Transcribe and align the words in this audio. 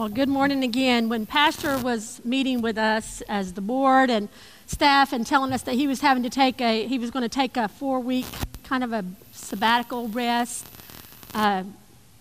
Well, 0.00 0.08
good 0.08 0.30
morning 0.30 0.64
again. 0.64 1.10
When 1.10 1.26
Pastor 1.26 1.76
was 1.76 2.24
meeting 2.24 2.62
with 2.62 2.78
us 2.78 3.20
as 3.28 3.52
the 3.52 3.60
board 3.60 4.08
and 4.08 4.30
staff 4.64 5.12
and 5.12 5.26
telling 5.26 5.52
us 5.52 5.60
that 5.64 5.74
he 5.74 5.86
was 5.86 6.00
having 6.00 6.22
to 6.22 6.30
take 6.30 6.58
a, 6.62 6.86
he 6.86 6.98
was 6.98 7.10
going 7.10 7.22
to 7.22 7.28
take 7.28 7.58
a 7.58 7.68
four 7.68 8.00
week 8.00 8.24
kind 8.64 8.82
of 8.82 8.94
a 8.94 9.04
sabbatical 9.32 10.08
rest, 10.08 10.66
uh, 11.34 11.64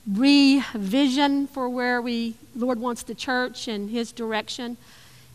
revision 0.05 1.47
for 1.47 1.69
where 1.69 2.01
we, 2.01 2.35
Lord 2.53 2.79
wants 2.79 3.03
the 3.03 3.15
church 3.15 3.69
and 3.69 3.89
his 3.89 4.11
direction. 4.11 4.75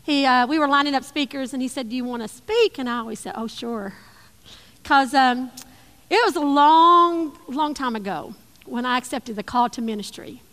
He, 0.03 0.23
uh, 0.27 0.45
we 0.45 0.59
were 0.59 0.67
lining 0.67 0.93
up 0.93 1.03
speakers 1.03 1.51
and 1.51 1.63
he 1.63 1.67
said, 1.67 1.89
Do 1.89 1.95
you 1.95 2.05
want 2.05 2.21
to 2.21 2.27
speak? 2.27 2.77
And 2.77 2.87
I 2.87 2.99
always 2.99 3.21
said, 3.21 3.33
Oh, 3.35 3.47
sure. 3.47 3.95
Because 4.83 5.15
um, 5.15 5.49
it 6.11 6.23
was 6.23 6.35
a 6.35 6.45
long, 6.45 7.35
long 7.47 7.73
time 7.73 7.95
ago 7.95 8.35
when 8.67 8.85
I 8.85 8.99
accepted 8.99 9.35
the 9.35 9.41
call 9.41 9.67
to 9.69 9.81
ministry. 9.81 10.43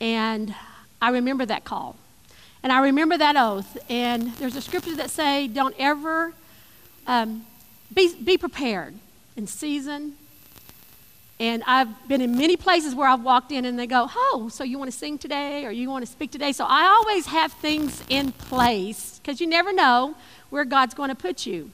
And 0.00 0.52
I 1.02 1.10
remember 1.10 1.44
that 1.44 1.64
call. 1.64 1.96
And 2.62 2.70
I 2.70 2.80
remember 2.80 3.18
that 3.18 3.34
oath. 3.36 3.76
And 3.90 4.32
there's 4.36 4.54
a 4.54 4.62
scripture 4.62 4.94
that 4.96 5.10
say, 5.10 5.48
don't 5.48 5.74
ever 5.76 6.32
um, 7.08 7.44
be, 7.92 8.14
be 8.14 8.38
prepared 8.38 8.94
in 9.36 9.48
season. 9.48 10.16
And 11.40 11.64
I've 11.66 11.88
been 12.06 12.20
in 12.20 12.38
many 12.38 12.56
places 12.56 12.94
where 12.94 13.08
I've 13.08 13.24
walked 13.24 13.50
in 13.50 13.64
and 13.64 13.76
they 13.76 13.88
go, 13.88 14.08
oh, 14.14 14.48
so 14.48 14.62
you 14.62 14.78
want 14.78 14.92
to 14.92 14.96
sing 14.96 15.18
today 15.18 15.66
or 15.66 15.72
you 15.72 15.90
want 15.90 16.06
to 16.06 16.10
speak 16.10 16.30
today? 16.30 16.52
So 16.52 16.64
I 16.68 16.84
always 16.84 17.26
have 17.26 17.52
things 17.54 18.04
in 18.08 18.30
place 18.30 19.18
because 19.18 19.40
you 19.40 19.48
never 19.48 19.72
know 19.72 20.14
where 20.50 20.64
God's 20.64 20.94
going 20.94 21.08
to 21.08 21.16
put 21.16 21.46
you. 21.46 21.72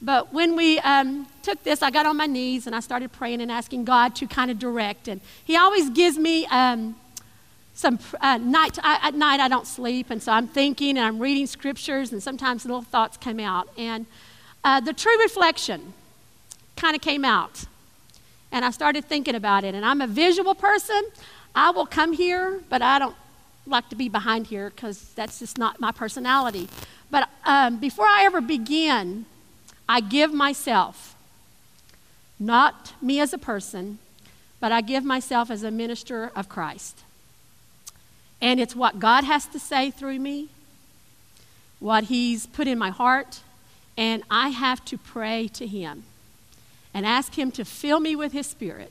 But 0.00 0.32
when 0.32 0.56
we 0.56 0.78
um, 0.78 1.26
took 1.42 1.62
this, 1.62 1.82
I 1.82 1.90
got 1.90 2.06
on 2.06 2.16
my 2.16 2.26
knees 2.26 2.66
and 2.66 2.74
I 2.74 2.80
started 2.80 3.12
praying 3.12 3.42
and 3.42 3.52
asking 3.52 3.84
God 3.84 4.16
to 4.16 4.26
kind 4.26 4.50
of 4.50 4.58
direct. 4.58 5.08
And 5.08 5.20
He 5.44 5.58
always 5.58 5.90
gives 5.90 6.16
me 6.16 6.46
um, 6.46 6.96
some 7.74 7.98
uh, 8.20 8.38
night 8.38 8.78
I, 8.82 9.08
at 9.08 9.14
night 9.14 9.40
I 9.40 9.48
don't 9.48 9.66
sleep, 9.66 10.10
and 10.10 10.22
so 10.22 10.32
I'm 10.32 10.46
thinking 10.46 10.98
and 10.98 11.06
I'm 11.06 11.18
reading 11.18 11.46
scriptures, 11.46 12.12
and 12.12 12.22
sometimes 12.22 12.64
little 12.64 12.82
thoughts 12.82 13.16
come 13.16 13.40
out. 13.40 13.68
And 13.76 14.06
uh, 14.64 14.80
the 14.80 14.92
true 14.92 15.18
reflection 15.20 15.94
kind 16.76 16.94
of 16.94 17.02
came 17.02 17.24
out, 17.24 17.64
and 18.50 18.64
I 18.64 18.70
started 18.70 19.04
thinking 19.04 19.34
about 19.34 19.64
it. 19.64 19.74
And 19.74 19.84
I'm 19.84 20.00
a 20.00 20.06
visual 20.06 20.54
person. 20.54 21.02
I 21.54 21.70
will 21.70 21.86
come 21.86 22.12
here, 22.12 22.60
but 22.68 22.82
I 22.82 22.98
don't 22.98 23.16
like 23.66 23.88
to 23.90 23.96
be 23.96 24.08
behind 24.08 24.46
here 24.46 24.70
because 24.70 25.12
that's 25.14 25.38
just 25.38 25.58
not 25.58 25.80
my 25.80 25.92
personality. 25.92 26.68
But 27.10 27.28
um, 27.44 27.78
before 27.78 28.06
I 28.06 28.24
ever 28.24 28.40
begin, 28.40 29.26
I 29.88 30.00
give 30.00 30.32
myself, 30.32 31.14
not 32.38 32.94
me 33.02 33.20
as 33.20 33.32
a 33.32 33.38
person, 33.38 33.98
but 34.60 34.72
I 34.72 34.80
give 34.80 35.04
myself 35.04 35.50
as 35.50 35.62
a 35.62 35.70
minister 35.70 36.30
of 36.34 36.48
Christ. 36.48 37.02
And 38.42 38.60
it's 38.60 38.76
what 38.76 38.98
God 38.98 39.24
has 39.24 39.46
to 39.46 39.58
say 39.58 39.90
through 39.92 40.18
me, 40.18 40.48
what 41.78 42.04
He's 42.04 42.46
put 42.46 42.66
in 42.66 42.76
my 42.76 42.90
heart, 42.90 43.40
and 43.96 44.22
I 44.30 44.48
have 44.48 44.84
to 44.86 44.98
pray 44.98 45.48
to 45.54 45.66
Him 45.66 46.02
and 46.92 47.06
ask 47.06 47.38
Him 47.38 47.52
to 47.52 47.64
fill 47.64 48.00
me 48.00 48.16
with 48.16 48.32
His 48.32 48.48
Spirit 48.48 48.90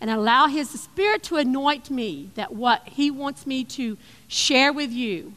and 0.00 0.10
allow 0.10 0.46
His 0.46 0.70
Spirit 0.70 1.22
to 1.24 1.36
anoint 1.36 1.90
me 1.90 2.30
that 2.34 2.54
what 2.54 2.88
He 2.88 3.10
wants 3.10 3.46
me 3.46 3.64
to 3.64 3.98
share 4.28 4.72
with 4.72 4.90
you, 4.90 5.34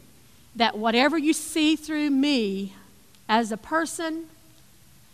that 0.56 0.78
whatever 0.78 1.18
you 1.18 1.34
see 1.34 1.76
through 1.76 2.10
me 2.10 2.74
as 3.28 3.52
a 3.52 3.58
person 3.58 4.28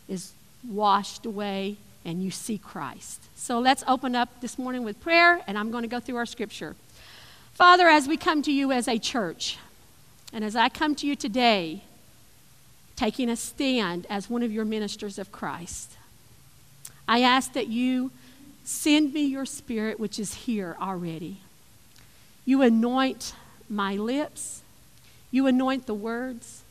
is 0.07 0.33
washed 0.67 1.25
away 1.25 1.77
and 2.05 2.23
you 2.23 2.29
see 2.29 2.57
Christ. 2.57 3.21
So 3.35 3.59
let's 3.59 3.83
open 3.87 4.15
up 4.15 4.41
this 4.41 4.59
morning 4.59 4.83
with 4.83 5.01
prayer, 5.01 5.41
and 5.47 5.57
I'm 5.57 5.71
going 5.71 5.83
to 5.83 5.89
go 5.89 5.99
through 5.99 6.17
our 6.17 6.25
scripture. 6.25 6.75
Father, 7.53 7.87
as 7.87 8.07
we 8.07 8.17
come 8.17 8.41
to 8.41 8.51
you 8.51 8.71
as 8.71 8.87
a 8.87 8.97
church, 8.97 9.59
and 10.33 10.43
as 10.43 10.55
I 10.55 10.69
come 10.69 10.95
to 10.95 11.07
you 11.07 11.15
today, 11.15 11.83
taking 12.95 13.29
a 13.29 13.35
stand 13.35 14.07
as 14.09 14.27
one 14.27 14.41
of 14.41 14.51
your 14.51 14.65
ministers 14.65 15.19
of 15.19 15.31
Christ, 15.31 15.91
I 17.07 17.21
ask 17.21 17.53
that 17.53 17.67
you 17.67 18.11
send 18.63 19.13
me 19.13 19.21
your 19.21 19.45
spirit, 19.45 19.99
which 19.99 20.17
is 20.17 20.33
here 20.33 20.75
already. 20.81 21.41
You 22.43 22.63
anoint 22.63 23.35
my 23.69 23.95
lips, 23.95 24.63
you 25.29 25.45
anoint 25.45 25.85
the 25.85 25.93
words, 25.93 26.63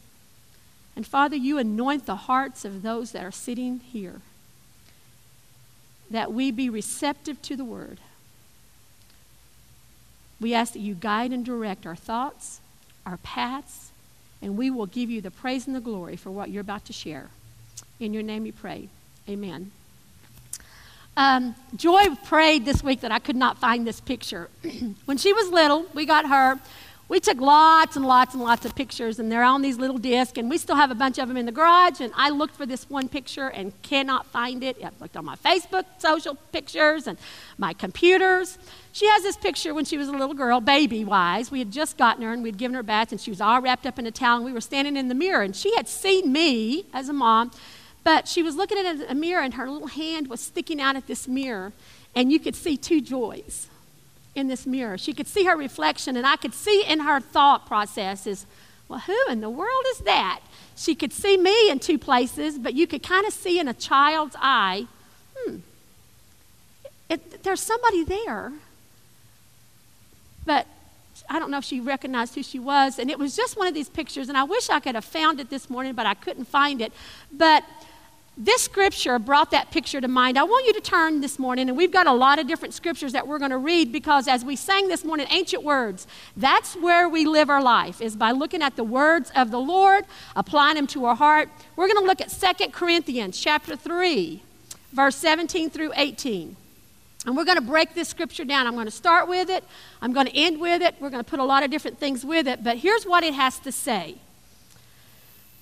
and 0.97 1.06
Father, 1.06 1.37
you 1.37 1.59
anoint 1.59 2.06
the 2.06 2.16
hearts 2.16 2.65
of 2.65 2.82
those 2.82 3.12
that 3.12 3.25
are 3.25 3.31
sitting 3.31 3.78
here, 3.78 4.21
that 6.10 6.32
we 6.32 6.50
be 6.50 6.69
receptive 6.69 7.41
to 7.42 7.56
the 7.56 7.65
word 7.65 8.00
we 10.42 10.54
ask 10.54 10.72
that 10.72 10.80
you 10.80 10.94
guide 10.94 11.32
and 11.32 11.44
direct 11.44 11.86
our 11.86 11.97
thoughts, 11.97 12.60
our 13.06 13.16
paths, 13.19 13.92
and 14.42 14.56
we 14.56 14.70
will 14.70 14.86
give 14.86 15.08
you 15.08 15.20
the 15.20 15.30
praise 15.30 15.66
and 15.66 15.76
the 15.76 15.80
glory 15.80 16.16
for 16.16 16.30
what 16.30 16.50
you're 16.50 16.60
about 16.60 16.84
to 16.86 16.92
share. 16.92 17.30
In 18.00 18.12
your 18.12 18.22
name 18.22 18.42
we 18.42 18.53
pray. 18.53 18.88
Amen. 19.28 19.70
Um, 21.16 21.54
Joy 21.76 22.14
prayed 22.25 22.64
this 22.64 22.82
week 22.82 23.03
that 23.03 23.12
I 23.12 23.19
could 23.19 23.36
not 23.36 23.58
find 23.58 23.86
this 23.86 24.00
picture. 24.00 24.48
when 25.04 25.19
she 25.19 25.32
was 25.32 25.50
little, 25.50 25.86
we 25.94 26.06
got 26.06 26.28
her 26.28 26.59
we 27.12 27.20
took 27.20 27.42
lots 27.42 27.94
and 27.94 28.06
lots 28.06 28.32
and 28.32 28.42
lots 28.42 28.64
of 28.64 28.74
pictures, 28.74 29.18
and 29.18 29.30
they're 29.30 29.42
on 29.42 29.60
these 29.60 29.76
little 29.76 29.98
discs, 29.98 30.38
and 30.38 30.48
we 30.48 30.56
still 30.56 30.76
have 30.76 30.90
a 30.90 30.94
bunch 30.94 31.18
of 31.18 31.28
them 31.28 31.36
in 31.36 31.44
the 31.44 31.52
garage. 31.52 32.00
And 32.00 32.10
I 32.16 32.30
looked 32.30 32.56
for 32.56 32.64
this 32.64 32.88
one 32.88 33.06
picture 33.06 33.48
and 33.48 33.70
cannot 33.82 34.24
find 34.24 34.64
it. 34.64 34.82
I 34.82 34.88
looked 34.98 35.14
on 35.18 35.26
my 35.26 35.36
Facebook 35.36 35.84
social 35.98 36.36
pictures 36.52 37.06
and 37.06 37.18
my 37.58 37.74
computers. 37.74 38.56
She 38.92 39.06
has 39.08 39.22
this 39.22 39.36
picture 39.36 39.74
when 39.74 39.84
she 39.84 39.98
was 39.98 40.08
a 40.08 40.12
little 40.12 40.32
girl, 40.32 40.62
baby 40.62 41.04
wise. 41.04 41.50
We 41.50 41.58
had 41.58 41.70
just 41.70 41.98
gotten 41.98 42.22
her, 42.22 42.32
and 42.32 42.42
we'd 42.42 42.56
given 42.56 42.72
her 42.76 42.80
a 42.80 42.82
bath, 42.82 43.12
and 43.12 43.20
she 43.20 43.30
was 43.30 43.42
all 43.42 43.60
wrapped 43.60 43.84
up 43.84 43.98
in 43.98 44.06
a 44.06 44.10
towel, 44.10 44.36
and 44.36 44.46
we 44.46 44.52
were 44.54 44.62
standing 44.62 44.96
in 44.96 45.08
the 45.08 45.14
mirror, 45.14 45.42
and 45.42 45.54
she 45.54 45.76
had 45.76 45.88
seen 45.88 46.32
me 46.32 46.86
as 46.94 47.10
a 47.10 47.12
mom. 47.12 47.50
But 48.04 48.26
she 48.26 48.42
was 48.42 48.56
looking 48.56 48.78
at 48.78 49.10
a 49.10 49.14
mirror, 49.14 49.42
and 49.42 49.52
her 49.52 49.68
little 49.68 49.88
hand 49.88 50.28
was 50.28 50.40
sticking 50.40 50.80
out 50.80 50.96
at 50.96 51.06
this 51.08 51.28
mirror, 51.28 51.74
and 52.14 52.32
you 52.32 52.40
could 52.40 52.56
see 52.56 52.78
two 52.78 53.02
joys 53.02 53.68
in 54.34 54.48
this 54.48 54.66
mirror. 54.66 54.98
She 54.98 55.12
could 55.12 55.26
see 55.26 55.44
her 55.44 55.56
reflection, 55.56 56.16
and 56.16 56.26
I 56.26 56.37
could 56.37 56.54
see 56.54 56.84
in 56.87 57.00
her 57.00 57.20
thought 57.20 57.66
processes, 57.66 58.47
well, 58.88 59.00
who 59.00 59.19
in 59.28 59.41
the 59.41 59.50
world 59.50 59.84
is 59.93 59.98
that? 60.00 60.41
She 60.76 60.94
could 60.94 61.12
see 61.12 61.37
me 61.37 61.70
in 61.70 61.78
two 61.78 61.98
places, 61.98 62.59
but 62.59 62.75
you 62.75 62.87
could 62.87 63.03
kind 63.03 63.26
of 63.26 63.32
see 63.32 63.59
in 63.59 63.69
a 63.69 63.75
child's 63.75 64.37
eye, 64.38 64.87
hmm, 65.37 65.56
it, 67.09 67.42
there's 67.42 67.60
somebody 67.60 68.04
there. 68.04 68.53
But 70.44 70.66
I 71.28 71.38
don't 71.38 71.50
know 71.50 71.59
if 71.59 71.65
she 71.65 71.81
recognized 71.81 72.34
who 72.34 72.42
she 72.42 72.59
was. 72.59 72.98
And 72.98 73.10
it 73.10 73.19
was 73.19 73.37
just 73.37 73.56
one 73.56 73.66
of 73.66 73.75
these 73.75 73.88
pictures, 73.88 74.28
and 74.28 74.37
I 74.37 74.44
wish 74.44 74.71
I 74.71 74.81
could 74.81 74.94
have 74.94 75.04
found 75.04 75.41
it 75.41 75.50
this 75.50 75.71
morning, 75.71 75.94
but 75.94 76.06
I 76.06 76.15
couldn't 76.15 76.47
find 76.47 76.81
it. 76.81 76.92
But 77.32 77.65
this 78.37 78.62
scripture 78.62 79.19
brought 79.19 79.50
that 79.50 79.70
picture 79.70 80.00
to 80.00 80.09
mind. 80.09 80.38
I 80.38 80.44
want 80.44 80.66
you 80.66 80.72
to 80.72 80.81
turn 80.81 81.20
this 81.20 81.38
morning, 81.38 81.69
and 81.69 81.76
we've 81.76 81.93
got 81.93 82.06
a 82.06 82.12
lot 82.12 82.38
of 82.38 82.47
different 82.47 82.72
scriptures 82.72 83.12
that 83.12 83.28
we're 83.28 83.38
going 83.38 83.50
to 83.50 83.59
read 83.59 83.93
because 83.93 84.26
as 84.26 84.43
we 84.43 84.56
sang 84.56 84.88
this 84.88 85.04
morning, 85.04 85.26
ancient 85.31 85.62
words, 85.62 86.06
that's 86.34 86.75
where 86.76 87.09
we 87.09 87.26
live 87.26 87.50
our 87.50 87.62
life, 87.62 88.00
is 88.00 88.16
by 88.16 88.31
looking 88.31 88.62
at 88.62 88.76
the 88.76 88.84
words 88.84 89.31
of 89.37 89.50
the 89.50 89.60
Lord, 89.60 90.06
applying 90.34 90.76
them 90.76 90.87
to 90.88 91.04
our 91.04 91.15
heart. 91.15 91.50
We're 91.76 91.88
going 91.88 92.00
to 92.00 92.06
look 92.06 92.22
at 92.22 92.31
Second 92.31 92.72
Corinthians 92.72 93.38
chapter 93.38 93.76
3, 93.76 94.42
verse 94.92 95.16
17 95.16 95.69
through 95.69 95.92
18. 95.94 96.56
And 97.26 97.37
we're 97.37 97.44
going 97.44 97.59
to 97.59 97.62
break 97.62 97.94
this 97.94 98.09
scripture 98.09 98.47
down. 98.47 98.66
I'm 98.66 98.75
going 98.75 98.87
to 98.87 98.91
start 98.91 99.28
with 99.28 99.50
it, 99.50 99.62
I'm 100.00 100.15
going 100.15 100.26
to 100.26 100.34
end 100.34 100.59
with 100.59 100.81
it, 100.81 100.94
we're 101.00 101.10
going 101.10 101.22
to 101.22 101.31
put 101.31 101.38
a 101.38 101.44
lot 101.44 101.65
of 101.65 101.71
different 101.71 101.98
things 101.98 102.25
with 102.25 102.48
it, 102.48 102.65
but 102.65 102.78
here's 102.78 103.04
what 103.04 103.25
it 103.25 103.34
has 103.34 103.59
to 103.60 103.71
say. 103.71 104.16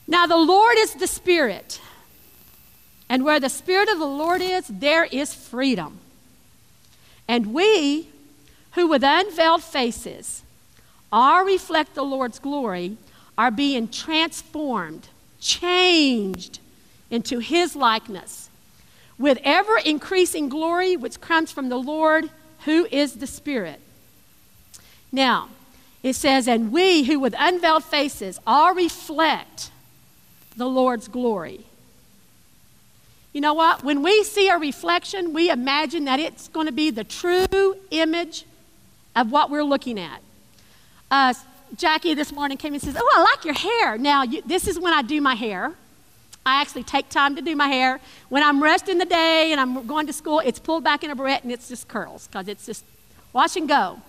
Now, 0.07 0.27
the 0.27 0.37
Lord 0.37 0.77
is 0.79 0.95
the 0.95 1.07
Spirit. 1.09 1.81
And 3.11 3.25
where 3.25 3.41
the 3.41 3.49
Spirit 3.49 3.89
of 3.89 3.99
the 3.99 4.07
Lord 4.07 4.41
is, 4.41 4.69
there 4.69 5.05
is 5.05 5.35
freedom. 5.35 5.99
And 7.27 7.53
we, 7.53 8.09
who 8.75 8.87
with 8.87 9.03
unveiled 9.03 9.65
faces 9.65 10.45
all 11.13 11.45
reflect 11.45 11.97
the 11.97 12.05
Lord's 12.05 12.39
glory, 12.39 12.97
are 13.37 13.51
being 13.51 13.89
transformed, 13.89 15.09
changed 15.41 16.61
into 17.11 17.41
His 17.41 17.75
likeness, 17.75 18.49
with 19.19 19.39
ever 19.43 19.77
increasing 19.79 20.49
glory 20.49 20.97
which 20.97 21.21
comes 21.21 21.51
from 21.51 21.69
the 21.69 21.79
Lord, 21.79 22.31
who 22.65 22.87
is 22.93 23.15
the 23.15 23.27
Spirit. 23.27 23.81
Now, 25.11 25.49
it 26.05 26.13
says, 26.13 26.47
And 26.47 26.71
we 26.71 27.03
who 27.03 27.19
with 27.19 27.35
unveiled 27.37 27.83
faces 27.83 28.39
all 28.47 28.73
reflect 28.73 29.73
the 30.57 30.69
Lord's 30.69 31.09
glory. 31.09 31.65
You 33.33 33.41
know 33.41 33.55
what? 33.55 33.85
When 33.85 34.03
we 34.03 34.25
see 34.25 34.49
a 34.49 34.59
reflection, 34.59 35.33
we 35.33 35.51
imagine 35.51 36.05
that 36.07 36.19
it's 36.19 36.49
going 36.49 36.67
to 36.67 36.73
be 36.73 36.91
the 36.91 37.05
true 37.05 37.77
image 37.91 38.45
of 39.15 39.31
what 39.31 39.51
we're 39.51 39.65
looking 39.65 40.01
at. 40.01 40.21
Uh, 41.11 41.35
Jackie 41.77 42.15
this 42.15 42.33
morning 42.33 42.57
came 42.57 42.73
and 42.73 42.83
says, 42.83 42.97
Oh, 42.99 43.13
I 43.17 43.21
like 43.21 43.45
your 43.45 43.55
hair. 43.55 43.99
Now, 43.99 44.25
you, 44.25 44.43
this 44.45 44.67
is 44.67 44.79
when 44.81 44.93
I 44.93 45.03
do 45.03 45.21
my 45.21 45.35
hair. 45.35 45.73
I 46.45 46.61
actually 46.61 46.83
take 46.83 47.09
time 47.09 47.37
to 47.37 47.43
do 47.43 47.55
my 47.55 47.69
hair. 47.69 48.01
When 48.31 48.43
I'm 48.43 48.63
resting 48.63 48.99
the 48.99 49.05
day 49.05 49.53
and 49.53 49.61
I'm 49.61 49.87
going 49.87 50.07
to 50.09 50.13
school, 50.13 50.41
it's 50.41 50.59
pulled 50.59 50.83
back 50.83 51.05
in 51.05 51.11
a 51.11 51.15
barrette 51.15 51.45
and 51.45 51.53
it's 51.53 51.69
just 51.69 51.87
curls 51.87 52.27
because 52.27 52.49
it's 52.49 52.67
just 52.67 52.85
wash 53.33 53.57
and 53.57 53.69
go. 53.69 54.01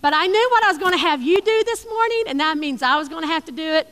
But 0.00 0.14
I 0.14 0.26
knew 0.26 0.48
what 0.50 0.64
I 0.64 0.68
was 0.68 0.78
going 0.78 0.92
to 0.92 0.98
have 0.98 1.20
you 1.20 1.40
do 1.40 1.62
this 1.64 1.84
morning, 1.86 2.24
and 2.28 2.40
that 2.40 2.56
means 2.56 2.82
I 2.82 2.96
was 2.96 3.08
going 3.08 3.22
to 3.22 3.28
have 3.28 3.44
to 3.46 3.52
do 3.52 3.62
it. 3.62 3.88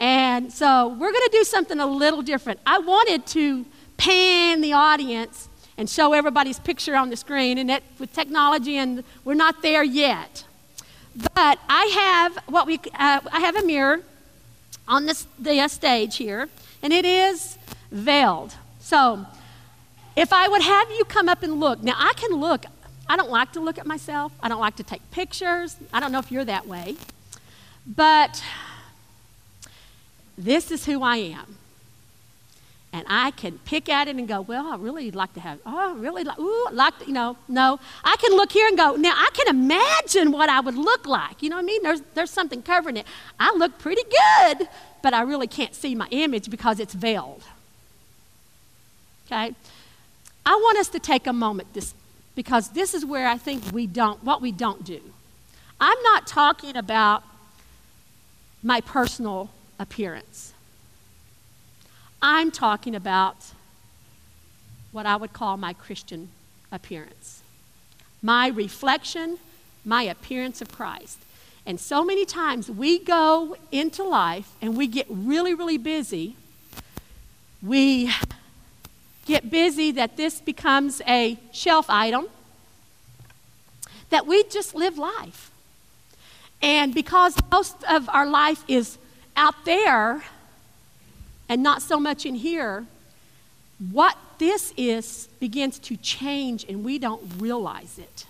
And 0.00 0.52
so 0.52 0.88
we're 0.88 1.12
going 1.12 1.28
to 1.30 1.32
do 1.32 1.44
something 1.44 1.78
a 1.78 1.86
little 1.86 2.22
different. 2.22 2.58
I 2.66 2.78
wanted 2.78 3.26
to 3.26 3.64
pan 4.02 4.60
the 4.60 4.72
audience 4.72 5.48
and 5.78 5.88
show 5.88 6.12
everybody's 6.12 6.58
picture 6.58 6.96
on 6.96 7.08
the 7.08 7.16
screen, 7.16 7.56
and 7.56 7.70
that 7.70 7.82
with 7.98 8.12
technology, 8.12 8.76
and 8.76 9.04
we're 9.24 9.34
not 9.34 9.62
there 9.62 9.84
yet. 9.84 10.44
But 11.34 11.58
I 11.68 11.84
have 12.02 12.36
what 12.46 12.66
we 12.66 12.78
uh, 12.98 13.20
I 13.32 13.40
have 13.40 13.56
a 13.56 13.64
mirror 13.64 14.00
on 14.88 15.06
this 15.06 15.26
the 15.38 15.60
uh, 15.60 15.68
stage 15.68 16.16
here, 16.16 16.48
and 16.82 16.92
it 16.92 17.04
is 17.04 17.58
veiled. 17.92 18.54
So 18.80 19.24
if 20.16 20.32
I 20.32 20.48
would 20.48 20.62
have 20.62 20.90
you 20.90 21.04
come 21.04 21.28
up 21.28 21.42
and 21.42 21.60
look, 21.60 21.82
now 21.82 21.94
I 21.96 22.12
can 22.14 22.32
look. 22.32 22.64
I 23.08 23.16
don't 23.16 23.30
like 23.30 23.52
to 23.52 23.60
look 23.60 23.78
at 23.78 23.86
myself. 23.86 24.32
I 24.42 24.48
don't 24.48 24.60
like 24.60 24.76
to 24.76 24.82
take 24.82 25.02
pictures. 25.10 25.76
I 25.92 26.00
don't 26.00 26.12
know 26.12 26.18
if 26.18 26.32
you're 26.32 26.44
that 26.44 26.66
way. 26.66 26.96
But 27.86 28.42
this 30.36 30.70
is 30.70 30.86
who 30.86 31.02
I 31.02 31.16
am. 31.16 31.58
And 32.94 33.06
I 33.08 33.30
can 33.30 33.58
pick 33.64 33.88
at 33.88 34.06
it 34.08 34.16
and 34.16 34.28
go, 34.28 34.42
well, 34.42 34.70
I 34.70 34.76
really 34.76 35.10
like 35.10 35.32
to 35.34 35.40
have, 35.40 35.58
oh, 35.64 35.94
really 35.94 36.24
like, 36.24 36.38
ooh, 36.38 36.66
like 36.72 36.92
you 37.06 37.14
know, 37.14 37.38
no. 37.48 37.80
I 38.04 38.16
can 38.16 38.32
look 38.32 38.52
here 38.52 38.68
and 38.68 38.76
go, 38.76 38.96
now 38.96 39.14
I 39.16 39.30
can 39.32 39.48
imagine 39.48 40.30
what 40.30 40.50
I 40.50 40.60
would 40.60 40.74
look 40.74 41.06
like. 41.06 41.42
You 41.42 41.48
know 41.48 41.56
what 41.56 41.62
I 41.62 41.66
mean? 41.66 41.82
There's, 41.82 42.02
there's 42.12 42.30
something 42.30 42.60
covering 42.60 42.98
it. 42.98 43.06
I 43.40 43.54
look 43.56 43.78
pretty 43.78 44.02
good, 44.02 44.68
but 45.02 45.14
I 45.14 45.22
really 45.22 45.46
can't 45.46 45.74
see 45.74 45.94
my 45.94 46.06
image 46.10 46.50
because 46.50 46.78
it's 46.78 46.92
veiled. 46.92 47.44
Okay? 49.26 49.54
I 50.44 50.54
want 50.54 50.78
us 50.78 50.88
to 50.88 50.98
take 50.98 51.26
a 51.26 51.32
moment 51.32 51.72
this, 51.72 51.94
because 52.34 52.70
this 52.70 52.92
is 52.92 53.06
where 53.06 53.26
I 53.26 53.38
think 53.38 53.72
we 53.72 53.86
don't, 53.86 54.22
what 54.22 54.42
we 54.42 54.52
don't 54.52 54.84
do. 54.84 55.00
I'm 55.80 56.02
not 56.02 56.26
talking 56.26 56.76
about 56.76 57.24
my 58.62 58.82
personal 58.82 59.50
appearance. 59.78 60.51
I'm 62.22 62.52
talking 62.52 62.94
about 62.94 63.36
what 64.92 65.06
I 65.06 65.16
would 65.16 65.32
call 65.32 65.56
my 65.56 65.72
Christian 65.72 66.28
appearance, 66.70 67.42
my 68.22 68.46
reflection, 68.46 69.38
my 69.84 70.04
appearance 70.04 70.62
of 70.62 70.70
Christ. 70.70 71.18
And 71.66 71.80
so 71.80 72.04
many 72.04 72.24
times 72.24 72.70
we 72.70 72.98
go 73.00 73.56
into 73.72 74.04
life 74.04 74.48
and 74.60 74.76
we 74.76 74.86
get 74.86 75.06
really, 75.08 75.54
really 75.54 75.78
busy. 75.78 76.36
We 77.60 78.12
get 79.26 79.50
busy 79.50 79.90
that 79.92 80.16
this 80.16 80.40
becomes 80.40 81.00
a 81.06 81.38
shelf 81.52 81.86
item, 81.88 82.26
that 84.10 84.26
we 84.26 84.44
just 84.44 84.74
live 84.74 84.98
life. 84.98 85.50
And 86.60 86.94
because 86.94 87.36
most 87.50 87.76
of 87.88 88.08
our 88.08 88.26
life 88.26 88.62
is 88.68 88.98
out 89.36 89.64
there 89.64 90.22
and 91.52 91.62
not 91.62 91.82
so 91.82 92.00
much 92.00 92.24
in 92.24 92.34
here, 92.34 92.86
what 93.90 94.16
this 94.38 94.72
is 94.78 95.28
begins 95.38 95.78
to 95.80 95.98
change 95.98 96.64
and 96.66 96.82
we 96.82 96.98
don't 96.98 97.20
realize 97.36 97.98
it. 97.98 98.24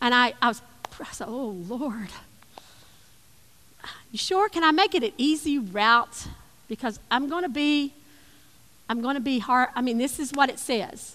And 0.00 0.12
I, 0.12 0.34
I 0.42 0.48
was, 0.48 0.60
I 0.98 1.12
said, 1.12 1.28
oh, 1.28 1.50
Lord. 1.68 2.08
You 4.10 4.18
sure? 4.18 4.48
Can 4.48 4.64
I 4.64 4.72
make 4.72 4.96
it 4.96 5.04
an 5.04 5.12
easy 5.16 5.60
route 5.60 6.26
because 6.66 6.98
I'm 7.08 7.28
going 7.28 7.44
to 7.44 7.48
be 7.48 7.92
I'm 8.88 9.00
going 9.00 9.14
to 9.14 9.20
be 9.20 9.38
hard. 9.38 9.68
I 9.76 9.82
mean, 9.82 9.98
this 9.98 10.18
is 10.18 10.32
what 10.32 10.50
it 10.50 10.58
says. 10.58 11.14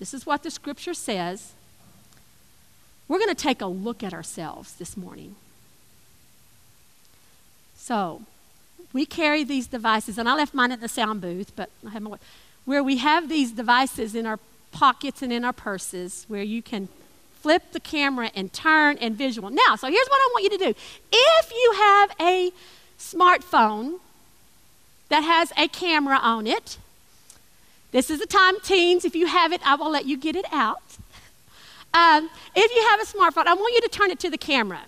This 0.00 0.12
is 0.12 0.26
what 0.26 0.42
the 0.42 0.50
scripture 0.50 0.94
says. 0.94 1.52
We're 3.06 3.20
going 3.20 3.28
to 3.28 3.40
take 3.40 3.60
a 3.60 3.66
look 3.66 4.02
at 4.02 4.12
ourselves 4.12 4.72
this 4.74 4.96
morning. 4.96 5.36
So, 7.88 8.20
we 8.92 9.06
carry 9.06 9.44
these 9.44 9.66
devices, 9.66 10.18
and 10.18 10.28
I 10.28 10.34
left 10.34 10.52
mine 10.52 10.72
at 10.72 10.82
the 10.82 10.88
sound 10.88 11.22
booth, 11.22 11.56
but 11.56 11.70
I 11.86 11.88
have 11.92 12.02
my, 12.02 12.18
where 12.66 12.84
we 12.84 12.98
have 12.98 13.30
these 13.30 13.50
devices 13.50 14.14
in 14.14 14.26
our 14.26 14.38
pockets 14.72 15.22
and 15.22 15.32
in 15.32 15.42
our 15.42 15.54
purses 15.54 16.26
where 16.28 16.42
you 16.42 16.60
can 16.60 16.90
flip 17.40 17.62
the 17.72 17.80
camera 17.80 18.30
and 18.34 18.52
turn 18.52 18.98
and 18.98 19.16
visual. 19.16 19.48
Now, 19.48 19.74
so 19.76 19.86
here's 19.86 20.06
what 20.06 20.18
I 20.20 20.28
want 20.34 20.44
you 20.44 20.58
to 20.58 20.64
do. 20.66 20.74
If 21.10 21.50
you 21.50 21.72
have 21.78 22.10
a 22.20 22.52
smartphone, 22.98 24.00
that 25.08 25.22
has 25.22 25.50
a 25.56 25.66
camera 25.68 26.18
on 26.18 26.46
it. 26.46 26.76
This 27.90 28.10
is 28.10 28.20
the 28.20 28.26
time, 28.26 28.60
teens, 28.60 29.06
if 29.06 29.16
you 29.16 29.28
have 29.28 29.50
it, 29.50 29.66
I 29.66 29.76
will 29.76 29.90
let 29.90 30.04
you 30.04 30.18
get 30.18 30.36
it 30.36 30.44
out. 30.52 30.82
Um, 31.94 32.28
if 32.54 32.70
you 32.70 32.86
have 32.90 33.00
a 33.00 33.06
smartphone, 33.06 33.46
I 33.46 33.54
want 33.54 33.74
you 33.74 33.80
to 33.80 33.88
turn 33.88 34.10
it 34.10 34.20
to 34.20 34.28
the 34.28 34.36
camera. 34.36 34.82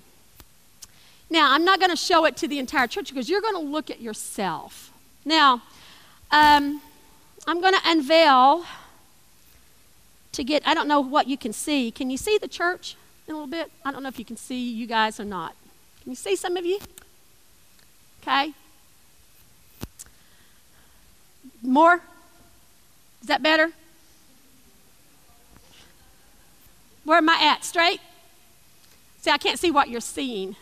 Now, 1.31 1.53
I'm 1.53 1.65
not 1.65 1.79
going 1.79 1.91
to 1.91 1.97
show 1.97 2.25
it 2.25 2.37
to 2.39 2.49
the 2.49 2.59
entire 2.59 2.89
church 2.89 3.09
because 3.09 3.31
you're 3.31 3.41
going 3.41 3.55
to 3.55 3.71
look 3.71 3.89
at 3.89 4.01
yourself. 4.01 4.93
Now, 5.25 5.63
um, 6.33 6.83
I'm 7.47 7.61
going 7.61 7.75
to 7.75 7.81
unveil 7.85 8.65
to 10.33 10.45
get, 10.45 10.67
I 10.67 10.75
don't 10.75 10.89
know 10.89 11.01
what 11.01 11.29
you 11.29 11.37
can 11.37 11.53
see. 11.53 11.93
Can 11.93 12.11
you 12.11 12.17
see 12.17 12.37
the 12.37 12.49
church 12.49 12.97
in 13.29 13.35
a 13.35 13.37
little 13.37 13.51
bit? 13.51 13.71
I 13.85 13.93
don't 13.93 14.03
know 14.03 14.09
if 14.09 14.19
you 14.19 14.25
can 14.25 14.37
see 14.37 14.71
you 14.73 14.87
guys 14.87 15.21
or 15.21 15.25
not. 15.25 15.55
Can 16.03 16.11
you 16.11 16.17
see 16.17 16.35
some 16.35 16.57
of 16.57 16.65
you? 16.65 16.81
Okay. 18.23 18.53
More? 21.63 22.01
Is 23.23 23.29
that 23.29 23.43
better? 23.43 23.71
Where 27.05 27.19
am 27.19 27.29
I 27.29 27.39
at? 27.41 27.65
Straight? 27.65 28.01
See, 29.21 29.31
I 29.31 29.39
can't 29.39 29.59
see 29.59 29.71
what 29.71 29.89
you're 29.89 30.01
seeing. 30.01 30.57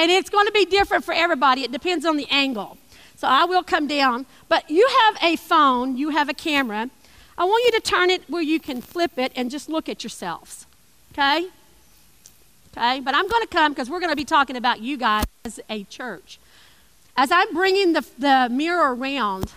And 0.00 0.10
it's 0.10 0.30
going 0.30 0.46
to 0.46 0.52
be 0.52 0.64
different 0.64 1.04
for 1.04 1.12
everybody. 1.12 1.62
It 1.62 1.72
depends 1.72 2.06
on 2.06 2.16
the 2.16 2.26
angle. 2.30 2.78
So 3.16 3.28
I 3.28 3.44
will 3.44 3.62
come 3.62 3.86
down. 3.86 4.24
But 4.48 4.70
you 4.70 4.88
have 5.02 5.18
a 5.22 5.36
phone, 5.36 5.98
you 5.98 6.08
have 6.08 6.30
a 6.30 6.32
camera. 6.32 6.88
I 7.36 7.44
want 7.44 7.66
you 7.66 7.78
to 7.78 7.86
turn 7.86 8.08
it 8.08 8.22
where 8.26 8.40
you 8.40 8.58
can 8.58 8.80
flip 8.80 9.18
it 9.18 9.30
and 9.36 9.50
just 9.50 9.68
look 9.68 9.90
at 9.90 10.02
yourselves. 10.02 10.64
Okay? 11.12 11.48
Okay? 12.72 13.00
But 13.00 13.14
I'm 13.14 13.28
going 13.28 13.42
to 13.42 13.48
come 13.48 13.72
because 13.72 13.90
we're 13.90 14.00
going 14.00 14.08
to 14.08 14.16
be 14.16 14.24
talking 14.24 14.56
about 14.56 14.80
you 14.80 14.96
guys 14.96 15.26
as 15.44 15.60
a 15.68 15.84
church. 15.84 16.38
As 17.14 17.30
I'm 17.30 17.52
bringing 17.52 17.92
the, 17.92 18.06
the 18.18 18.48
mirror 18.50 18.94
around, 18.94 19.52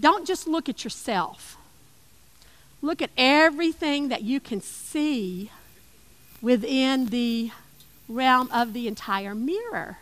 don't 0.00 0.26
just 0.26 0.48
look 0.48 0.70
at 0.70 0.84
yourself. 0.84 1.58
Look 2.80 3.02
at 3.02 3.10
everything 3.18 4.08
that 4.08 4.22
you 4.22 4.40
can 4.40 4.62
see 4.62 5.50
within 6.40 7.08
the 7.08 7.50
realm 8.08 8.48
of 8.52 8.72
the 8.72 8.88
entire 8.88 9.34
mirror. 9.34 9.98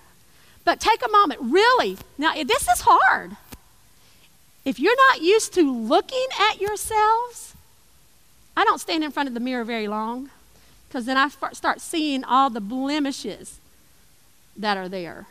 But 0.64 0.80
take 0.80 1.04
a 1.04 1.11
moment, 1.11 1.40
really. 1.42 1.99
Now, 2.18 2.35
this 2.35 2.68
is 2.68 2.82
hard. 2.82 3.37
If 4.64 4.78
you're 4.78 4.97
not 5.09 5.23
used 5.23 5.52
to 5.54 5.73
looking 5.73 6.26
at 6.40 6.61
yourselves, 6.61 7.54
I 8.56 8.64
don't 8.64 8.80
stand 8.80 9.02
in 9.02 9.11
front 9.11 9.28
of 9.28 9.35
the 9.35 9.40
mirror 9.40 9.64
very 9.64 9.88
long 9.88 10.30
because 10.88 11.06
then 11.06 11.16
I 11.16 11.28
start 11.52 11.80
seeing 11.80 12.23
all 12.23 12.50
the 12.50 12.61
blemishes 12.61 13.59
that 14.56 14.76
are 14.76 14.88
there. 14.88 15.26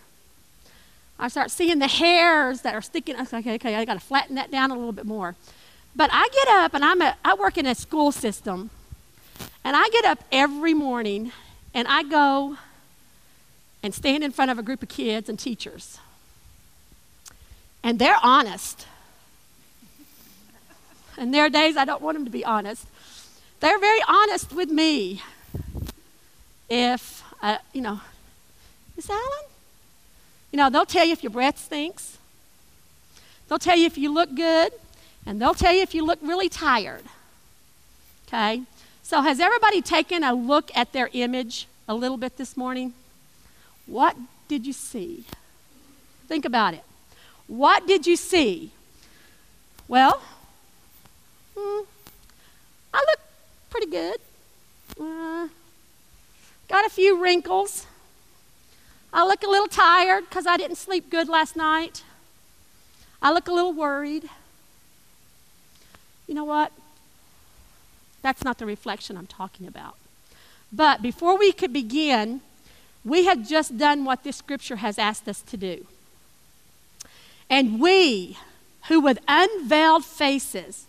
I 1.20 1.28
start 1.28 1.52
seeing 1.52 1.80
the 1.80 1.88
hairs 1.88 2.62
that 2.62 2.74
are 2.74 2.82
sticking. 2.82 3.16
Okay, 3.16 3.54
okay, 3.56 3.76
I 3.76 3.86
got 3.86 3.94
to 3.94 4.00
flatten 4.00 4.36
that 4.36 4.50
down 4.50 4.72
a 4.72 4.76
little 4.76 4.92
bit 4.92 5.06
more. 5.06 5.36
But 5.96 6.10
I 6.12 6.28
get 6.34 6.48
up 6.48 6.74
and 6.74 6.84
I'm 6.84 7.02
a, 7.02 7.16
I 7.24 7.36
work 7.36 7.58
in 7.58 7.68
a 7.68 7.76
school 7.76 8.12
system, 8.12 8.72
and 9.64 9.76
I 9.76 9.88
get 9.90 10.04
up 10.04 10.24
every 10.32 10.74
morning 10.74 11.32
and 11.74 11.88
I 11.88 12.04
go 12.04 12.58
and 13.84 13.94
stand 13.94 14.24
in 14.24 14.32
front 14.32 14.52
of 14.52 14.60
a 14.60 14.64
group 14.64 14.84
of 14.84 14.90
kids 14.90 15.30
and 15.30 15.40
teachers. 15.40 16.00
And 17.84 17.98
they're 17.98 18.20
honest. 18.22 18.86
And 21.18 21.34
there 21.34 21.46
are 21.46 21.50
days 21.50 21.78
I 21.78 21.86
don't 21.86 22.02
want 22.02 22.16
them 22.16 22.26
to 22.26 22.32
be 22.32 22.46
honest. 22.46 22.86
They're 23.60 23.80
very 23.80 24.02
honest 24.08 24.54
with 24.54 24.70
me. 24.70 25.22
If, 26.70 27.24
uh, 27.42 27.58
you 27.74 27.82
know, 27.82 28.02
Miss 28.96 29.10
Allen, 29.10 29.46
you 30.52 30.58
know, 30.58 30.70
they'll 30.70 30.86
tell 30.86 31.06
you 31.06 31.12
if 31.12 31.24
your 31.24 31.32
breath 31.32 31.58
stinks, 31.58 32.18
they'll 33.48 33.60
tell 33.60 33.78
you 33.78 33.86
if 33.86 33.98
you 33.98 34.14
look 34.14 34.34
good, 34.36 34.72
and 35.26 35.42
they'll 35.42 35.54
tell 35.54 35.74
you 35.74 35.82
if 35.82 35.94
you 35.94 36.06
look 36.06 36.20
really 36.22 36.50
tired. 36.50 37.04
Okay? 38.28 38.64
So, 39.12 39.20
has 39.20 39.42
everybody 39.42 39.82
taken 39.82 40.24
a 40.24 40.34
look 40.34 40.72
at 40.74 40.94
their 40.94 41.10
image 41.12 41.68
a 41.86 41.94
little 41.94 42.16
bit 42.16 42.38
this 42.38 42.56
morning? 42.56 42.94
What 43.86 44.16
did 44.48 44.66
you 44.66 44.72
see? 44.72 45.26
Think 46.30 46.46
about 46.46 46.76
it. 46.76 46.86
What 47.46 47.86
did 47.86 48.08
you 48.08 48.16
see? 48.16 48.72
Well, 49.90 50.22
hmm, 51.58 51.82
I 52.94 53.00
look 53.00 53.20
pretty 53.70 53.88
good. 53.88 54.16
Uh, 54.98 55.50
got 56.70 56.86
a 56.86 56.90
few 56.90 57.22
wrinkles. 57.22 57.88
I 59.12 59.28
look 59.28 59.44
a 59.44 59.50
little 59.50 59.68
tired 59.68 60.30
because 60.30 60.48
I 60.48 60.56
didn't 60.56 60.78
sleep 60.78 61.10
good 61.10 61.28
last 61.28 61.58
night. 61.58 62.06
I 63.22 63.34
look 63.34 63.50
a 63.50 63.52
little 63.52 63.74
worried. 63.74 64.30
You 66.28 66.34
know 66.34 66.46
what? 66.46 66.72
That's 68.22 68.44
not 68.44 68.58
the 68.58 68.66
reflection 68.66 69.18
I'm 69.18 69.28
talking 69.28 69.68
about. 69.68 69.96
But 70.72 71.02
before 71.02 71.38
we 71.38 71.52
could 71.52 71.74
begin, 71.74 72.42
we 73.04 73.26
had 73.26 73.48
just 73.48 73.78
done 73.78 74.06
what 74.06 74.24
this 74.24 74.38
scripture 74.38 74.78
has 74.78 74.98
asked 74.98 75.28
us 75.28 75.42
to 75.42 75.58
do. 75.58 75.86
And 77.50 77.80
we, 77.80 78.38
who 78.88 79.02
with 79.02 79.20
unveiled 79.28 80.06
faces 80.06 80.86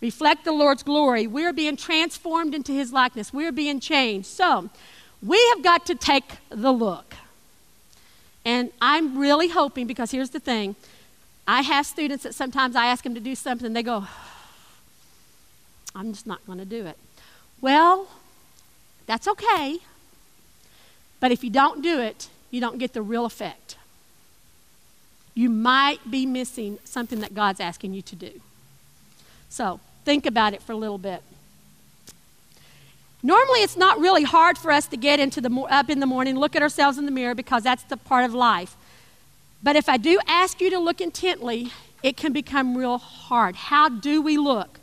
reflect 0.00 0.44
the 0.44 0.52
Lord's 0.52 0.82
glory, 0.82 1.26
we're 1.26 1.52
being 1.52 1.76
transformed 1.76 2.54
into 2.54 2.72
his 2.72 2.92
likeness. 2.92 3.32
We're 3.32 3.52
being 3.52 3.80
changed. 3.80 4.26
So, 4.26 4.68
we 5.22 5.42
have 5.54 5.62
got 5.62 5.86
to 5.86 5.94
take 5.94 6.36
the 6.50 6.72
look. 6.72 7.14
And 8.44 8.70
I'm 8.80 9.18
really 9.18 9.48
hoping, 9.48 9.86
because 9.86 10.10
here's 10.10 10.30
the 10.30 10.40
thing 10.40 10.76
I 11.48 11.62
have 11.62 11.86
students 11.86 12.24
that 12.24 12.34
sometimes 12.34 12.76
I 12.76 12.86
ask 12.86 13.02
them 13.02 13.14
to 13.14 13.20
do 13.20 13.34
something, 13.34 13.72
they 13.72 13.82
go, 13.82 14.06
I'm 15.94 16.12
just 16.12 16.26
not 16.26 16.44
going 16.46 16.58
to 16.58 16.64
do 16.64 16.86
it. 16.86 16.96
Well, 17.60 18.08
that's 19.06 19.28
okay. 19.28 19.78
But 21.20 21.32
if 21.32 21.44
you 21.44 21.50
don't 21.50 21.82
do 21.82 22.00
it, 22.00 22.28
you 22.50 22.60
don't 22.60 22.78
get 22.78 22.92
the 22.92 23.02
real 23.02 23.24
effect. 23.24 23.76
You 25.34 25.50
might 25.50 26.10
be 26.10 26.26
missing 26.26 26.78
something 26.84 27.20
that 27.20 27.34
God's 27.34 27.60
asking 27.60 27.94
you 27.94 28.02
to 28.02 28.16
do. 28.16 28.40
So 29.48 29.80
think 30.04 30.26
about 30.26 30.52
it 30.54 30.62
for 30.62 30.72
a 30.72 30.76
little 30.76 30.98
bit. 30.98 31.22
Normally, 33.22 33.60
it's 33.60 33.76
not 33.76 33.98
really 33.98 34.24
hard 34.24 34.58
for 34.58 34.70
us 34.70 34.86
to 34.88 34.98
get 34.98 35.18
into 35.18 35.40
the 35.40 35.50
up 35.70 35.88
in 35.88 36.00
the 36.00 36.06
morning, 36.06 36.36
look 36.38 36.54
at 36.54 36.60
ourselves 36.60 36.98
in 36.98 37.06
the 37.06 37.10
mirror 37.10 37.34
because 37.34 37.62
that's 37.62 37.82
the 37.84 37.96
part 37.96 38.24
of 38.24 38.34
life. 38.34 38.76
But 39.62 39.76
if 39.76 39.88
I 39.88 39.96
do 39.96 40.20
ask 40.28 40.60
you 40.60 40.68
to 40.68 40.78
look 40.78 41.00
intently, 41.00 41.70
it 42.02 42.18
can 42.18 42.34
become 42.34 42.76
real 42.76 42.98
hard. 42.98 43.56
How 43.56 43.88
do 43.88 44.20
we 44.20 44.36
look? 44.36 44.78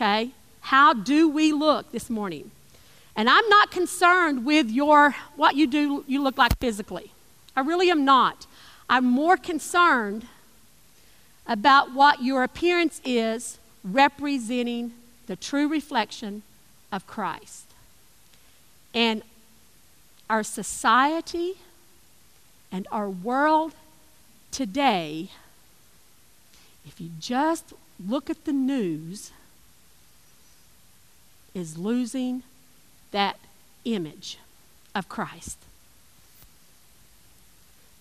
Okay? 0.00 0.30
How 0.62 0.94
do 0.94 1.28
we 1.28 1.52
look 1.52 1.92
this 1.92 2.08
morning? 2.08 2.50
And 3.16 3.28
I'm 3.28 3.46
not 3.50 3.70
concerned 3.70 4.46
with 4.46 4.70
your 4.70 5.14
what 5.36 5.56
you 5.56 5.66
do 5.66 6.04
you 6.06 6.22
look 6.22 6.38
like 6.38 6.56
physically. 6.58 7.10
I 7.54 7.60
really 7.60 7.90
am 7.90 8.06
not. 8.06 8.46
I'm 8.88 9.04
more 9.04 9.36
concerned 9.36 10.26
about 11.46 11.92
what 11.92 12.22
your 12.22 12.44
appearance 12.44 13.02
is 13.04 13.58
representing 13.84 14.92
the 15.26 15.36
true 15.36 15.68
reflection 15.68 16.44
of 16.90 17.06
Christ. 17.06 17.66
And 18.94 19.22
our 20.30 20.42
society 20.42 21.54
and 22.72 22.88
our 22.90 23.10
world 23.10 23.74
today, 24.50 25.28
if 26.86 27.02
you 27.02 27.10
just 27.20 27.74
look 28.08 28.30
at 28.30 28.46
the 28.46 28.52
news, 28.52 29.32
is 31.60 31.78
losing 31.78 32.42
that 33.12 33.38
image 33.84 34.38
of 34.94 35.08
Christ. 35.08 35.58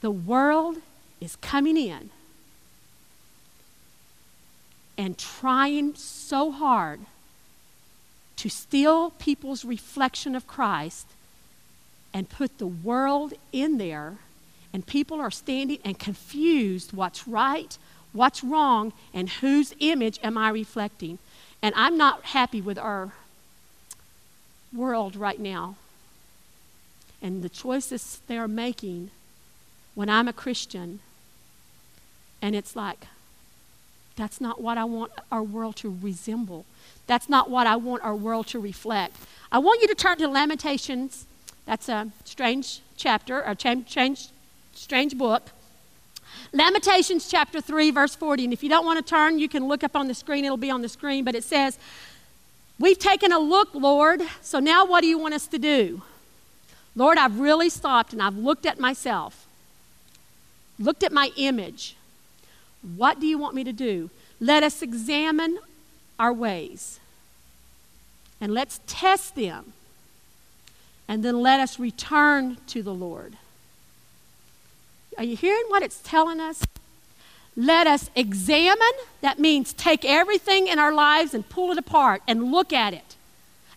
The 0.02 0.12
world 0.12 0.78
is 1.20 1.36
coming 1.36 1.78
in 1.78 2.10
and 4.98 5.18
trying 5.18 5.96
so 5.96 6.52
hard 6.52 7.02
to 8.38 8.50
steal 8.50 9.12
people's 9.12 9.66
reflection 9.66 10.36
of 10.36 10.48
Christ 10.48 11.08
and 12.14 12.30
put 12.30 12.58
the 12.58 12.68
world 12.68 13.34
in 13.52 13.78
there, 13.78 14.16
and 14.74 14.86
people 14.86 15.20
are 15.20 15.32
standing 15.32 15.80
and 15.84 16.00
confused 16.00 16.94
what's 16.94 17.28
right, 17.28 17.78
what's 18.14 18.44
wrong, 18.44 18.94
and 19.14 19.30
whose 19.30 19.74
image 19.80 20.20
am 20.24 20.38
I 20.38 20.50
reflecting. 20.50 21.20
And 21.62 21.76
I'm 21.76 21.98
not 21.98 22.24
happy 22.24 22.62
with 22.62 22.78
our 22.78 23.12
world 24.74 25.16
right 25.16 25.40
now 25.40 25.76
and 27.22 27.44
the 27.44 27.50
choices 27.50 28.22
they 28.28 28.38
are 28.38 28.48
making 28.48 29.12
when 29.96 30.10
I'm 30.10 30.28
a 30.28 30.34
Christian. 30.34 31.00
And 32.42 32.56
it's 32.56 32.76
like, 32.76 33.08
that's 34.16 34.40
not 34.40 34.62
what 34.62 34.78
I 34.78 34.84
want 34.84 35.12
our 35.32 35.44
world 35.44 35.76
to 35.78 35.98
resemble. 36.02 36.66
That's 37.08 37.30
not 37.30 37.50
what 37.50 37.68
I 37.68 37.76
want 37.76 38.04
our 38.04 38.16
world 38.16 38.48
to 38.48 38.60
reflect. 38.60 39.16
I 39.52 39.60
want 39.60 39.82
you 39.82 39.88
to 39.88 39.96
turn 39.96 40.18
to 40.20 40.28
Lamentations. 40.28 41.26
That's 41.66 41.90
a 41.90 42.10
strange 42.24 42.82
chapter, 42.98 43.42
a 43.42 43.56
strange, 43.60 44.30
strange 44.74 45.18
book. 45.18 45.50
Lamentations 46.54 47.30
chapter 47.30 47.62
3, 47.62 47.92
verse 47.92 48.16
40. 48.16 48.46
And 48.46 48.54
if 48.54 48.64
you 48.64 48.70
don't 48.70 48.86
want 48.86 49.06
to 49.06 49.10
turn, 49.10 49.40
you 49.40 49.50
can 49.50 49.68
look 49.68 49.84
up 49.84 49.96
on 49.96 50.08
the 50.08 50.14
screen. 50.14 50.46
It'll 50.46 50.58
be 50.58 50.72
on 50.72 50.82
the 50.82 50.90
screen. 50.90 51.24
But 51.24 51.36
it 51.36 51.44
says, 51.44 51.78
We've 52.80 52.98
taken 52.98 53.32
a 53.32 53.40
look, 53.40 53.76
Lord, 53.76 54.22
so 54.42 54.60
now 54.60 54.86
what 54.86 55.02
do 55.02 55.08
you 55.08 55.18
want 55.18 55.34
us 55.34 55.48
to 55.48 55.60
do? 55.60 56.02
Lord, 56.96 57.18
I've 57.18 57.40
really 57.40 57.70
stopped 57.70 58.14
and 58.14 58.22
I've 58.22 58.38
looked 58.38 58.66
at 58.66 58.80
myself, 58.80 59.46
looked 60.80 61.04
at 61.04 61.12
my 61.12 61.32
image. 61.36 61.98
What 62.96 63.20
do 63.20 63.28
you 63.28 63.38
want 63.38 63.54
me 63.56 63.64
to 63.66 63.74
do? 63.74 64.10
Let 64.40 64.64
us 64.64 64.82
examine 64.82 65.60
our 66.18 66.32
ways 66.32 67.00
and 68.42 68.54
let's 68.54 68.80
test 68.88 69.36
them. 69.36 69.74
And 71.08 71.24
then 71.24 71.42
let 71.42 71.60
us 71.60 71.80
return 71.80 72.58
to 72.68 72.84
the 72.84 72.94
Lord. 72.94 73.36
Are 75.18 75.24
you 75.24 75.36
hearing 75.36 75.64
what 75.68 75.82
it's 75.82 76.00
telling 76.04 76.40
us? 76.40 76.64
Let 77.60 77.88
us 77.88 78.10
examine, 78.16 78.80
that 79.20 79.38
means 79.38 79.74
take 79.74 80.06
everything 80.06 80.68
in 80.68 80.80
our 80.80 80.94
lives 80.94 81.34
and 81.34 81.48
pull 81.50 81.72
it 81.74 81.78
apart 81.78 82.22
and 82.26 82.54
look 82.54 82.72
at 82.72 82.94
it. 82.94 83.18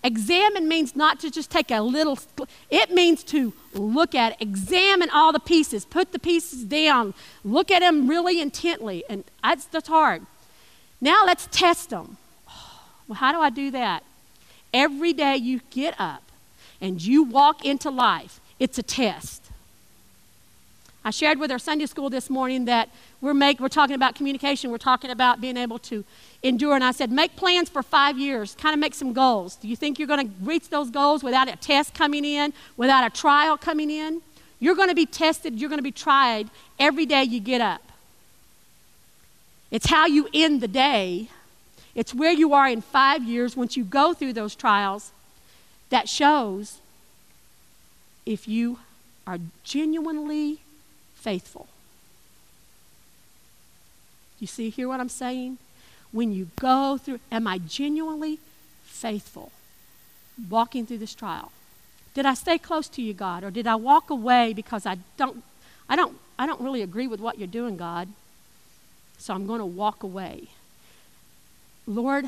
Examine 0.05 0.69
means 0.69 0.95
not 0.95 1.19
to 1.19 1.33
just 1.33 1.51
take 1.51 1.73
a 1.73 1.81
little, 1.81 2.17
it 2.71 2.93
means 2.93 3.25
to 3.25 3.53
look 3.75 4.15
at 4.15 4.35
it, 4.35 4.39
examine 4.41 5.11
all 5.11 5.33
the 5.33 5.41
pieces, 5.41 5.85
put 5.85 6.13
the 6.13 6.21
pieces 6.21 6.63
down, 6.63 7.13
look 7.45 7.73
at 7.73 7.81
them 7.81 8.07
really 8.07 8.41
intently. 8.41 9.03
And 9.09 9.25
that's, 9.43 9.65
that's 9.65 9.89
hard. 9.89 10.27
Now 11.01 11.25
let's 11.27 11.49
test 11.51 11.91
them. 11.91 12.19
Oh, 12.49 12.83
well, 13.09 13.17
how 13.17 13.33
do 13.33 13.41
I 13.41 13.51
do 13.51 13.73
that? 13.73 14.05
Every 14.73 15.13
day 15.13 15.35
you 15.39 15.61
get 15.71 15.97
up 15.99 16.23
and 16.81 17.03
you 17.03 17.25
walk 17.25 17.65
into 17.65 17.91
life, 17.91 18.39
it's 18.61 18.79
a 18.79 18.83
test. 18.85 19.43
I 21.05 21.11
shared 21.11 21.41
with 21.41 21.51
our 21.51 21.59
Sunday 21.59 21.87
school 21.87 22.11
this 22.11 22.31
morning 22.31 22.67
that 22.67 22.89
we're, 23.23 23.35
make, 23.35 23.61
we're 23.61 23.69
talking 23.69 23.95
about 23.95 24.17
communication. 24.17 24.71
We're 24.71 24.79
talking 24.79 25.11
about 25.11 25.41
being 25.41 25.57
able 25.57 25.79
to 25.79 26.05
endure. 26.43 26.75
And 26.75 26.83
I 26.83 26.91
said, 26.91 27.11
make 27.11 27.37
plans 27.37 27.69
for 27.69 27.83
five 27.83 28.19
years, 28.19 28.57
kind 28.57 28.75
of 28.75 28.81
make 28.81 28.95
some 28.95 29.13
goals. 29.13 29.55
Do 29.57 29.69
you 29.69 29.77
think 29.77 29.99
you're 29.99 30.09
going 30.09 30.29
to 30.29 30.35
reach 30.43 30.69
those 30.69 30.91
goals 30.91 31.23
without 31.23 31.49
a 31.49 31.57
test 31.57 31.95
coming 31.95 32.25
in, 32.25 32.53
without 32.77 33.07
a 33.07 33.11
trial 33.11 33.57
coming 33.57 33.91
in? 33.91 34.21
You're 34.59 34.75
going 34.75 34.89
to 34.89 34.95
be 34.95 35.07
tested, 35.07 35.59
you're 35.59 35.71
going 35.71 35.79
to 35.79 35.85
be 35.85 35.93
tried 35.93 36.51
every 36.81 37.07
day 37.07 37.23
you 37.23 37.39
get 37.39 37.61
up. 37.61 37.83
It's 39.71 39.87
how 39.87 40.07
you 40.07 40.29
end 40.35 40.61
the 40.61 40.69
day, 40.69 41.29
it's 41.95 42.13
where 42.13 42.33
you 42.33 42.53
are 42.55 42.69
in 42.69 42.81
five 42.81 43.23
years 43.23 43.57
once 43.57 43.77
you 43.77 43.85
go 43.85 44.15
through 44.15 44.33
those 44.33 44.57
trials 44.57 45.13
that 45.91 46.09
shows 46.09 46.79
if 48.27 48.49
you 48.49 48.79
are 49.27 49.39
genuinely 49.63 50.59
faithful. 51.15 51.69
You 54.43 54.49
see, 54.49 54.71
hear 54.71 54.89
what 54.89 54.99
I'm 54.99 55.09
saying? 55.09 55.59
When 56.11 56.33
you 56.33 56.49
go 56.59 56.99
through, 56.99 57.21
am 57.31 57.47
I 57.47 57.59
genuinely 57.59 58.41
faithful 58.83 59.53
walking 60.51 60.85
through 60.85 60.99
this 60.99 61.15
trial? 61.15 61.53
Did 62.13 62.27
I 62.27 62.35
stay 62.35 62.59
close 62.59 62.89
to 62.89 63.03
you, 63.03 63.15
God, 63.15 63.45
or 63.45 63.53
did 63.53 63.69
I 63.69 63.77
walk 63.77 64.11
away 64.11 64.53
because 64.53 64.85
I 64.85 64.97
don't, 65.17 65.45
I 65.89 65.95
don't, 65.95 66.19
I 66.41 66.47
don't 66.47 66.61
really 66.61 66.83
agree 66.83 67.07
with 67.07 67.21
what 67.21 67.39
you're 67.39 67.47
doing, 67.47 67.77
God? 67.77 68.09
So 69.17 69.33
I'm 69.33 69.47
going 69.47 69.61
to 69.61 69.65
walk 69.65 70.03
away. 70.03 70.49
Lord, 71.87 72.25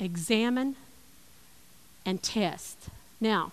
examine 0.00 0.74
and 2.04 2.20
test. 2.20 2.88
Now, 3.20 3.52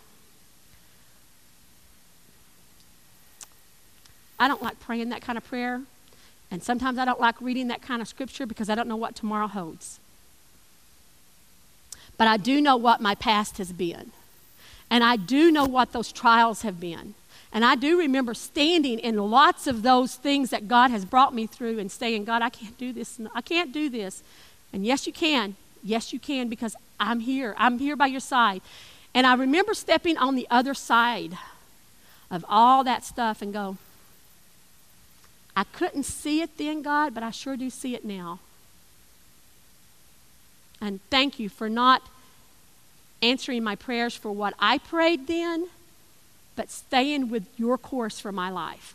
I 4.40 4.48
don't 4.48 4.64
like 4.64 4.80
praying 4.80 5.10
that 5.10 5.22
kind 5.22 5.38
of 5.38 5.46
prayer. 5.46 5.84
And 6.50 6.64
sometimes 6.64 6.98
I 6.98 7.06
don't 7.06 7.20
like 7.20 7.40
reading 7.42 7.68
that 7.68 7.82
kind 7.82 8.02
of 8.02 8.08
scripture 8.08 8.46
because 8.46 8.70
I 8.70 8.76
don't 8.76 8.88
know 8.88 8.96
what 8.96 9.16
tomorrow 9.16 9.48
holds. 9.48 10.00
But 12.18 12.28
I 12.28 12.38
do 12.38 12.62
know 12.62 12.78
what 12.78 13.02
my 13.02 13.16
past 13.16 13.58
has 13.58 13.72
been. 13.72 14.12
And 14.90 15.04
I 15.04 15.18
do 15.18 15.52
know 15.52 15.66
what 15.66 15.92
those 15.92 16.12
trials 16.12 16.62
have 16.62 16.80
been. 16.80 17.14
And 17.52 17.64
I 17.66 17.76
do 17.76 17.98
remember 17.98 18.34
standing 18.34 19.00
in 19.00 19.18
lots 19.18 19.68
of 19.68 19.82
those 19.82 20.16
things 20.16 20.50
that 20.50 20.68
God 20.68 20.92
has 20.92 21.06
brought 21.06 21.34
me 21.34 21.48
through 21.48 21.80
and 21.80 21.92
saying, 21.92 22.26
God, 22.26 22.42
I 22.42 22.50
can't 22.50 22.78
do 22.78 22.94
this. 22.94 23.20
I 23.34 23.42
can't 23.42 23.72
do 23.72 23.90
this. 23.90 24.24
And 24.74 24.86
yes, 24.86 25.08
you 25.08 25.14
can. 25.14 25.56
Yes, 25.84 26.12
you 26.12 26.20
can 26.20 26.50
because 26.50 26.76
I'm 27.00 27.20
here. 27.20 27.56
I'm 27.58 27.80
here 27.80 27.96
by 27.96 28.08
your 28.08 28.20
side. 28.20 28.62
And 29.14 29.26
I 29.26 29.36
remember 29.36 29.74
stepping 29.74 30.18
on 30.18 30.36
the 30.36 30.48
other 30.50 30.74
side 30.74 31.38
of 32.30 32.46
all 32.50 32.84
that 32.84 33.04
stuff 33.06 33.42
and 33.42 33.54
go, 33.54 33.78
I 35.58 35.64
couldn't 35.64 36.04
see 36.04 36.44
it 36.44 36.56
then, 36.60 36.84
God, 36.84 37.16
but 37.16 37.24
I 37.24 37.32
sure 37.32 37.58
do 37.58 37.72
see 37.72 37.96
it 37.96 38.06
now. 38.06 38.38
And 40.80 41.00
thank 41.10 41.40
you 41.40 41.50
for 41.50 41.68
not 41.68 42.04
answering 43.24 43.64
my 43.64 43.76
prayers 43.76 44.16
for 44.16 44.32
what 44.32 44.54
I 44.60 44.78
prayed 44.78 45.26
then, 45.26 45.68
but 46.56 46.70
staying 46.70 47.32
with 47.32 47.48
your 47.58 47.80
course 47.80 48.20
for 48.20 48.32
my 48.32 48.52
life. 48.52 48.94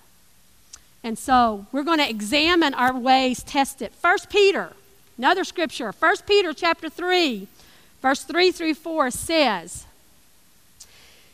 And 1.02 1.18
so 1.18 1.66
we're 1.72 1.82
going 1.82 1.98
to 1.98 2.08
examine 2.08 2.74
our 2.74 2.96
ways, 2.96 3.42
test 3.42 3.82
it. 3.82 3.92
First 3.92 4.30
Peter, 4.30 4.72
another 5.18 5.42
scripture, 5.42 5.90
First 5.90 6.28
Peter 6.28 6.52
chapter 6.52 6.88
3, 6.88 7.48
verse 8.00 8.22
3 8.22 8.52
through 8.52 8.74
4 8.74 9.10
says, 9.10 9.84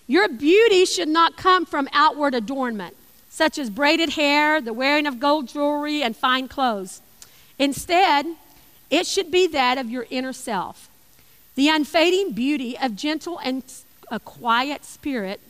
Your 0.06 0.26
beauty 0.26 0.86
should 0.86 1.08
not 1.08 1.36
come 1.36 1.66
from 1.66 1.86
outward 1.92 2.34
adornment, 2.34 2.96
such 3.38 3.56
as 3.56 3.70
braided 3.70 4.10
hair, 4.10 4.60
the 4.60 4.72
wearing 4.72 5.06
of 5.06 5.20
gold 5.20 5.46
jewelry, 5.46 6.02
and 6.02 6.16
fine 6.16 6.48
clothes. 6.48 7.00
Instead, 7.56 8.26
it 8.90 9.06
should 9.06 9.30
be 9.30 9.46
that 9.46 9.78
of 9.78 9.88
your 9.88 10.06
inner 10.10 10.32
self, 10.32 10.88
the 11.54 11.68
unfading 11.68 12.32
beauty 12.32 12.76
of 12.76 12.96
gentle 12.96 13.38
and 13.44 13.62
a 14.10 14.18
quiet 14.18 14.84
spirit 14.84 15.40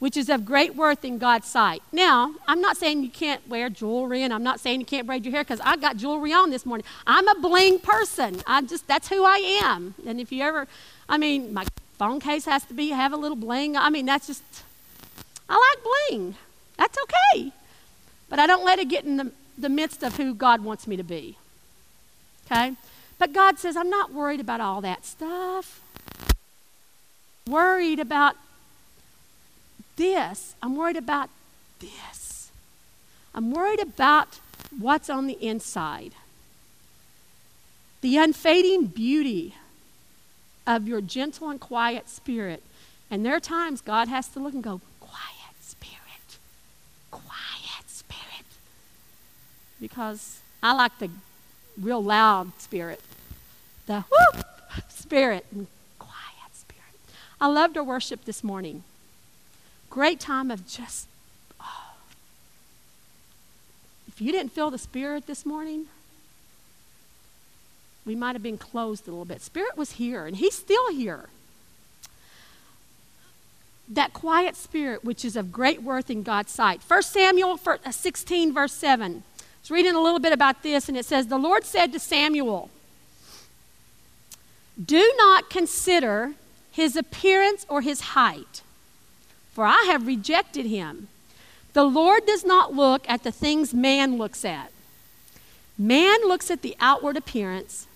which 0.00 0.16
is 0.16 0.28
of 0.28 0.44
great 0.44 0.74
worth 0.74 1.04
in 1.04 1.16
God's 1.16 1.46
sight. 1.46 1.80
Now, 1.92 2.34
I'm 2.48 2.60
not 2.60 2.76
saying 2.76 3.04
you 3.04 3.08
can't 3.08 3.48
wear 3.48 3.70
jewelry 3.70 4.24
and 4.24 4.34
I'm 4.34 4.42
not 4.42 4.58
saying 4.58 4.80
you 4.80 4.86
can't 4.86 5.06
braid 5.06 5.24
your 5.24 5.30
hair 5.30 5.44
because 5.44 5.60
I 5.60 5.76
got 5.76 5.96
jewelry 5.96 6.32
on 6.32 6.50
this 6.50 6.66
morning. 6.66 6.84
I'm 7.06 7.28
a 7.28 7.36
bling 7.36 7.78
person. 7.78 8.42
I 8.44 8.62
just 8.62 8.88
that's 8.88 9.06
who 9.06 9.22
I 9.24 9.36
am. 9.62 9.94
And 10.04 10.20
if 10.20 10.32
you 10.32 10.42
ever 10.42 10.66
I 11.08 11.18
mean, 11.18 11.54
my 11.54 11.64
phone 11.98 12.18
case 12.18 12.46
has 12.46 12.64
to 12.64 12.74
be 12.74 12.88
have 12.88 13.12
a 13.12 13.16
little 13.16 13.36
bling. 13.36 13.76
I 13.76 13.90
mean, 13.90 14.06
that's 14.06 14.26
just 14.26 14.42
I 15.48 15.54
like 15.54 15.84
bling. 16.10 16.34
That's 16.82 16.98
okay. 17.04 17.52
But 18.28 18.40
I 18.40 18.48
don't 18.48 18.64
let 18.64 18.80
it 18.80 18.88
get 18.88 19.04
in 19.04 19.16
the, 19.16 19.30
the 19.56 19.68
midst 19.68 20.02
of 20.02 20.16
who 20.16 20.34
God 20.34 20.64
wants 20.64 20.88
me 20.88 20.96
to 20.96 21.04
be. 21.04 21.36
Okay? 22.44 22.74
But 23.20 23.32
God 23.32 23.60
says, 23.60 23.76
I'm 23.76 23.88
not 23.88 24.12
worried 24.12 24.40
about 24.40 24.60
all 24.60 24.80
that 24.80 25.06
stuff. 25.06 25.80
Worried 27.46 28.00
about 28.00 28.34
this. 29.94 30.56
I'm 30.60 30.74
worried 30.74 30.96
about 30.96 31.30
this. 31.78 32.50
I'm 33.32 33.52
worried 33.52 33.78
about 33.78 34.40
what's 34.76 35.08
on 35.08 35.28
the 35.28 35.34
inside. 35.34 36.14
The 38.00 38.16
unfading 38.16 38.86
beauty 38.86 39.54
of 40.66 40.88
your 40.88 41.00
gentle 41.00 41.48
and 41.48 41.60
quiet 41.60 42.08
spirit. 42.08 42.60
And 43.08 43.24
there 43.24 43.36
are 43.36 43.40
times 43.40 43.80
God 43.82 44.08
has 44.08 44.26
to 44.30 44.40
look 44.40 44.52
and 44.52 44.64
go, 44.64 44.80
quiet 44.98 45.54
spirit, 45.60 46.38
quiet 47.10 47.88
spirit. 47.88 48.46
Because 49.82 50.40
I 50.62 50.72
like 50.72 50.98
the 50.98 51.10
real 51.78 52.02
loud 52.02 52.58
spirit, 52.58 53.02
the 53.84 54.00
whoop 54.02 54.46
spirit, 54.88 55.44
and 55.52 55.66
quiet 55.98 56.54
spirit. 56.54 56.94
I 57.38 57.48
loved 57.48 57.76
our 57.76 57.84
worship 57.84 58.24
this 58.24 58.42
morning 58.42 58.84
great 59.92 60.18
time 60.18 60.50
of 60.50 60.66
just, 60.66 61.06
oh. 61.60 61.92
If 64.08 64.22
you 64.22 64.32
didn't 64.32 64.52
feel 64.52 64.70
the 64.70 64.78
Spirit 64.78 65.26
this 65.26 65.44
morning, 65.44 65.84
we 68.06 68.14
might 68.14 68.34
have 68.34 68.42
been 68.42 68.56
closed 68.56 69.06
a 69.06 69.10
little 69.10 69.26
bit. 69.26 69.42
Spirit 69.42 69.76
was 69.76 69.92
here, 69.92 70.24
and 70.24 70.36
He's 70.36 70.54
still 70.54 70.90
here. 70.90 71.28
That 73.86 74.14
quiet 74.14 74.56
spirit, 74.56 75.04
which 75.04 75.26
is 75.26 75.36
of 75.36 75.52
great 75.52 75.82
worth 75.82 76.08
in 76.08 76.22
God's 76.22 76.50
sight. 76.52 76.80
1 76.88 77.02
Samuel 77.02 77.60
uh, 77.66 77.90
16, 77.90 78.54
verse 78.54 78.72
7. 78.72 79.24
Was 79.62 79.70
reading 79.70 79.94
a 79.94 80.00
little 80.00 80.18
bit 80.18 80.32
about 80.32 80.62
this, 80.62 80.88
and 80.88 80.98
it 80.98 81.06
says, 81.06 81.28
The 81.28 81.38
Lord 81.38 81.64
said 81.64 81.92
to 81.92 81.98
Samuel, 81.98 82.70
Do 84.84 85.12
not 85.16 85.50
consider 85.50 86.32
his 86.70 86.96
appearance 86.96 87.64
or 87.68 87.80
his 87.80 88.00
height 88.00 88.62
for 89.52 89.64
I 89.64 89.84
have 89.88 90.06
rejected 90.06 90.66
him. 90.66 91.08
The 91.74 91.84
Lord 91.84 92.26
does 92.26 92.44
not 92.44 92.74
look 92.74 93.08
at 93.08 93.22
the 93.22 93.32
things 93.32 93.72
man 93.72 94.16
looks 94.16 94.44
at. 94.44 94.70
Man 95.78 96.20
looks 96.26 96.50
at 96.50 96.62
the 96.62 96.76
outward 96.80 97.16
appearance, 97.16 97.86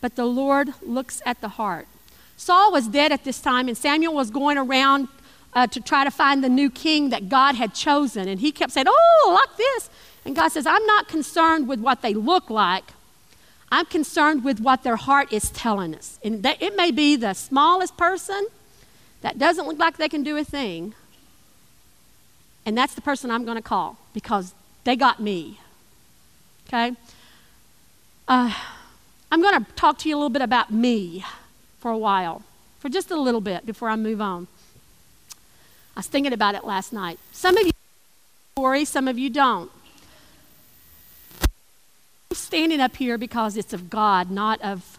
but 0.00 0.16
the 0.16 0.24
Lord 0.24 0.74
looks 0.82 1.22
at 1.26 1.40
the 1.40 1.50
heart. 1.50 1.86
Saul 2.36 2.72
was 2.72 2.88
dead 2.88 3.12
at 3.12 3.24
this 3.24 3.40
time, 3.40 3.68
and 3.68 3.76
Samuel 3.76 4.14
was 4.14 4.30
going 4.30 4.58
around 4.58 5.08
uh, 5.54 5.66
to 5.68 5.80
try 5.80 6.04
to 6.04 6.10
find 6.10 6.44
the 6.44 6.48
new 6.48 6.68
king 6.68 7.10
that 7.10 7.28
God 7.28 7.54
had 7.54 7.74
chosen. 7.74 8.28
And 8.28 8.40
he 8.40 8.52
kept 8.52 8.72
saying, 8.72 8.86
Oh, 8.88 9.40
like 9.40 9.56
this. 9.56 9.90
And 10.26 10.34
God 10.34 10.48
says, 10.48 10.66
I'm 10.66 10.84
not 10.86 11.06
concerned 11.06 11.68
with 11.68 11.78
what 11.80 12.02
they 12.02 12.12
look 12.12 12.50
like. 12.50 12.92
I'm 13.70 13.86
concerned 13.86 14.44
with 14.44 14.60
what 14.60 14.82
their 14.82 14.96
heart 14.96 15.32
is 15.32 15.50
telling 15.50 15.94
us. 15.94 16.18
And 16.22 16.42
that, 16.42 16.60
it 16.60 16.76
may 16.76 16.90
be 16.90 17.16
the 17.16 17.32
smallest 17.32 17.96
person, 17.96 18.48
that 19.22 19.38
doesn't 19.38 19.66
look 19.66 19.78
like 19.78 19.96
they 19.96 20.08
can 20.08 20.22
do 20.22 20.36
a 20.36 20.44
thing, 20.44 20.94
and 22.64 22.76
that's 22.76 22.94
the 22.94 23.00
person 23.00 23.30
I'm 23.30 23.44
going 23.44 23.56
to 23.56 23.62
call 23.62 23.96
because 24.12 24.54
they 24.84 24.96
got 24.96 25.20
me. 25.20 25.58
Okay? 26.68 26.92
Uh, 28.28 28.52
I'm 29.30 29.42
going 29.42 29.64
to 29.64 29.72
talk 29.72 29.98
to 29.98 30.08
you 30.08 30.16
a 30.16 30.18
little 30.18 30.30
bit 30.30 30.42
about 30.42 30.72
me 30.72 31.24
for 31.78 31.90
a 31.90 31.98
while, 31.98 32.42
for 32.80 32.88
just 32.88 33.10
a 33.10 33.16
little 33.16 33.40
bit 33.40 33.64
before 33.64 33.88
I 33.88 33.96
move 33.96 34.20
on. 34.20 34.48
I 35.96 36.00
was 36.00 36.08
thinking 36.08 36.32
about 36.32 36.54
it 36.54 36.64
last 36.64 36.92
night. 36.92 37.18
Some 37.32 37.56
of 37.56 37.66
you 37.66 37.72
story, 38.52 38.84
some 38.84 39.08
of 39.08 39.18
you 39.18 39.30
don't. 39.30 39.70
Standing 42.36 42.80
up 42.80 42.96
here 42.96 43.18
because 43.18 43.56
it's 43.56 43.72
of 43.72 43.90
God, 43.90 44.30
not 44.30 44.60
of 44.62 44.98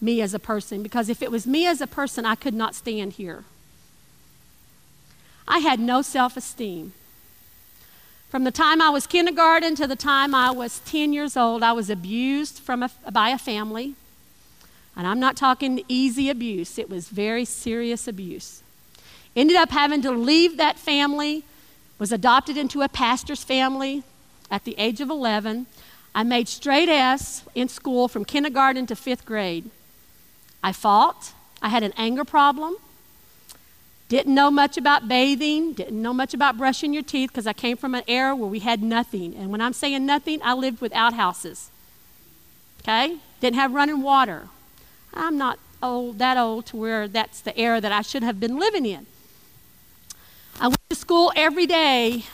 me 0.00 0.20
as 0.20 0.34
a 0.34 0.38
person. 0.38 0.82
Because 0.82 1.08
if 1.08 1.22
it 1.22 1.30
was 1.30 1.46
me 1.46 1.66
as 1.66 1.80
a 1.80 1.86
person, 1.86 2.24
I 2.24 2.34
could 2.34 2.54
not 2.54 2.74
stand 2.74 3.14
here. 3.14 3.44
I 5.48 5.58
had 5.58 5.78
no 5.80 6.02
self 6.02 6.36
esteem. 6.36 6.92
From 8.28 8.44
the 8.44 8.50
time 8.50 8.82
I 8.82 8.90
was 8.90 9.06
kindergarten 9.06 9.76
to 9.76 9.86
the 9.86 9.96
time 9.96 10.34
I 10.34 10.50
was 10.50 10.80
10 10.80 11.12
years 11.12 11.36
old, 11.36 11.62
I 11.62 11.72
was 11.72 11.88
abused 11.88 12.58
from 12.58 12.82
a, 12.82 12.90
by 13.10 13.30
a 13.30 13.38
family. 13.38 13.94
And 14.96 15.06
I'm 15.06 15.20
not 15.20 15.36
talking 15.36 15.84
easy 15.88 16.30
abuse, 16.30 16.78
it 16.78 16.88
was 16.88 17.08
very 17.08 17.44
serious 17.44 18.08
abuse. 18.08 18.62
Ended 19.34 19.56
up 19.56 19.70
having 19.70 20.02
to 20.02 20.10
leave 20.10 20.56
that 20.56 20.78
family, 20.78 21.44
was 21.98 22.10
adopted 22.10 22.56
into 22.56 22.82
a 22.82 22.88
pastor's 22.88 23.44
family 23.44 24.02
at 24.50 24.64
the 24.64 24.74
age 24.78 25.00
of 25.00 25.10
11. 25.10 25.66
I 26.16 26.22
made 26.22 26.48
straight 26.48 26.88
S 26.88 27.44
in 27.54 27.68
school 27.68 28.08
from 28.08 28.24
kindergarten 28.24 28.86
to 28.86 28.96
fifth 28.96 29.26
grade. 29.26 29.68
I 30.62 30.72
fought, 30.72 31.34
I 31.60 31.68
had 31.68 31.82
an 31.82 31.92
anger 31.94 32.24
problem. 32.24 32.76
Didn't 34.08 34.34
know 34.34 34.50
much 34.50 34.78
about 34.78 35.08
bathing, 35.08 35.74
didn't 35.74 36.00
know 36.00 36.14
much 36.14 36.32
about 36.32 36.56
brushing 36.56 36.94
your 36.94 37.02
teeth 37.02 37.28
because 37.32 37.46
I 37.46 37.52
came 37.52 37.76
from 37.76 37.94
an 37.94 38.02
era 38.08 38.34
where 38.34 38.48
we 38.48 38.60
had 38.60 38.82
nothing. 38.82 39.34
And 39.34 39.52
when 39.52 39.60
I'm 39.60 39.74
saying 39.74 40.06
nothing, 40.06 40.40
I 40.42 40.54
lived 40.54 40.80
with 40.80 40.94
outhouses. 40.94 41.68
Okay? 42.80 43.18
Didn't 43.42 43.56
have 43.56 43.74
running 43.74 44.00
water. 44.00 44.48
I'm 45.12 45.36
not 45.36 45.58
old, 45.82 46.18
that 46.18 46.38
old 46.38 46.64
to 46.66 46.78
where 46.78 47.08
that's 47.08 47.42
the 47.42 47.56
era 47.58 47.78
that 47.78 47.92
I 47.92 48.00
should 48.00 48.22
have 48.22 48.40
been 48.40 48.58
living 48.58 48.86
in. 48.86 49.04
I 50.58 50.68
went 50.68 50.80
to 50.88 50.96
school 50.96 51.30
every 51.36 51.66
day, 51.66 52.24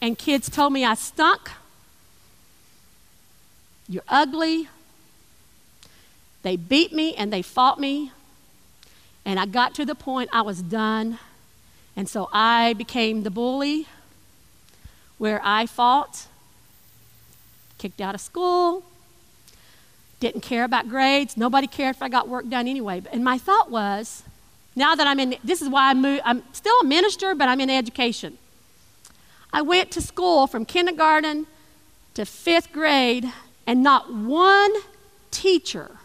and 0.00 0.16
kids 0.16 0.48
told 0.48 0.72
me 0.72 0.82
I 0.82 0.94
stunk. 0.94 1.50
You're 3.88 4.02
ugly. 4.08 4.68
They 6.42 6.56
beat 6.56 6.92
me 6.92 7.14
and 7.14 7.32
they 7.32 7.42
fought 7.42 7.80
me. 7.80 8.12
And 9.24 9.40
I 9.40 9.46
got 9.46 9.74
to 9.76 9.84
the 9.84 9.94
point 9.94 10.30
I 10.32 10.42
was 10.42 10.62
done. 10.62 11.18
And 11.96 12.08
so 12.08 12.28
I 12.32 12.74
became 12.74 13.22
the 13.22 13.30
bully 13.30 13.86
where 15.18 15.40
I 15.42 15.66
fought, 15.66 16.26
kicked 17.76 18.00
out 18.00 18.14
of 18.14 18.20
school, 18.20 18.84
didn't 20.20 20.42
care 20.42 20.64
about 20.64 20.88
grades. 20.88 21.36
Nobody 21.36 21.66
cared 21.66 21.96
if 21.96 22.02
I 22.02 22.08
got 22.08 22.28
work 22.28 22.48
done 22.48 22.68
anyway. 22.68 23.02
And 23.12 23.24
my 23.24 23.38
thought 23.38 23.70
was, 23.70 24.22
now 24.76 24.94
that 24.94 25.06
I'm 25.06 25.18
in, 25.18 25.36
this 25.42 25.60
is 25.60 25.68
why 25.68 25.90
I 25.90 25.94
moved, 25.94 26.22
I'm 26.24 26.42
still 26.52 26.78
a 26.80 26.84
minister, 26.84 27.34
but 27.34 27.48
I'm 27.48 27.60
in 27.60 27.70
education. 27.70 28.38
I 29.52 29.62
went 29.62 29.90
to 29.92 30.00
school 30.00 30.46
from 30.46 30.64
kindergarten 30.64 31.46
to 32.14 32.24
fifth 32.24 32.72
grade, 32.72 33.32
and 33.68 33.82
not 33.82 34.10
one 34.10 34.72
teacher 35.30 35.98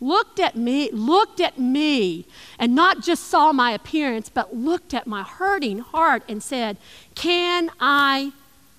looked 0.00 0.38
at 0.38 0.54
me, 0.54 0.88
looked 0.92 1.40
at 1.40 1.58
me, 1.58 2.26
and 2.60 2.76
not 2.76 3.02
just 3.02 3.24
saw 3.24 3.52
my 3.52 3.72
appearance, 3.72 4.28
but 4.28 4.54
looked 4.54 4.94
at 4.94 5.04
my 5.04 5.24
hurting 5.24 5.80
heart 5.80 6.22
and 6.28 6.40
said, 6.40 6.76
Can 7.16 7.70
I 7.80 8.32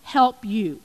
help 0.04 0.46
you? 0.46 0.80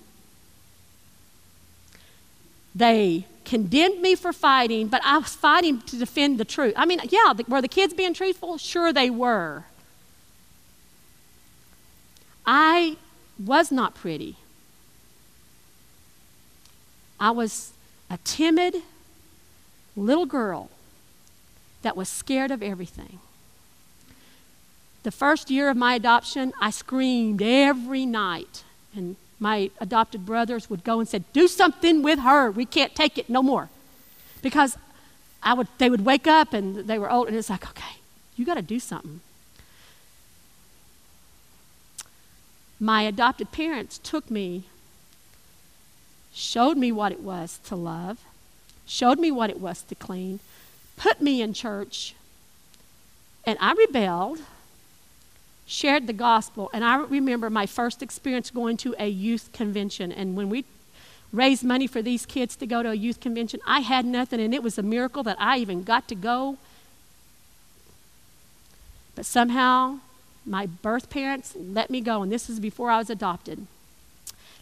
They 2.75 3.27
condemned 3.45 4.01
me 4.01 4.17
for 4.17 4.33
fighting, 4.33 4.89
but 4.89 5.01
I 5.05 5.19
was 5.19 5.37
fighting 5.37 5.81
to 5.83 5.97
defend 5.97 6.39
the 6.39 6.45
truth. 6.45 6.75
I 6.77 6.87
mean, 6.87 7.01
yeah, 7.09 7.35
were 7.47 7.63
the 7.63 7.69
kids 7.69 7.95
being 7.95 8.15
truthful? 8.15 8.59
Sure, 8.59 8.93
they 8.93 9.11
were. 9.11 9.65
I 12.45 12.97
was 13.39 13.71
not 13.71 13.95
pretty. 13.95 14.39
I 17.23 17.31
was 17.31 17.71
a 18.11 18.19
timid, 18.25 18.75
little 19.95 20.27
girl 20.27 20.71
that 21.83 21.97
was 21.97 22.09
scared 22.09 22.51
of 22.51 22.65
everything. 22.65 23.21
The 25.05 25.13
first 25.13 25.49
year 25.49 25.71
of 25.71 25.77
my 25.77 25.95
adoption, 25.95 26.53
I 26.61 26.71
screamed 26.71 27.41
every 27.41 28.07
night. 28.07 28.65
And 28.97 29.15
my 29.39 29.71
adopted 29.81 30.27
brothers 30.27 30.69
would 30.69 30.83
go 30.83 30.99
and 30.99 31.09
say, 31.09 31.23
Do 31.33 31.47
something 31.47 32.03
with 32.03 32.19
her. 32.19 32.51
We 32.51 32.67
can't 32.67 32.93
take 32.93 33.17
it 33.17 33.31
no 33.31 33.41
more. 33.41 33.69
Because 34.43 34.77
I 35.45 35.55
would, 35.55 35.69
they 35.79 35.91
would 35.91 36.05
wake 36.05 36.27
up 36.27 36.53
and 36.53 36.89
they 36.89 36.99
were 36.99 37.09
old, 37.09 37.29
and 37.29 37.37
it's 37.37 37.51
like, 37.51 37.69
okay, 37.71 37.99
you 38.37 38.45
got 38.45 38.55
to 38.55 38.63
do 38.63 38.81
something. 38.81 39.21
My 42.81 43.03
adopted 43.03 43.53
parents 43.53 43.99
took 43.99 44.29
me, 44.29 44.65
showed 46.35 46.77
me 46.77 46.93
what 46.93 47.13
it 47.13 47.21
was 47.21 47.59
to 47.67 47.77
love, 47.77 48.19
showed 48.87 49.19
me 49.19 49.31
what 49.31 49.51
it 49.51 49.61
was 49.61 49.83
to 49.83 49.95
clean, 49.95 50.41
put 50.97 51.21
me 51.21 51.43
in 51.43 51.53
church, 51.53 52.15
and 53.45 53.59
I 53.61 53.73
rebelled 53.73 54.41
shared 55.73 56.07
the 56.07 56.13
gospel. 56.13 56.71
And 56.73 56.85
I 56.85 56.97
remember 56.97 57.51
my 57.51 57.67
first 57.67 58.03
experience 58.03 58.51
going 58.51 58.77
to 58.79 58.95
a 58.99 59.09
youth 59.09 59.51
convention. 59.53 60.13
And 60.13 60.37
when 60.37 60.49
we 60.49 60.65
raised 61.33 61.65
money 61.65 61.87
for 61.87 62.03
these 62.03 62.27
kids 62.27 62.55
to 62.57 62.67
go 62.67 62.83
to 62.83 62.91
a 62.91 62.95
youth 62.95 63.21
convention, 63.21 63.61
I 63.67 63.81
had 63.81 64.05
nothing. 64.05 64.41
And 64.41 64.55
it 64.55 64.63
was 64.63 64.79
a 64.79 64.83
miracle 64.83 65.23
that 65.23 65.37
I 65.41 65.59
even 65.59 65.83
got 65.83 66.09
to 66.09 66.15
go. 66.15 66.59
But 69.15 69.27
somehow, 69.27 69.99
my 70.45 70.67
birth 70.67 71.11
parents 71.11 71.55
let 71.57 71.91
me 71.91 72.01
go. 72.01 72.23
And 72.23 72.31
this 72.31 72.49
was 72.49 72.61
before 72.61 72.91
I 72.91 72.99
was 72.99 73.11
adopted. 73.11 73.67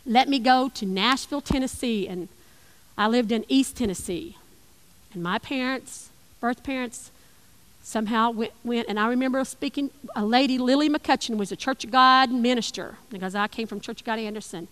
Let 0.06 0.28
me 0.28 0.38
go 0.38 0.68
to 0.74 0.86
Nashville, 0.86 1.40
Tennessee. 1.40 2.08
And 2.08 2.28
I 2.96 3.08
lived 3.08 3.32
in 3.32 3.44
East 3.48 3.76
Tennessee. 3.76 4.36
And 5.12 5.22
my 5.22 5.38
parents, 5.38 6.10
birth 6.40 6.62
parents, 6.62 7.10
somehow 7.82 8.30
went, 8.30 8.52
went, 8.62 8.88
and 8.88 8.98
I 9.00 9.08
remember 9.08 9.44
speaking, 9.44 9.90
a 10.14 10.24
lady, 10.24 10.58
Lillie 10.58 10.88
McCutcheon, 10.88 11.36
was 11.36 11.50
a 11.50 11.56
Church 11.56 11.84
of 11.84 11.90
God 11.90 12.30
minister, 12.30 12.96
because 13.10 13.34
I 13.34 13.48
came 13.48 13.66
from 13.66 13.80
Church 13.80 14.00
of 14.00 14.06
God 14.06 14.18
Anderson. 14.18 14.68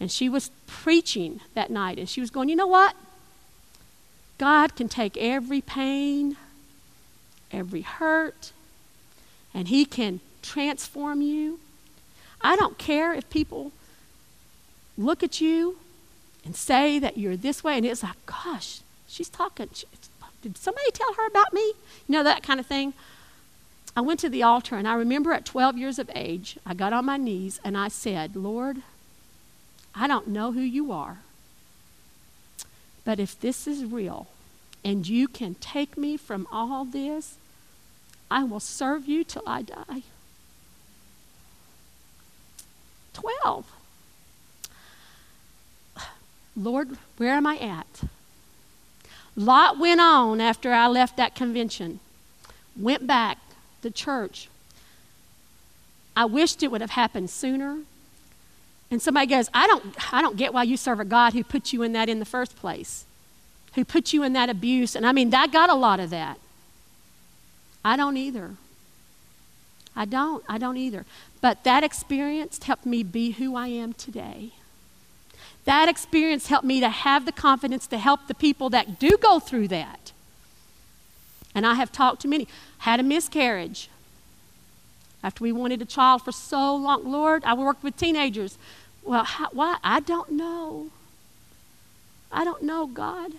And 0.00 0.10
she 0.10 0.28
was 0.28 0.50
preaching 0.66 1.40
that 1.54 1.70
night, 1.70 1.98
and 1.98 2.08
she 2.08 2.20
was 2.20 2.30
going, 2.30 2.48
You 2.48 2.56
know 2.56 2.66
what? 2.66 2.94
God 4.38 4.76
can 4.76 4.88
take 4.88 5.16
every 5.16 5.60
pain, 5.60 6.36
every 7.50 7.82
hurt, 7.82 8.52
and 9.52 9.68
He 9.68 9.84
can 9.84 10.20
transform 10.42 11.20
you. 11.20 11.58
I 12.40 12.54
don't 12.54 12.78
care 12.78 13.12
if 13.12 13.28
people 13.30 13.72
look 14.98 15.22
at 15.22 15.40
you 15.40 15.78
and 16.44 16.54
say 16.54 16.98
that 16.98 17.16
you're 17.16 17.36
this 17.36 17.64
way, 17.64 17.76
and 17.76 17.86
it's 17.86 18.02
like, 18.02 18.26
Gosh, 18.26 18.80
she's 19.06 19.28
talking. 19.28 19.70
Did 20.42 20.56
somebody 20.56 20.90
tell 20.92 21.14
her 21.14 21.26
about 21.26 21.52
me? 21.52 21.72
You 22.06 22.12
know, 22.14 22.22
that 22.22 22.42
kind 22.42 22.60
of 22.60 22.66
thing. 22.66 22.92
I 23.96 24.00
went 24.00 24.20
to 24.20 24.28
the 24.28 24.42
altar, 24.42 24.76
and 24.76 24.86
I 24.86 24.94
remember 24.94 25.32
at 25.32 25.44
12 25.44 25.76
years 25.76 25.98
of 25.98 26.10
age, 26.14 26.56
I 26.64 26.74
got 26.74 26.92
on 26.92 27.04
my 27.04 27.16
knees 27.16 27.60
and 27.64 27.76
I 27.76 27.88
said, 27.88 28.36
Lord, 28.36 28.82
I 29.92 30.06
don't 30.06 30.28
know 30.28 30.52
who 30.52 30.60
you 30.60 30.92
are, 30.92 31.18
but 33.04 33.18
if 33.18 33.40
this 33.40 33.66
is 33.66 33.84
real 33.84 34.28
and 34.84 35.08
you 35.08 35.26
can 35.26 35.56
take 35.56 35.98
me 35.98 36.16
from 36.16 36.46
all 36.52 36.84
this, 36.84 37.38
I 38.30 38.44
will 38.44 38.60
serve 38.60 39.08
you 39.08 39.24
till 39.24 39.42
I 39.46 39.62
die. 39.62 40.02
12. 43.14 43.66
Lord, 46.58 46.98
where 47.16 47.34
am 47.34 47.46
I 47.46 47.56
at? 47.58 48.02
Lot 49.36 49.78
went 49.78 50.00
on 50.00 50.40
after 50.40 50.72
I 50.72 50.88
left 50.88 51.16
that 51.16 51.36
convention, 51.36 52.00
went 52.76 53.06
back 53.06 53.38
to 53.82 53.90
church. 53.90 54.48
I 56.16 56.24
wished 56.24 56.64
it 56.64 56.72
would 56.72 56.80
have 56.80 56.90
happened 56.90 57.30
sooner. 57.30 57.78
And 58.90 59.00
somebody 59.00 59.26
goes, 59.26 59.48
I 59.54 59.66
don't, 59.68 60.12
I 60.12 60.20
don't 60.20 60.36
get 60.36 60.52
why 60.52 60.64
you 60.64 60.76
serve 60.76 60.98
a 60.98 61.04
God 61.04 61.32
who 61.34 61.44
put 61.44 61.72
you 61.72 61.82
in 61.82 61.92
that 61.92 62.08
in 62.08 62.18
the 62.18 62.24
first 62.24 62.56
place, 62.56 63.04
who 63.74 63.84
put 63.84 64.12
you 64.12 64.24
in 64.24 64.32
that 64.32 64.48
abuse. 64.48 64.96
And 64.96 65.06
I 65.06 65.12
mean, 65.12 65.32
I 65.32 65.46
got 65.46 65.70
a 65.70 65.74
lot 65.74 66.00
of 66.00 66.10
that. 66.10 66.38
I 67.84 67.96
don't 67.96 68.16
either. 68.16 68.56
I 69.94 70.06
don't. 70.06 70.42
I 70.48 70.58
don't 70.58 70.76
either. 70.76 71.04
But 71.40 71.62
that 71.64 71.84
experience 71.84 72.60
helped 72.62 72.86
me 72.86 73.02
be 73.04 73.32
who 73.32 73.54
I 73.54 73.68
am 73.68 73.92
today. 73.92 74.52
That 75.68 75.90
experience 75.90 76.46
helped 76.46 76.64
me 76.64 76.80
to 76.80 76.88
have 76.88 77.26
the 77.26 77.30
confidence 77.30 77.86
to 77.88 77.98
help 77.98 78.26
the 78.26 78.32
people 78.32 78.70
that 78.70 78.98
do 78.98 79.18
go 79.20 79.38
through 79.38 79.68
that. 79.68 80.12
And 81.54 81.66
I 81.66 81.74
have 81.74 81.92
talked 81.92 82.22
to 82.22 82.28
many. 82.28 82.48
Had 82.78 83.00
a 83.00 83.02
miscarriage 83.02 83.90
after 85.22 85.44
we 85.44 85.52
wanted 85.52 85.82
a 85.82 85.84
child 85.84 86.22
for 86.22 86.32
so 86.32 86.74
long. 86.74 87.04
Lord, 87.04 87.44
I 87.44 87.52
worked 87.52 87.84
with 87.84 87.98
teenagers. 87.98 88.56
Well, 89.02 89.24
how, 89.24 89.50
why? 89.52 89.76
I 89.84 90.00
don't 90.00 90.30
know. 90.30 90.88
I 92.32 92.44
don't 92.44 92.62
know, 92.62 92.86
God. 92.86 93.32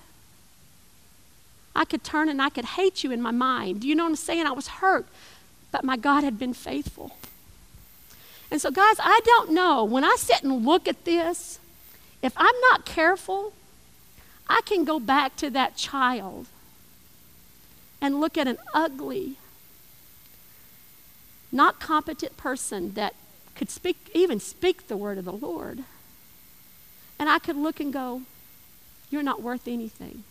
I 1.76 1.84
could 1.84 2.04
turn 2.04 2.30
and 2.30 2.40
I 2.40 2.50
could 2.50 2.66
hate 2.66 3.04
you 3.04 3.12
in 3.12 3.24
my 3.24 3.32
mind. 3.32 3.82
Do 3.82 3.88
you 3.88 3.96
know 3.96 4.04
what 4.04 4.10
I'm 4.10 4.16
saying? 4.18 4.46
I 4.46 4.52
was 4.52 4.68
hurt, 4.68 5.08
but 5.72 5.84
my 5.84 5.98
God 5.98 6.24
had 6.24 6.38
been 6.38 6.54
faithful. 6.54 7.18
And 8.52 8.62
so, 8.62 8.70
guys, 8.70 8.98
I 9.00 9.20
don't 9.26 9.50
know. 9.50 9.84
When 9.84 10.04
I 10.04 10.16
sit 10.20 10.44
and 10.44 10.64
look 10.64 10.88
at 10.88 11.06
this, 11.06 11.58
if 12.22 12.34
I'm 12.36 12.60
not 12.62 12.86
careful, 12.86 13.54
I 14.48 14.62
can 14.66 14.84
go 14.84 15.00
back 15.00 15.36
to 15.38 15.50
that 15.52 15.76
child 15.76 16.48
and 18.02 18.20
look 18.20 18.38
at 18.38 18.48
an 18.48 18.58
ugly, 18.74 19.38
not 21.52 21.80
competent 21.80 22.36
person 22.38 22.94
that 22.94 23.14
could 23.56 23.70
speak, 23.70 24.10
even 24.14 24.40
speak 24.40 24.88
the 24.88 24.98
word 24.98 25.18
of 25.18 25.26
the 25.26 25.34
Lord. 25.34 25.84
And 27.18 27.30
I 27.30 27.40
could 27.40 27.58
look 27.58 27.80
and 27.80 27.92
go, 27.92 28.24
You're 29.10 29.24
not 29.24 29.42
worth 29.42 29.68
anything. 29.68 30.24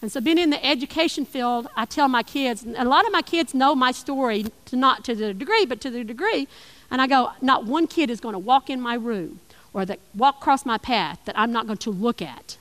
And 0.00 0.12
so, 0.12 0.20
being 0.20 0.38
in 0.38 0.50
the 0.50 0.64
education 0.64 1.24
field, 1.24 1.68
I 1.74 1.84
tell 1.84 2.08
my 2.08 2.22
kids, 2.22 2.62
and 2.62 2.76
a 2.76 2.84
lot 2.84 3.04
of 3.04 3.12
my 3.12 3.22
kids 3.22 3.52
know 3.52 3.74
my 3.74 3.90
story, 3.90 4.46
to 4.66 4.76
not 4.76 5.04
to 5.04 5.14
the 5.14 5.34
degree, 5.34 5.66
but 5.66 5.80
to 5.80 5.90
the 5.90 6.04
degree. 6.04 6.46
And 6.90 7.00
I 7.02 7.06
go, 7.06 7.32
Not 7.40 7.64
one 7.64 7.86
kid 7.86 8.10
is 8.10 8.20
going 8.20 8.34
to 8.34 8.38
walk 8.38 8.70
in 8.70 8.80
my 8.80 8.94
room 8.94 9.40
or 9.72 9.84
that 9.84 9.98
walk 10.14 10.38
across 10.38 10.64
my 10.64 10.78
path 10.78 11.20
that 11.24 11.38
I'm 11.38 11.52
not 11.52 11.66
going 11.66 11.78
to 11.78 11.90
look 11.90 12.22
at, 12.22 12.56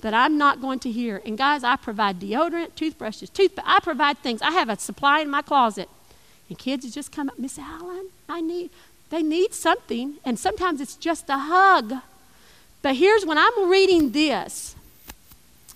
that 0.00 0.14
I'm 0.14 0.38
not 0.38 0.60
going 0.60 0.78
to 0.80 0.90
hear. 0.90 1.22
And 1.24 1.36
guys, 1.36 1.62
I 1.64 1.76
provide 1.76 2.20
deodorant, 2.20 2.74
toothbrushes, 2.74 3.30
toothpaste. 3.30 3.66
I 3.66 3.80
provide 3.80 4.18
things. 4.18 4.42
I 4.42 4.50
have 4.52 4.68
a 4.68 4.78
supply 4.78 5.20
in 5.20 5.30
my 5.30 5.42
closet. 5.42 5.88
And 6.48 6.58
kids 6.58 6.92
just 6.92 7.12
come 7.12 7.28
up, 7.28 7.38
Miss 7.38 7.58
Allen, 7.58 8.08
I 8.28 8.40
need, 8.40 8.70
they 9.10 9.22
need 9.22 9.54
something. 9.54 10.14
And 10.24 10.38
sometimes 10.38 10.80
it's 10.80 10.96
just 10.96 11.28
a 11.28 11.38
hug. 11.38 11.94
But 12.82 12.96
here's 12.96 13.24
when 13.24 13.38
I'm 13.38 13.70
reading 13.70 14.12
this, 14.12 14.74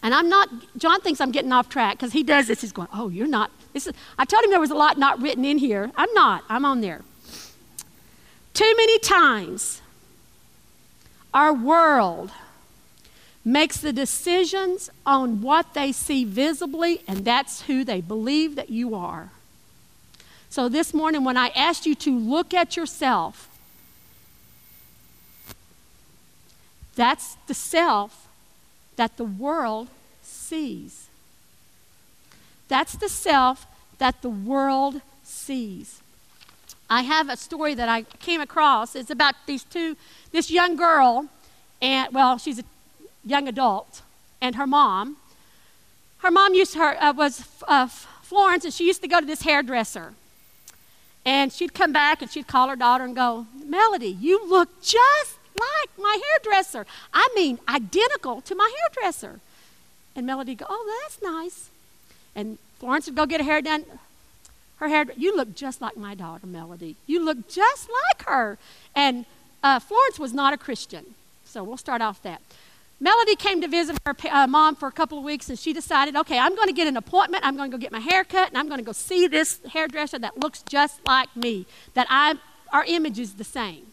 and 0.03 0.13
I'm 0.15 0.29
not, 0.29 0.49
John 0.77 1.01
thinks 1.01 1.21
I'm 1.21 1.31
getting 1.31 1.53
off 1.53 1.69
track 1.69 1.95
because 1.95 2.13
he 2.13 2.23
does 2.23 2.47
this. 2.47 2.61
He's 2.61 2.73
going, 2.73 2.89
Oh, 2.93 3.09
you're 3.09 3.27
not. 3.27 3.51
This 3.73 3.87
is, 3.87 3.95
I 4.19 4.25
told 4.27 4.45
him 4.45 4.51
there 4.51 4.61
was 4.61 4.71
a 4.71 4.75
lot 4.75 4.99
not 4.99 5.21
written 5.21 5.45
in 5.45 5.59
here. 5.59 5.91
I'm 5.97 6.13
not. 6.13 6.45
I'm 6.49 6.65
on 6.65 6.83
there. 6.83 7.03
Too 8.53 8.75
many 8.77 8.99
times 8.99 9.81
our 11.35 11.53
world 11.53 12.31
makes 13.45 13.77
the 13.77 13.93
decisions 13.93 14.89
on 15.05 15.43
what 15.43 15.75
they 15.75 15.93
see 15.93 16.25
visibly, 16.25 17.03
and 17.07 17.25
that's 17.25 17.63
who 17.63 17.85
they 17.85 18.01
believe 18.01 18.57
that 18.57 18.71
you 18.71 18.95
are. 18.95 19.31
So 20.49 20.69
this 20.69 20.95
morning, 20.95 21.25
when 21.25 21.37
I 21.37 21.49
asked 21.49 21.85
you 21.85 21.97
to 21.97 22.17
look 22.17 22.55
at 22.55 22.77
yourself, 22.77 23.49
that's 26.95 27.35
the 27.49 27.55
self 27.55 28.29
that 28.97 29.17
the 29.17 29.25
world 29.25 29.89
sees. 30.23 31.09
That's 32.69 32.95
the 32.95 33.09
self 33.09 33.67
that 33.99 34.23
the 34.23 34.31
world 34.31 35.01
sees. 35.25 36.01
I 36.95 37.03
have 37.03 37.29
a 37.29 37.37
story 37.37 37.75
that 37.75 37.89
I 37.89 38.03
came 38.03 38.41
across. 38.41 38.95
It's 38.95 39.11
about 39.11 39.35
these 39.47 39.65
two, 39.65 39.97
this 40.31 40.49
young 40.49 40.77
girl, 40.77 41.27
and 41.83 42.15
well, 42.15 42.39
she's 42.39 42.61
a 42.61 42.65
young 43.25 43.49
adult, 43.49 44.03
and 44.41 44.55
her 44.55 44.65
mom. 44.65 45.17
Her 46.19 46.31
mom 46.31 46.55
used 46.55 46.75
her 46.77 46.97
uh, 47.03 47.13
was 47.13 47.49
uh, 47.67 47.89
Florence, 47.89 48.65
and 48.65 48.73
she 48.73 48.87
used 48.87 49.03
to 49.03 49.09
go 49.09 49.19
to 49.19 49.27
this 49.27 49.43
hairdresser. 49.43 50.15
And 51.25 51.53
she'd 51.53 51.75
come 51.75 51.93
back 51.93 52.23
and 52.23 52.31
she'd 52.31 52.47
call 52.47 52.69
her 52.69 52.77
daughter 52.77 53.03
and 53.03 53.17
go, 53.17 53.49
Melody, 53.67 54.11
you 54.21 54.49
look 54.49 54.81
just 54.81 55.39
like 55.59 55.91
my 55.99 56.17
hairdresser. 56.27 56.87
I 57.13 57.29
mean, 57.35 57.59
identical 57.69 58.41
to 58.43 58.55
my 58.55 58.73
hairdresser. 58.79 59.41
And 60.15 60.29
Melody 60.29 60.55
go, 60.55 60.67
Oh, 60.69 61.01
that's 61.03 61.21
nice. 61.21 61.71
And 62.37 62.59
Florence 62.79 63.07
would 63.07 63.17
go 63.17 63.27
get 63.27 63.41
her 63.41 63.45
hair 63.45 63.63
done 63.63 63.85
her 64.85 64.89
hair, 64.89 65.07
you 65.17 65.37
look 65.37 65.55
just 65.55 65.81
like 65.81 65.97
my 65.97 66.15
daughter, 66.15 66.47
Melody. 66.47 66.97
You 67.07 67.25
look 67.25 67.49
just 67.49 67.89
like 67.89 68.27
her. 68.27 68.59
And 68.95 69.25
uh, 69.63 69.81
Florence 69.81 70.19
was 70.19 70.33
not 70.33 70.53
a 70.53 70.57
Christian. 70.57 71.15
So 71.45 71.65
we'll 71.65 71.77
start 71.77 72.03
off 72.03 72.23
that. 72.23 72.41
Melody 73.01 73.35
came 73.37 73.61
to 73.61 73.69
visit 73.69 73.99
her 74.07 74.15
uh, 74.31 74.47
mom 74.47 74.77
for 74.77 74.89
a 74.89 74.93
couple 74.93 75.19
of 75.19 75.25
weeks, 75.25 75.49
and 75.49 75.59
she 75.59 75.73
decided, 75.73 76.17
okay, 76.17 76.39
I'm 76.39 76.55
going 76.55 76.69
to 76.69 76.75
get 76.75 76.87
an 76.87 76.97
appointment. 76.97 77.45
I'm 77.45 77.57
going 77.57 77.71
to 77.71 77.77
go 77.77 77.81
get 77.81 77.93
my 77.93 77.99
hair 78.01 78.25
cut, 78.25 78.49
and 78.49 78.59
I'm 78.59 78.69
going 78.69 78.79
to 78.79 78.85
go 78.85 78.93
see 78.93 79.27
this 79.27 79.61
hairdresser 79.73 80.19
that 80.21 80.39
looks 80.39 80.63
just 80.63 81.05
like 81.07 81.35
me, 81.37 81.67
that 81.95 82.07
I, 82.09 82.37
our 82.73 82.85
image 82.85 83.19
is 83.19 83.35
the 83.35 83.45
same. 83.45 83.87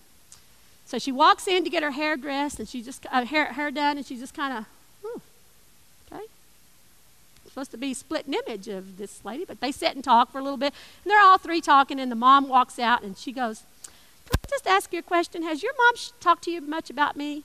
So 0.85 0.99
she 0.99 1.11
walks 1.11 1.47
in 1.47 1.63
to 1.63 1.69
get 1.69 1.83
her 1.83 1.91
hair 1.91 2.15
dressed, 2.15 2.59
and 2.59 2.69
she 2.69 2.81
just 2.81 3.05
uh, 3.11 3.25
hair, 3.25 3.45
hair 3.45 3.71
done, 3.71 3.97
and 3.97 4.05
she 4.05 4.17
just 4.17 4.33
kind 4.33 4.57
of. 4.57 4.65
Supposed 7.51 7.71
to 7.71 7.77
be 7.77 7.93
split 7.93 8.27
an 8.27 8.33
image 8.33 8.67
of 8.67 8.97
this 8.97 9.23
lady, 9.23 9.45
but 9.45 9.59
they 9.59 9.71
sit 9.71 9.93
and 9.93 10.03
talk 10.03 10.31
for 10.31 10.39
a 10.39 10.43
little 10.43 10.57
bit, 10.57 10.73
and 11.03 11.11
they're 11.11 11.21
all 11.21 11.37
three 11.37 11.61
talking, 11.61 11.99
and 11.99 12.11
the 12.11 12.15
mom 12.15 12.47
walks 12.47 12.79
out, 12.79 13.03
and 13.03 13.17
she 13.17 13.31
goes, 13.31 13.63
"Can 14.25 14.39
I 14.45 14.49
just 14.49 14.67
ask 14.67 14.93
you 14.93 14.99
a 14.99 15.03
question? 15.03 15.43
Has 15.43 15.61
your 15.61 15.73
mom 15.77 15.95
talked 16.19 16.45
to 16.45 16.51
you 16.51 16.61
much 16.61 16.89
about 16.89 17.17
me?" 17.17 17.43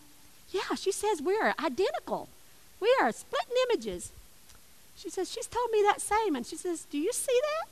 Yeah, 0.52 0.76
she 0.76 0.92
says 0.92 1.20
we're 1.20 1.54
identical. 1.58 2.28
We 2.80 2.94
are 3.00 3.10
splitting 3.10 3.56
images. 3.68 4.12
She 4.96 5.10
says, 5.10 5.30
She's 5.30 5.46
told 5.46 5.70
me 5.70 5.82
that 5.82 6.00
same. 6.00 6.34
And 6.34 6.46
she 6.46 6.56
says, 6.56 6.86
Do 6.90 6.98
you 6.98 7.12
see 7.12 7.38
that? 7.42 7.68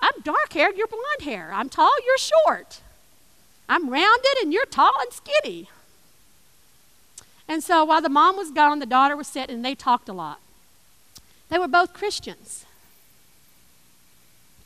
I'm 0.00 0.22
dark 0.22 0.52
haired, 0.52 0.76
you're 0.76 0.86
blonde 0.86 1.22
hair. 1.22 1.50
I'm 1.52 1.68
tall, 1.68 1.94
you're 2.04 2.18
short. 2.18 2.80
I'm 3.68 3.90
rounded, 3.90 4.36
and 4.42 4.52
you're 4.52 4.66
tall 4.66 4.92
and 5.00 5.12
skinny. 5.12 5.68
And 7.48 7.62
so 7.62 7.84
while 7.84 8.02
the 8.02 8.08
mom 8.08 8.36
was 8.36 8.50
gone, 8.50 8.78
the 8.78 8.86
daughter 8.86 9.16
was 9.16 9.26
sitting, 9.26 9.56
and 9.56 9.64
they 9.64 9.74
talked 9.74 10.08
a 10.08 10.12
lot. 10.12 10.40
They 11.48 11.58
were 11.58 11.68
both 11.68 11.92
Christians. 11.92 12.64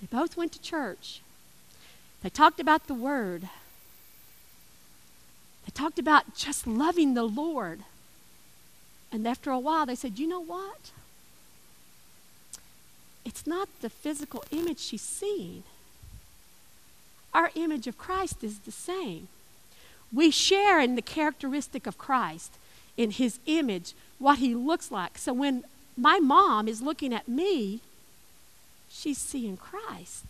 They 0.00 0.06
both 0.06 0.36
went 0.36 0.52
to 0.52 0.62
church. 0.62 1.20
They 2.22 2.30
talked 2.30 2.60
about 2.60 2.86
the 2.86 2.94
Word. 2.94 3.42
They 5.66 5.72
talked 5.72 5.98
about 5.98 6.34
just 6.34 6.66
loving 6.66 7.14
the 7.14 7.24
Lord. 7.24 7.80
And 9.12 9.26
after 9.26 9.50
a 9.50 9.58
while, 9.58 9.86
they 9.86 9.94
said, 9.94 10.18
You 10.18 10.26
know 10.26 10.40
what? 10.40 10.90
It's 13.24 13.46
not 13.46 13.68
the 13.80 13.90
physical 13.90 14.44
image 14.50 14.78
she's 14.78 15.02
seeing. 15.02 15.62
Our 17.32 17.50
image 17.54 17.86
of 17.86 17.98
Christ 17.98 18.42
is 18.42 18.60
the 18.60 18.72
same. 18.72 19.28
We 20.12 20.30
share 20.30 20.80
in 20.80 20.96
the 20.96 21.02
characteristic 21.02 21.86
of 21.86 21.98
Christ, 21.98 22.54
in 22.96 23.12
his 23.12 23.38
image, 23.46 23.94
what 24.18 24.38
he 24.38 24.54
looks 24.54 24.90
like. 24.90 25.18
So 25.18 25.32
when 25.32 25.64
my 26.00 26.18
mom 26.18 26.66
is 26.66 26.80
looking 26.80 27.12
at 27.12 27.28
me, 27.28 27.80
she's 28.90 29.18
seeing 29.18 29.56
Christ. 29.56 30.24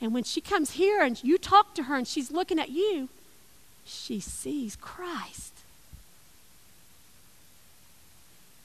And 0.00 0.14
when 0.14 0.24
she 0.24 0.40
comes 0.40 0.72
here 0.72 1.02
and 1.02 1.22
you 1.22 1.36
talk 1.36 1.74
to 1.74 1.84
her 1.84 1.96
and 1.96 2.08
she's 2.08 2.30
looking 2.30 2.58
at 2.58 2.70
you, 2.70 3.08
she 3.84 4.20
sees 4.20 4.76
Christ. 4.76 5.52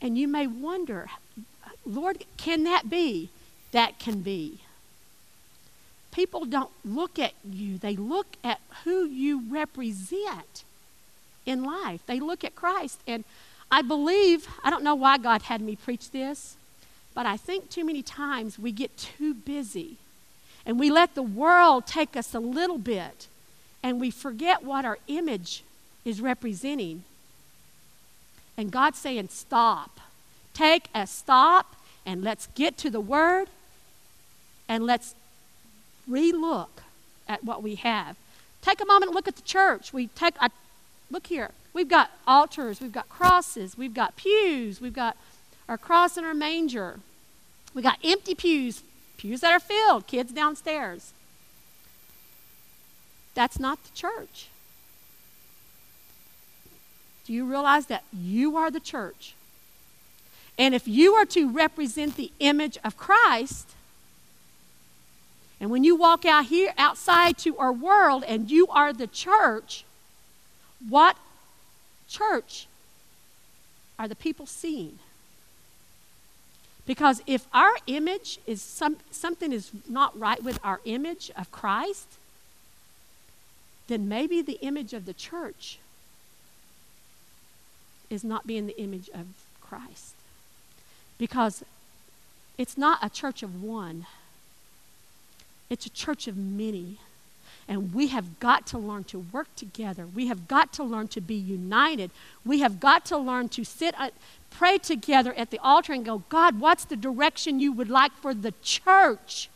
And 0.01 0.17
you 0.17 0.27
may 0.27 0.45
wonder, 0.45 1.07
Lord, 1.85 2.23
can 2.37 2.63
that 2.65 2.89
be? 2.89 3.29
That 3.71 3.97
can 3.97 4.21
be. 4.21 4.59
People 6.11 6.45
don't 6.45 6.71
look 6.85 7.19
at 7.19 7.33
you, 7.43 7.77
they 7.77 7.95
look 7.95 8.37
at 8.43 8.61
who 8.83 9.05
you 9.05 9.43
represent 9.49 10.63
in 11.45 11.63
life. 11.63 12.01
They 12.05 12.19
look 12.19 12.43
at 12.43 12.55
Christ. 12.55 12.99
And 13.05 13.23
I 13.71 13.81
believe, 13.81 14.47
I 14.63 14.69
don't 14.69 14.83
know 14.83 14.95
why 14.95 15.17
God 15.17 15.43
had 15.43 15.61
me 15.61 15.75
preach 15.75 16.11
this, 16.11 16.55
but 17.13 17.25
I 17.25 17.37
think 17.37 17.69
too 17.69 17.83
many 17.85 18.01
times 18.01 18.59
we 18.59 18.71
get 18.71 18.95
too 18.97 19.33
busy 19.33 19.97
and 20.65 20.79
we 20.79 20.89
let 20.89 21.15
the 21.15 21.23
world 21.23 21.85
take 21.85 22.15
us 22.17 22.33
a 22.33 22.39
little 22.39 22.77
bit 22.77 23.27
and 23.83 23.99
we 23.99 24.11
forget 24.11 24.63
what 24.63 24.83
our 24.83 24.97
image 25.07 25.63
is 26.03 26.21
representing. 26.21 27.03
And 28.57 28.71
God's 28.71 28.97
saying, 28.97 29.29
stop. 29.29 29.99
Take 30.53 30.87
a 30.95 31.05
stop 31.05 31.75
and 32.05 32.23
let's 32.23 32.47
get 32.55 32.77
to 32.79 32.89
the 32.89 33.01
Word 33.01 33.47
and 34.67 34.85
let's 34.85 35.15
relook 36.09 36.69
at 37.27 37.43
what 37.43 37.61
we 37.61 37.75
have. 37.75 38.15
Take 38.61 38.81
a 38.81 38.85
moment 38.85 39.09
and 39.09 39.15
look 39.15 39.27
at 39.27 39.35
the 39.35 39.41
church. 39.41 39.93
We 39.93 40.07
take 40.07 40.35
a 40.41 40.49
look 41.11 41.27
here. 41.27 41.51
We've 41.75 41.89
got 41.89 42.09
altars, 42.25 42.79
we've 42.79 42.93
got 42.93 43.09
crosses, 43.09 43.77
we've 43.77 43.93
got 43.93 44.15
pews, 44.15 44.79
we've 44.79 44.93
got 44.93 45.17
our 45.67 45.77
cross 45.77 46.15
and 46.15 46.25
our 46.25 46.33
manger. 46.33 47.01
We 47.73 47.81
got 47.81 47.99
empty 48.01 48.33
pews, 48.33 48.81
pews 49.17 49.41
that 49.41 49.51
are 49.51 49.59
filled, 49.59 50.07
kids 50.07 50.31
downstairs. 50.31 51.11
That's 53.33 53.59
not 53.59 53.83
the 53.83 53.91
church. 53.93 54.47
Do 57.25 57.33
you 57.33 57.43
realize 57.43 57.87
that 57.87 58.05
you 58.13 58.55
are 58.55 58.71
the 58.71 58.79
church? 58.79 59.35
And 60.57 60.73
if 60.73 60.87
you 60.87 61.15
are 61.15 61.25
to 61.25 61.51
represent 61.51 62.15
the 62.15 62.31
image 62.39 62.77
of 62.85 62.95
Christ, 62.95 63.71
and 65.59 65.69
when 65.69 65.83
you 65.83 65.97
walk 65.97 66.23
out 66.23 66.45
here 66.45 66.73
outside 66.77 67.37
to 67.39 67.57
our 67.57 67.73
world 67.73 68.23
and 68.25 68.49
you 68.49 68.65
are 68.67 68.93
the 68.93 69.07
church, 69.07 69.83
what 70.87 71.17
church 72.17 72.67
are 73.97 74.07
the 74.07 74.15
people 74.15 74.45
seeing? 74.45 74.99
Because 76.85 77.21
if 77.25 77.47
our 77.53 77.75
image 77.87 78.39
is 78.45 78.61
some, 78.61 78.97
something 79.09 79.51
is 79.51 79.71
not 79.89 80.17
right 80.19 80.43
with 80.43 80.59
our 80.63 80.81
image 80.85 81.31
of 81.35 81.51
Christ, 81.51 82.07
then 83.87 84.07
maybe 84.07 84.41
the 84.41 84.59
image 84.61 84.93
of 84.93 85.05
the 85.05 85.13
church 85.13 85.79
is 88.09 88.23
not 88.23 88.45
being 88.45 88.67
the 88.67 88.79
image 88.79 89.09
of 89.09 89.25
Christ. 89.61 90.13
Because 91.17 91.63
it's 92.57 92.77
not 92.77 92.99
a 93.01 93.09
church 93.09 93.41
of 93.41 93.63
one, 93.63 94.05
it's 95.69 95.85
a 95.85 95.89
church 95.89 96.27
of 96.27 96.37
many. 96.37 96.97
And 97.67 97.93
we 97.93 98.07
have 98.07 98.39
got 98.39 98.67
to 98.67 98.77
learn 98.77 99.05
to 99.05 99.19
work 99.19 99.47
together. 99.55 100.05
We 100.05 100.27
have 100.27 100.47
got 100.47 100.71
to 100.73 100.83
learn 100.83 101.07
to 101.09 101.21
be 101.21 101.35
united. 101.35 102.11
We 102.45 102.59
have 102.59 102.79
got 102.79 103.05
to 103.05 103.17
learn 103.17 103.49
to 103.49 103.63
sit, 103.63 103.95
uh, 103.99 104.11
pray 104.51 104.77
together 104.77 105.33
at 105.33 105.49
the 105.49 105.59
altar 105.59 105.93
and 105.93 106.05
go, 106.05 106.23
God, 106.29 106.59
what's 106.59 106.85
the 106.85 106.95
direction 106.95 107.59
you 107.59 107.71
would 107.71 107.89
like 107.89 108.11
for 108.13 108.33
the 108.35 108.53
church? 108.61 109.49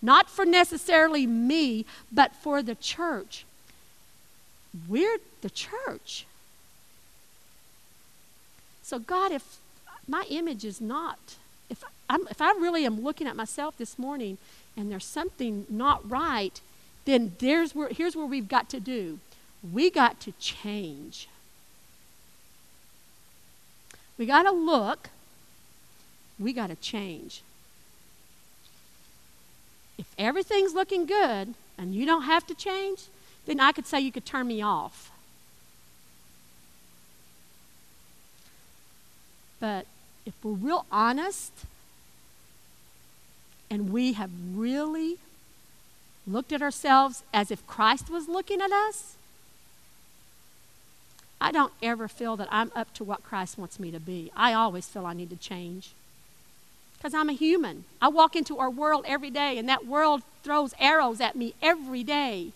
Not 0.00 0.30
for 0.30 0.46
necessarily 0.46 1.26
me, 1.26 1.84
but 2.10 2.34
for 2.34 2.62
the 2.62 2.74
church. 2.74 3.44
We're 4.88 5.18
the 5.42 5.50
church. 5.50 6.24
So, 8.82 8.98
God, 8.98 9.32
if 9.32 9.58
my 10.08 10.24
image 10.30 10.64
is 10.64 10.80
not, 10.80 11.18
if, 11.68 11.84
I'm, 12.08 12.26
if 12.28 12.40
I 12.40 12.50
really 12.52 12.86
am 12.86 13.02
looking 13.02 13.26
at 13.26 13.36
myself 13.36 13.76
this 13.76 13.98
morning 13.98 14.38
and 14.76 14.90
there's 14.90 15.04
something 15.04 15.66
not 15.68 16.08
right, 16.08 16.60
then 17.10 17.32
there's 17.38 17.74
where, 17.74 17.88
here's 17.88 18.16
where 18.16 18.26
we've 18.26 18.48
got 18.48 18.68
to 18.70 18.80
do. 18.80 19.18
We 19.72 19.90
got 19.90 20.20
to 20.20 20.32
change. 20.38 21.28
We 24.16 24.26
got 24.26 24.44
to 24.44 24.52
look. 24.52 25.10
We 26.38 26.52
got 26.52 26.68
to 26.68 26.76
change. 26.76 27.42
If 29.98 30.06
everything's 30.18 30.72
looking 30.72 31.06
good 31.06 31.54
and 31.76 31.94
you 31.94 32.06
don't 32.06 32.22
have 32.22 32.46
to 32.46 32.54
change, 32.54 33.04
then 33.46 33.60
I 33.60 33.72
could 33.72 33.86
say 33.86 34.00
you 34.00 34.12
could 34.12 34.26
turn 34.26 34.46
me 34.46 34.62
off. 34.62 35.10
But 39.58 39.86
if 40.24 40.34
we're 40.42 40.52
real 40.52 40.86
honest 40.90 41.52
and 43.70 43.92
we 43.92 44.14
have 44.14 44.30
really 44.54 45.18
looked 46.26 46.52
at 46.52 46.62
ourselves 46.62 47.22
as 47.32 47.50
if 47.50 47.66
Christ 47.66 48.10
was 48.10 48.28
looking 48.28 48.60
at 48.60 48.72
us, 48.72 49.16
I 51.40 51.52
don't 51.52 51.72
ever 51.82 52.06
feel 52.06 52.36
that 52.36 52.48
I'm 52.50 52.70
up 52.76 52.92
to 52.94 53.04
what 53.04 53.24
Christ 53.24 53.56
wants 53.56 53.80
me 53.80 53.90
to 53.90 54.00
be. 54.00 54.30
I 54.36 54.52
always 54.52 54.86
feel 54.86 55.06
I 55.06 55.14
need 55.14 55.30
to 55.30 55.36
change. 55.36 55.92
Because 56.98 57.14
I'm 57.14 57.30
a 57.30 57.34
human. 57.34 57.84
I 58.02 58.08
walk 58.08 58.36
into 58.36 58.58
our 58.58 58.68
world 58.68 59.06
every 59.08 59.30
day, 59.30 59.56
and 59.56 59.66
that 59.68 59.86
world 59.86 60.22
throws 60.42 60.74
arrows 60.78 61.20
at 61.20 61.34
me 61.34 61.54
every 61.62 62.04
day. 62.04 62.52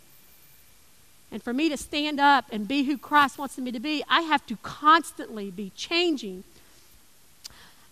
And 1.32 1.42
for 1.42 1.54
me 1.54 1.70
to 1.70 1.78
stand 1.78 2.20
up 2.20 2.44
and 2.52 2.68
be 2.68 2.84
who 2.84 2.98
Christ 2.98 3.38
wants 3.38 3.56
me 3.56 3.72
to 3.72 3.80
be, 3.80 4.04
I 4.08 4.20
have 4.20 4.44
to 4.46 4.56
constantly 4.62 5.50
be 5.50 5.72
changing. 5.74 6.44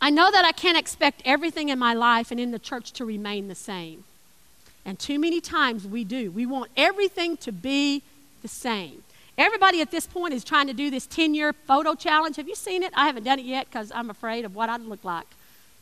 I 0.01 0.11
know 0.11 0.31
that 0.31 0.45
I 0.45 0.53
can't 0.53 0.77
expect 0.77 1.23
everything 1.25 1.71
in 1.71 1.79
my 1.79 1.95
life 1.95 2.31
and 2.31 2.39
in 2.39 2.51
the 2.51 2.59
church 2.59 2.93
to 2.93 3.05
remain 3.05 3.49
the 3.49 3.55
same. 3.55 4.05
And 4.85 4.99
too 4.99 5.19
many 5.19 5.41
times 5.41 5.87
we 5.87 6.05
do. 6.05 6.31
We 6.31 6.47
want 6.47 6.71
everything 6.77 7.37
to 7.39 7.53
be 7.53 8.03
the 8.43 8.49
same. 8.49 9.03
Everybody 9.39 9.81
at 9.81 9.91
this 9.91 10.07
point 10.07 10.35
is 10.35 10.45
trying 10.45 10.67
to 10.67 10.73
do 10.73 10.91
this 10.91 11.07
10 11.07 11.35
year 11.35 11.53
photo 11.53 11.95
challenge. 11.95 12.37
Have 12.37 12.49
you 12.49 12.55
seen 12.55 12.83
it? 12.83 12.93
I 12.95 13.07
haven't 13.07 13.25
done 13.25 13.39
it 13.39 13.45
yet 13.45 13.67
because 13.67 13.91
I'm 13.95 14.11
afraid 14.11 14.45
of 14.45 14.55
what 14.55 14.69
I'd 14.69 14.83
look 14.83 15.05
like 15.05 15.27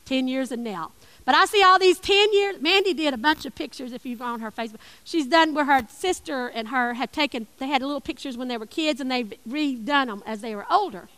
10 0.05 0.27
years 0.27 0.51
and 0.51 0.63
now. 0.63 0.91
But 1.25 1.35
I 1.35 1.45
see 1.45 1.61
all 1.61 1.77
these 1.77 1.99
10 1.99 2.33
years. 2.33 2.61
Mandy 2.61 2.93
did 2.93 3.13
a 3.13 3.17
bunch 3.17 3.45
of 3.45 3.53
pictures 3.53 3.93
if 3.93 4.05
you've 4.05 4.21
on 4.21 4.39
her 4.39 4.51
Facebook. 4.51 4.79
She's 5.03 5.27
done 5.27 5.53
where 5.53 5.65
her 5.65 5.85
sister 5.89 6.47
and 6.47 6.69
her 6.69 6.93
had 6.93 7.11
taken, 7.11 7.47
they 7.59 7.67
had 7.67 7.81
little 7.81 8.01
pictures 8.01 8.37
when 8.37 8.47
they 8.47 8.57
were 8.57 8.65
kids 8.65 9.01
and 9.01 9.11
they've 9.11 9.33
redone 9.47 10.07
them 10.07 10.23
as 10.25 10.41
they 10.41 10.55
were 10.55 10.65
older. 10.71 11.09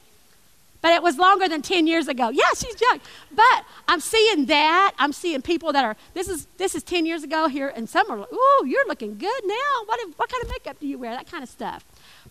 But 0.83 0.91
it 0.91 1.01
was 1.01 1.17
longer 1.17 1.47
than 1.47 1.61
10 1.61 1.87
years 1.87 2.09
ago. 2.09 2.29
Yeah, 2.29 2.43
she's 2.57 2.79
young. 2.81 2.99
But 3.31 3.63
I'm 3.87 4.01
seeing 4.01 4.47
that. 4.47 4.93
I'm 4.99 5.13
seeing 5.13 5.41
people 5.41 5.71
that 5.71 5.85
are, 5.85 5.95
this 6.13 6.27
is, 6.27 6.45
this 6.57 6.75
is 6.75 6.83
10 6.83 7.05
years 7.05 7.23
ago 7.23 7.47
here, 7.47 7.69
and 7.73 7.89
some 7.89 8.11
are 8.11 8.17
like, 8.17 8.33
ooh, 8.33 8.65
you're 8.67 8.85
looking 8.85 9.17
good 9.17 9.41
now. 9.45 9.85
What, 9.85 10.01
what 10.17 10.29
kind 10.29 10.43
of 10.43 10.49
makeup 10.49 10.81
do 10.81 10.85
you 10.85 10.99
wear? 10.99 11.11
That 11.11 11.31
kind 11.31 11.41
of 11.41 11.47
stuff. 11.47 11.85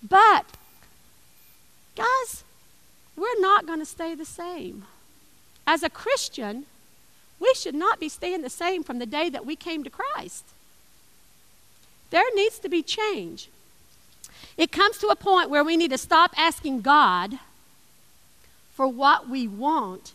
But, 0.06 0.44
guys, 1.96 2.44
we're 3.16 3.40
not 3.40 3.66
going 3.66 3.78
to 3.78 3.86
stay 3.86 4.14
the 4.14 4.26
same. 4.26 4.84
As 5.66 5.82
a 5.82 5.88
Christian, 5.88 6.66
we 7.40 7.54
should 7.54 7.74
not 7.74 7.98
be 7.98 8.10
staying 8.10 8.42
the 8.42 8.50
same 8.50 8.82
from 8.82 8.98
the 8.98 9.06
day 9.06 9.30
that 9.30 9.46
we 9.46 9.56
came 9.56 9.82
to 9.82 9.88
Christ. 9.88 10.44
There 12.10 12.22
needs 12.34 12.58
to 12.58 12.68
be 12.68 12.82
change. 12.82 13.48
It 14.58 14.70
comes 14.70 14.98
to 14.98 15.06
a 15.06 15.16
point 15.16 15.48
where 15.48 15.64
we 15.64 15.78
need 15.78 15.90
to 15.92 15.96
stop 15.96 16.34
asking 16.36 16.82
God 16.82 17.38
for 18.74 18.88
what 18.88 19.28
we 19.28 19.46
want 19.46 20.12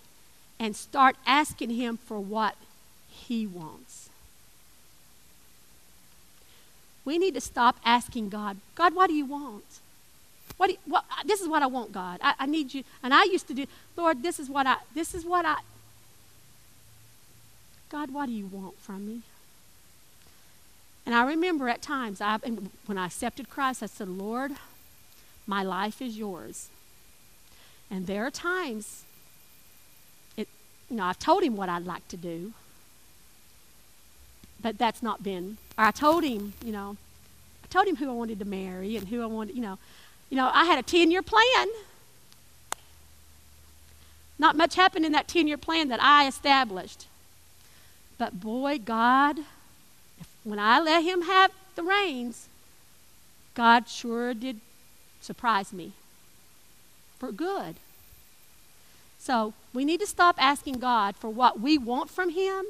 and 0.60 0.76
start 0.76 1.16
asking 1.26 1.72
Him 1.72 1.98
for 1.98 2.20
what 2.20 2.56
He 3.10 3.46
wants. 3.46 4.10
We 7.06 7.18
need 7.18 7.36
to 7.36 7.42
stop 7.42 7.78
asking 7.86 8.30
God, 8.30 8.58
God, 8.76 8.94
what 8.94 9.08
do 9.08 9.14
you 9.14 9.26
want? 9.26 9.80
What, 10.58 10.72
you, 10.72 10.78
what 10.86 11.06
this 11.26 11.40
is 11.40 11.48
what 11.48 11.62
I 11.62 11.68
want, 11.68 11.92
God. 11.92 12.20
I, 12.22 12.34
I 12.40 12.46
need 12.48 12.74
you. 12.74 12.84
And 13.04 13.14
I 13.14 13.24
used 13.24 13.48
to 13.48 13.54
do, 13.54 13.66
Lord, 13.96 14.24
this 14.24 14.40
is 14.40 14.50
what 14.50 14.66
I, 14.66 14.78
this 14.94 15.14
is 15.14 15.24
what 15.24 15.46
I, 15.46 15.58
God, 17.90 18.12
what 18.12 18.26
do 18.26 18.32
you 18.32 18.48
want 18.48 18.78
from 18.80 19.08
me? 19.08 19.22
And 21.06 21.16
I 21.16 21.26
remember 21.26 21.70
at 21.70 21.82
times, 21.82 22.20
I, 22.20 22.38
when 22.86 22.98
I 22.98 23.06
accepted 23.06 23.50
Christ, 23.50 23.82
I 23.82 23.86
said, 23.86 24.10
Lord, 24.10 24.52
my 25.46 25.64
life 25.64 26.02
is 26.02 26.18
yours. 26.18 26.68
And 27.90 28.08
there 28.08 28.26
are 28.26 28.32
times, 28.32 29.04
it, 30.36 30.48
you 30.90 30.98
know, 30.98 31.04
I've 31.04 31.20
told 31.20 31.44
him 31.44 31.56
what 31.56 31.70
I'd 31.70 31.86
like 31.86 32.08
to 32.10 32.18
do, 32.18 32.54
but 34.62 34.78
that's 34.78 35.02
not 35.02 35.24
been, 35.24 35.58
or 35.78 35.86
I 35.86 35.92
told 35.92 36.24
him, 36.24 36.54
you 36.66 36.72
know, 36.72 36.98
I 37.64 37.68
told 37.68 37.88
him 37.88 37.96
who 37.96 38.10
I 38.10 38.14
wanted 38.14 38.40
to 38.40 38.46
marry 38.46 38.98
and 38.98 39.08
who 39.08 39.22
I 39.22 39.26
wanted, 39.26 39.56
you 39.56 39.62
know, 39.62 39.78
you 40.30 40.36
know, 40.36 40.50
I 40.54 40.66
had 40.66 40.80
a 40.80 40.84
10 40.84 41.12
year 41.12 41.22
plan. 41.22 41.68
Not 44.40 44.56
much 44.56 44.76
happened 44.76 45.06
in 45.06 45.14
that 45.14 45.28
10 45.28 45.48
year 45.48 45.58
plan 45.58 45.88
that 45.88 46.02
I 46.02 46.28
established. 46.28 47.08
But 48.18 48.40
boy, 48.40 48.80
God, 48.80 49.40
when 50.44 50.60
I 50.60 50.80
let 50.80 51.04
Him 51.04 51.24
have 51.24 51.52
the 51.76 51.84
reins, 51.84 52.48
God 53.54 53.88
sure 53.88 54.34
did 54.34 54.60
surprise 55.22 55.74
me 55.74 55.94
for 57.18 57.32
good. 57.32 57.76
So 59.20 59.54
we 59.74 59.84
need 59.84 60.00
to 60.00 60.08
stop 60.08 60.36
asking 60.40 60.80
God 60.80 61.16
for 61.16 61.30
what 61.30 61.60
we 61.60 61.78
want 61.78 62.10
from 62.10 62.30
Him 62.30 62.66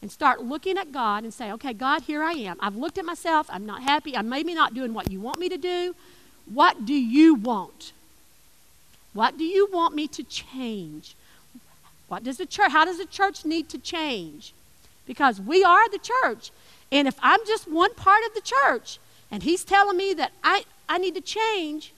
and 0.00 0.10
start 0.10 0.42
looking 0.42 0.78
at 0.78 0.92
God 0.92 1.24
and 1.24 1.34
say, 1.34 1.52
okay, 1.52 1.72
God, 1.72 2.02
here 2.02 2.22
I 2.22 2.32
am. 2.32 2.56
I've 2.60 2.76
looked 2.76 2.98
at 2.98 3.04
myself. 3.04 3.46
I'm 3.50 3.66
not 3.66 3.82
happy. 3.82 4.16
I'm 4.16 4.28
maybe 4.28 4.54
not 4.54 4.74
doing 4.74 4.94
what 4.94 5.10
you 5.10 5.20
want 5.20 5.38
me 5.38 5.48
to 5.48 5.58
do. 5.58 5.94
What 6.46 6.86
do 6.86 6.94
you 6.94 7.34
want? 7.34 7.92
What 9.12 9.36
do 9.36 9.44
you 9.44 9.68
want 9.72 9.94
me 9.94 10.06
to 10.08 10.22
change? 10.22 11.14
What 12.08 12.24
does 12.24 12.38
the 12.38 12.46
church, 12.46 12.70
how 12.70 12.84
does 12.84 12.98
the 12.98 13.06
church 13.06 13.44
need 13.44 13.68
to 13.70 13.78
change? 13.78 14.52
Because 15.06 15.40
we 15.40 15.62
are 15.62 15.88
the 15.90 15.98
church. 15.98 16.50
And 16.90 17.06
if 17.06 17.16
I'm 17.20 17.40
just 17.46 17.70
one 17.70 17.94
part 17.94 18.24
of 18.26 18.34
the 18.34 18.40
church 18.40 18.98
and 19.30 19.42
he's 19.42 19.64
telling 19.64 19.96
me 19.96 20.14
that 20.14 20.32
I, 20.42 20.64
I 20.88 20.98
need 20.98 21.14
to 21.16 21.20
change, 21.20 21.92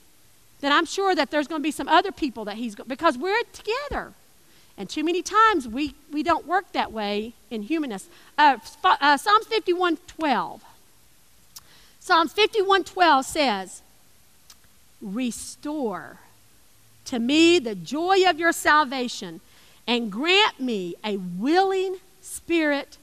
then 0.61 0.73
I'm 0.73 0.85
sure 0.85 1.15
that 1.15 1.31
there's 1.31 1.47
going 1.49 1.61
to 1.61 1.63
be 1.63 1.71
some 1.71 1.89
other 1.89 2.13
people 2.13 2.45
that 2.45 2.57
he's 2.57 2.75
going 2.75 2.89
because 2.89 3.17
we're 3.17 3.43
together. 3.53 4.13
And 4.77 4.89
too 4.89 5.05
many 5.05 5.23
times 5.23 5.69
we, 5.69 5.95
we 6.13 6.23
don't 6.23 6.47
work 6.47 6.73
that 6.73 6.93
way 6.93 7.35
in 7.51 7.63
humanness. 7.63 8.09
Uh, 8.39 8.59
uh, 8.85 9.17
Psalms 9.17 9.47
51:12. 9.47 10.61
Psalms 11.99 12.33
51:12 12.33 13.25
says, 13.25 13.83
"Restore 15.03 16.19
to 17.05 17.19
me 17.19 17.59
the 17.59 17.75
joy 17.75 18.29
of 18.29 18.39
your 18.39 18.53
salvation, 18.53 19.41
and 19.87 20.11
grant 20.11 20.61
me 20.61 20.95
a 21.05 21.17
willing 21.17 21.97
spirit 22.23 22.97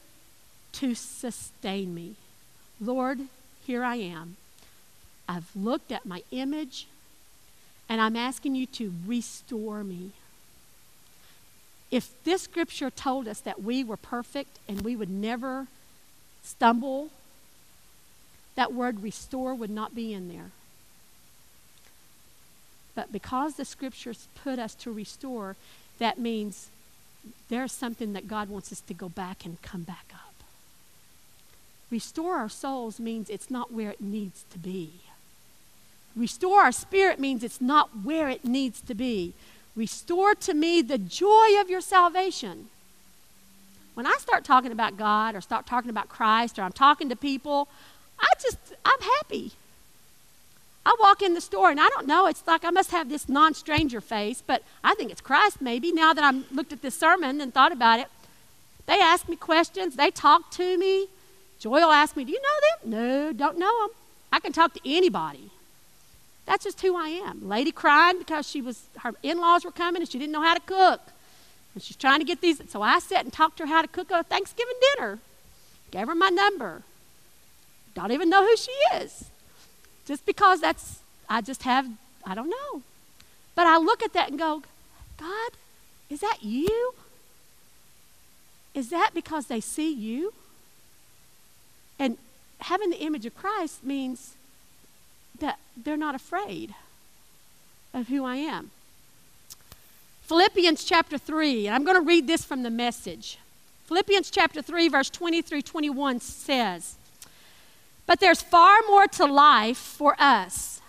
to 0.74 0.96
sustain 0.96 1.94
me." 1.94 2.16
Lord, 2.80 3.28
here 3.66 3.84
I 3.84 3.96
am. 3.96 4.38
I've 5.28 5.56
looked 5.56 5.92
at 5.92 6.06
my 6.06 6.24
image 6.32 6.88
and 7.90 8.02
I'm 8.02 8.16
asking 8.16 8.56
you 8.56 8.66
to 8.68 8.94
restore 9.06 9.84
me. 9.84 10.12
If 11.90 12.12
this 12.24 12.42
scripture 12.42 12.90
told 12.90 13.28
us 13.28 13.40
that 13.42 13.64
we 13.64 13.84
were 13.84 13.98
perfect 13.98 14.60
and 14.68 14.82
we 14.82 14.96
would 14.96 15.10
never 15.10 15.68
stumble, 16.44 17.10
that 18.56 18.74
word 18.74 19.02
restore 19.02 19.56
would 19.56 19.70
not 19.70 19.96
be 19.96 20.14
in 20.14 20.28
there. 20.28 20.52
But 22.94 23.12
because 23.12 23.56
the 23.56 23.64
scriptures 23.64 24.28
put 24.44 24.60
us 24.60 24.74
to 24.76 24.92
restore, 24.92 25.56
that 26.00 26.18
means 26.18 26.70
there's 27.48 27.72
something 27.72 28.14
that 28.14 28.28
God 28.28 28.50
wants 28.50 28.72
us 28.72 28.82
to 28.82 28.94
go 28.94 29.08
back 29.08 29.46
and 29.46 29.62
come 29.62 29.84
back 29.84 30.06
up. 30.14 30.34
Restore 31.90 32.36
our 32.36 32.50
souls 32.50 33.00
means 33.00 33.30
it's 33.30 33.50
not 33.50 33.72
where 33.72 33.92
it 33.92 34.02
needs 34.02 34.44
to 34.52 34.58
be. 34.58 34.92
Restore 36.18 36.62
our 36.62 36.72
spirit 36.72 37.20
means 37.20 37.44
it's 37.44 37.62
not 37.62 37.90
where 38.04 38.28
it 38.28 38.44
needs 38.44 38.82
to 38.82 38.96
be. 38.96 39.34
Restore 39.76 40.34
to 40.34 40.56
me 40.56 40.82
the 40.82 40.98
joy 40.98 41.62
of 41.62 41.70
your 41.70 41.82
salvation. 41.82 42.70
When 43.94 44.08
I 44.08 44.16
start 44.20 44.44
talking 44.44 44.72
about 44.72 44.98
God 44.98 45.36
or 45.36 45.42
start 45.42 45.68
talking 45.68 45.92
about 45.92 46.10
Christ 46.10 46.58
or 46.58 46.64
I'm 46.64 46.72
talking 46.72 47.10
to 47.10 47.16
people, 47.16 47.68
I 48.20 48.28
just, 48.42 48.58
I'm 48.84 49.00
happy. 49.00 49.52
I 50.88 50.96
walk 51.00 51.22
in 51.22 51.36
the 51.36 51.42
store 51.42 51.70
and 51.70 51.80
I 51.80 51.88
don't 51.90 52.08
know, 52.08 52.26
it's 52.26 52.46
like 52.48 52.66
I 52.66 52.72
must 52.72 52.90
have 52.92 53.10
this 53.10 53.30
non 53.30 53.54
stranger 53.54 54.02
face, 54.02 54.42
but 54.46 54.64
I 54.84 54.96
think 54.96 55.12
it's 55.12 55.22
Christ 55.22 55.62
maybe 55.62 55.92
now 55.92 56.14
that 56.14 56.24
I've 56.24 56.52
looked 56.52 56.74
at 56.74 56.82
this 56.82 56.98
sermon 56.98 57.42
and 57.42 57.54
thought 57.54 57.72
about 57.72 58.00
it. 58.00 58.08
They 58.88 59.00
ask 59.00 59.30
me 59.30 59.36
questions, 59.36 59.96
they 59.96 60.10
talk 60.10 60.50
to 60.52 60.78
me. 60.78 61.08
Joy 61.60 61.82
will 61.82 61.92
ask 61.92 62.16
me, 62.16 62.24
Do 62.24 62.32
you 62.32 62.42
know 62.42 62.60
them? 62.62 62.90
No, 62.90 63.34
don't 63.34 63.60
know 63.60 63.88
them. 63.88 63.96
I 64.32 64.40
can 64.40 64.54
talk 64.54 64.74
to 64.74 64.80
anybody. 64.86 65.52
That's 66.48 66.64
just 66.64 66.82
who 66.82 66.96
I 66.96 67.10
am. 67.10 67.48
Lady 67.48 67.74
crying 67.74 68.18
because 68.18 68.50
she 68.50 68.62
was 68.62 68.86
her 69.04 69.14
in-laws 69.22 69.66
were 69.66 69.72
coming 69.72 70.02
and 70.02 70.10
she 70.10 70.18
didn't 70.18 70.32
know 70.32 70.42
how 70.42 70.54
to 70.54 70.62
cook. 70.62 71.02
And 71.74 71.84
she's 71.84 71.98
trying 71.98 72.20
to 72.20 72.26
get 72.26 72.40
these. 72.40 72.62
So 72.70 72.82
I 72.82 73.00
sat 73.00 73.26
and 73.26 73.34
talked 73.34 73.58
to 73.58 73.68
her 73.68 73.68
how 73.68 73.82
to 73.82 73.88
cook 73.88 74.10
a 74.10 74.24
Thanksgiving 74.24 74.74
dinner. 74.96 75.20
Gave 75.92 76.08
her 76.08 76.16
my 76.16 76.30
number. 76.30 76.84
Don't 77.94 78.14
even 78.14 78.30
know 78.30 78.46
who 78.46 78.56
she 78.56 78.72
is. 78.96 79.26
Just 80.06 80.26
because 80.26 80.62
that's 80.62 81.02
I 81.30 81.42
just 81.42 81.64
have 81.64 81.86
I 82.26 82.34
don't 82.34 82.50
know. 82.50 82.82
But 83.54 83.68
I 83.68 83.78
look 83.78 84.02
at 84.02 84.14
that 84.14 84.30
and 84.30 84.40
go, 84.40 84.64
God, 85.20 85.52
is 86.10 86.22
that 86.22 86.38
you? 86.42 86.96
Is 88.74 88.90
that 88.92 89.12
because 89.14 89.48
they 89.48 89.60
see 89.60 89.94
you? 89.94 90.34
And 92.00 92.18
having 92.62 92.90
the 92.90 93.00
image 93.00 93.26
of 93.26 93.36
Christ 93.36 93.84
means 93.84 94.37
that 95.40 95.60
they're 95.76 95.98
not 95.98 96.16
afraid 96.16 96.74
of 97.94 98.08
who 98.08 98.26
I 98.26 98.38
am. 98.38 98.72
Philippians 100.24 100.84
chapter 100.84 101.18
3, 101.18 101.68
and 101.68 101.76
I'm 101.76 101.86
going 101.86 101.96
to 101.96 102.06
read 102.06 102.28
this 102.28 102.44
from 102.44 102.64
the 102.64 102.70
message. 102.70 103.40
Philippians 103.86 104.30
chapter 104.30 104.62
3, 104.62 104.90
verse 104.90 105.10
20 105.10 105.42
through 105.42 105.62
21 105.62 106.20
says, 106.20 106.96
But 108.06 108.20
there's 108.20 108.42
far 108.42 108.80
more 108.88 109.08
to 109.08 109.26
life 109.26 109.78
for 109.78 110.16
us. 110.20 110.82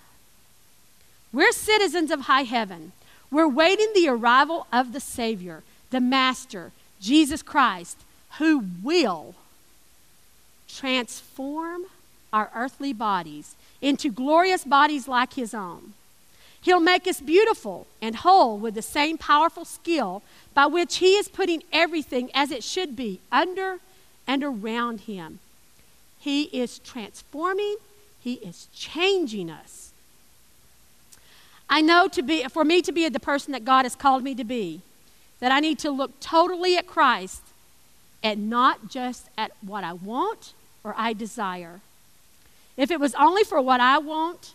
We're 1.32 1.52
citizens 1.52 2.10
of 2.10 2.22
high 2.22 2.42
heaven. 2.42 2.92
We're 3.30 3.48
waiting 3.48 3.92
the 3.94 4.08
arrival 4.08 4.66
of 4.72 4.92
the 4.92 5.00
Savior, 5.00 5.62
the 5.90 6.00
Master, 6.00 6.72
Jesus 7.00 7.42
Christ, 7.42 7.98
who 8.38 8.64
will 8.82 9.34
transform 10.66 11.82
our 12.32 12.50
earthly 12.54 12.92
bodies 12.92 13.54
into 13.80 14.10
glorious 14.10 14.64
bodies 14.64 15.08
like 15.08 15.34
his 15.34 15.54
own. 15.54 15.94
He'll 16.60 16.80
make 16.80 17.06
us 17.06 17.20
beautiful 17.20 17.86
and 18.02 18.16
whole 18.16 18.58
with 18.58 18.74
the 18.74 18.82
same 18.82 19.16
powerful 19.16 19.64
skill 19.64 20.22
by 20.54 20.66
which 20.66 20.96
he 20.96 21.12
is 21.14 21.28
putting 21.28 21.62
everything 21.72 22.30
as 22.34 22.50
it 22.50 22.64
should 22.64 22.96
be 22.96 23.20
under 23.30 23.78
and 24.26 24.42
around 24.42 25.02
him. 25.02 25.38
He 26.18 26.44
is 26.44 26.80
transforming, 26.80 27.76
he 28.20 28.34
is 28.34 28.66
changing 28.74 29.50
us. 29.50 29.92
I 31.70 31.80
know 31.80 32.08
to 32.08 32.22
be 32.22 32.44
for 32.44 32.64
me 32.64 32.82
to 32.82 32.92
be 32.92 33.08
the 33.08 33.20
person 33.20 33.52
that 33.52 33.64
God 33.64 33.84
has 33.84 33.94
called 33.94 34.24
me 34.24 34.34
to 34.34 34.44
be, 34.44 34.80
that 35.38 35.52
I 35.52 35.60
need 35.60 35.78
to 35.80 35.90
look 35.90 36.18
totally 36.18 36.76
at 36.76 36.86
Christ 36.86 37.42
and 38.22 38.50
not 38.50 38.88
just 38.88 39.28
at 39.36 39.52
what 39.60 39.84
I 39.84 39.92
want 39.92 40.54
or 40.82 40.94
I 40.96 41.12
desire. 41.12 41.80
If 42.78 42.92
it 42.92 43.00
was 43.00 43.14
only 43.16 43.42
for 43.42 43.60
what 43.60 43.80
I 43.80 43.98
want, 43.98 44.54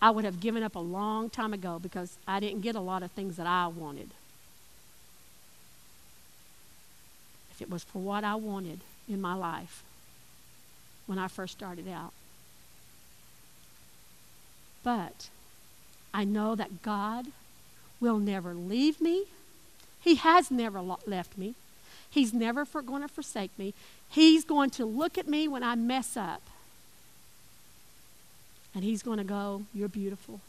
I 0.00 0.10
would 0.10 0.24
have 0.24 0.40
given 0.40 0.62
up 0.62 0.76
a 0.76 0.80
long 0.80 1.28
time 1.28 1.52
ago 1.52 1.80
because 1.82 2.16
I 2.26 2.40
didn't 2.40 2.62
get 2.62 2.76
a 2.76 2.80
lot 2.80 3.02
of 3.02 3.10
things 3.10 3.36
that 3.36 3.48
I 3.48 3.66
wanted. 3.66 4.10
If 7.50 7.60
it 7.60 7.68
was 7.68 7.82
for 7.82 7.98
what 7.98 8.22
I 8.22 8.36
wanted 8.36 8.80
in 9.08 9.20
my 9.20 9.34
life 9.34 9.82
when 11.06 11.18
I 11.18 11.26
first 11.26 11.52
started 11.52 11.88
out. 11.88 12.12
But 14.84 15.28
I 16.14 16.24
know 16.24 16.54
that 16.54 16.82
God 16.82 17.26
will 18.00 18.18
never 18.18 18.54
leave 18.54 19.00
me. 19.00 19.24
He 20.00 20.14
has 20.16 20.50
never 20.50 20.80
left 20.80 21.36
me. 21.36 21.54
He's 22.08 22.32
never 22.32 22.64
going 22.64 23.02
to 23.02 23.08
forsake 23.08 23.56
me. 23.58 23.72
He's 24.12 24.44
going 24.44 24.68
to 24.70 24.84
look 24.84 25.16
at 25.16 25.26
me 25.26 25.48
when 25.48 25.62
I 25.62 25.74
mess 25.74 26.18
up. 26.18 26.42
And 28.74 28.84
he's 28.84 29.02
going 29.02 29.16
to 29.16 29.24
go, 29.24 29.62
You're 29.74 29.88
beautiful. 29.88 30.40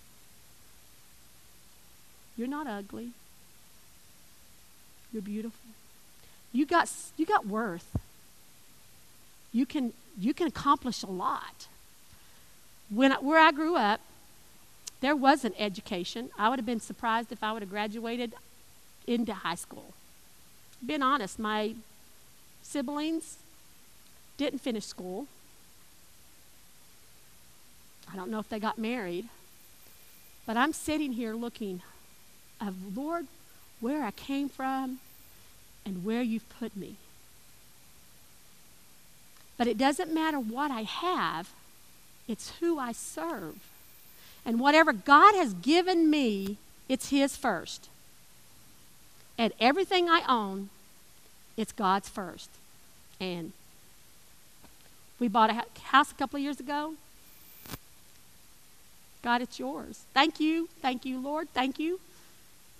You're 2.35 2.49
not 2.49 2.67
ugly. 2.67 3.11
You're 5.13 5.21
beautiful. 5.21 5.69
You 6.51 6.65
got, 6.65 6.91
you 7.15 7.25
got 7.25 7.45
worth. 7.47 7.87
You 9.53 9.65
can, 9.65 9.93
you 10.19 10.33
can 10.33 10.47
accomplish 10.47 11.01
a 11.03 11.07
lot. 11.07 11.67
When, 12.89 13.11
where 13.13 13.39
I 13.39 13.51
grew 13.51 13.77
up, 13.77 14.01
there 14.99 15.15
was 15.15 15.45
an 15.45 15.53
education. 15.57 16.31
I 16.37 16.49
would 16.49 16.59
have 16.59 16.65
been 16.65 16.79
surprised 16.81 17.31
if 17.31 17.43
I 17.43 17.53
would 17.53 17.61
have 17.61 17.69
graduated 17.69 18.33
into 19.07 19.33
high 19.33 19.55
school. 19.55 19.93
Being 20.85 21.03
honest, 21.03 21.39
my 21.39 21.75
siblings 22.61 23.37
didn't 24.37 24.59
finish 24.59 24.85
school. 24.85 25.27
I 28.11 28.15
don't 28.15 28.29
know 28.29 28.39
if 28.39 28.49
they 28.49 28.59
got 28.59 28.77
married. 28.77 29.27
But 30.45 30.57
I'm 30.57 30.73
sitting 30.73 31.13
here 31.13 31.33
looking 31.33 31.81
of 32.59 32.97
Lord, 32.97 33.27
where 33.79 34.03
I 34.03 34.11
came 34.11 34.49
from 34.49 34.99
and 35.85 36.05
where 36.05 36.21
you've 36.21 36.47
put 36.59 36.75
me. 36.75 36.95
But 39.57 39.67
it 39.67 39.77
doesn't 39.77 40.13
matter 40.13 40.39
what 40.39 40.71
I 40.71 40.83
have, 40.83 41.49
it's 42.27 42.53
who 42.59 42.79
I 42.79 42.91
serve. 42.91 43.55
And 44.45 44.59
whatever 44.59 44.91
God 44.91 45.35
has 45.35 45.53
given 45.53 46.09
me, 46.09 46.57
it's 46.89 47.09
His 47.09 47.37
first. 47.37 47.89
And 49.37 49.53
everything 49.59 50.09
I 50.09 50.21
own, 50.27 50.69
it's 51.55 51.71
God's 51.71 52.09
first. 52.09 52.49
And 53.19 53.53
we 55.23 55.29
bought 55.29 55.49
a 55.49 55.63
house 55.83 56.11
a 56.11 56.15
couple 56.15 56.35
of 56.35 56.43
years 56.43 56.59
ago. 56.59 56.95
God, 59.21 59.41
it's 59.41 59.57
yours. 59.57 60.01
Thank 60.13 60.41
you. 60.41 60.67
Thank 60.81 61.05
you, 61.05 61.17
Lord. 61.17 61.47
Thank 61.53 61.79
you. 61.79 62.01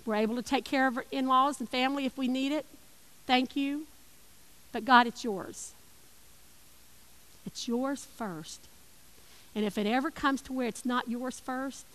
We're 0.04 0.16
able 0.16 0.36
to 0.36 0.42
take 0.42 0.66
care 0.66 0.86
of 0.86 0.98
our 0.98 1.06
in 1.10 1.26
laws 1.26 1.58
and 1.58 1.66
family 1.66 2.04
if 2.04 2.18
we 2.18 2.28
need 2.28 2.52
it. 2.52 2.66
Thank 3.26 3.56
you. 3.56 3.86
But 4.72 4.84
God, 4.84 5.06
it's 5.06 5.24
yours. 5.24 5.72
It's 7.46 7.66
yours 7.66 8.06
first. 8.18 8.60
And 9.54 9.64
if 9.64 9.78
it 9.78 9.86
ever 9.86 10.10
comes 10.10 10.42
to 10.42 10.52
where 10.52 10.66
it's 10.66 10.84
not 10.84 11.08
yours 11.08 11.40
first, 11.40 11.86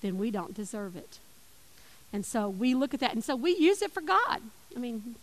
then 0.00 0.18
we 0.18 0.32
don't 0.32 0.54
deserve 0.54 0.96
it. 0.96 1.20
And 2.12 2.26
so 2.26 2.48
we 2.48 2.74
look 2.74 2.94
at 2.94 2.98
that, 2.98 3.12
and 3.12 3.22
so 3.22 3.36
we 3.36 3.54
use 3.54 3.80
it 3.80 3.92
for 3.92 4.00
God. 4.00 4.40
I 4.74 4.80
mean, 4.80 5.14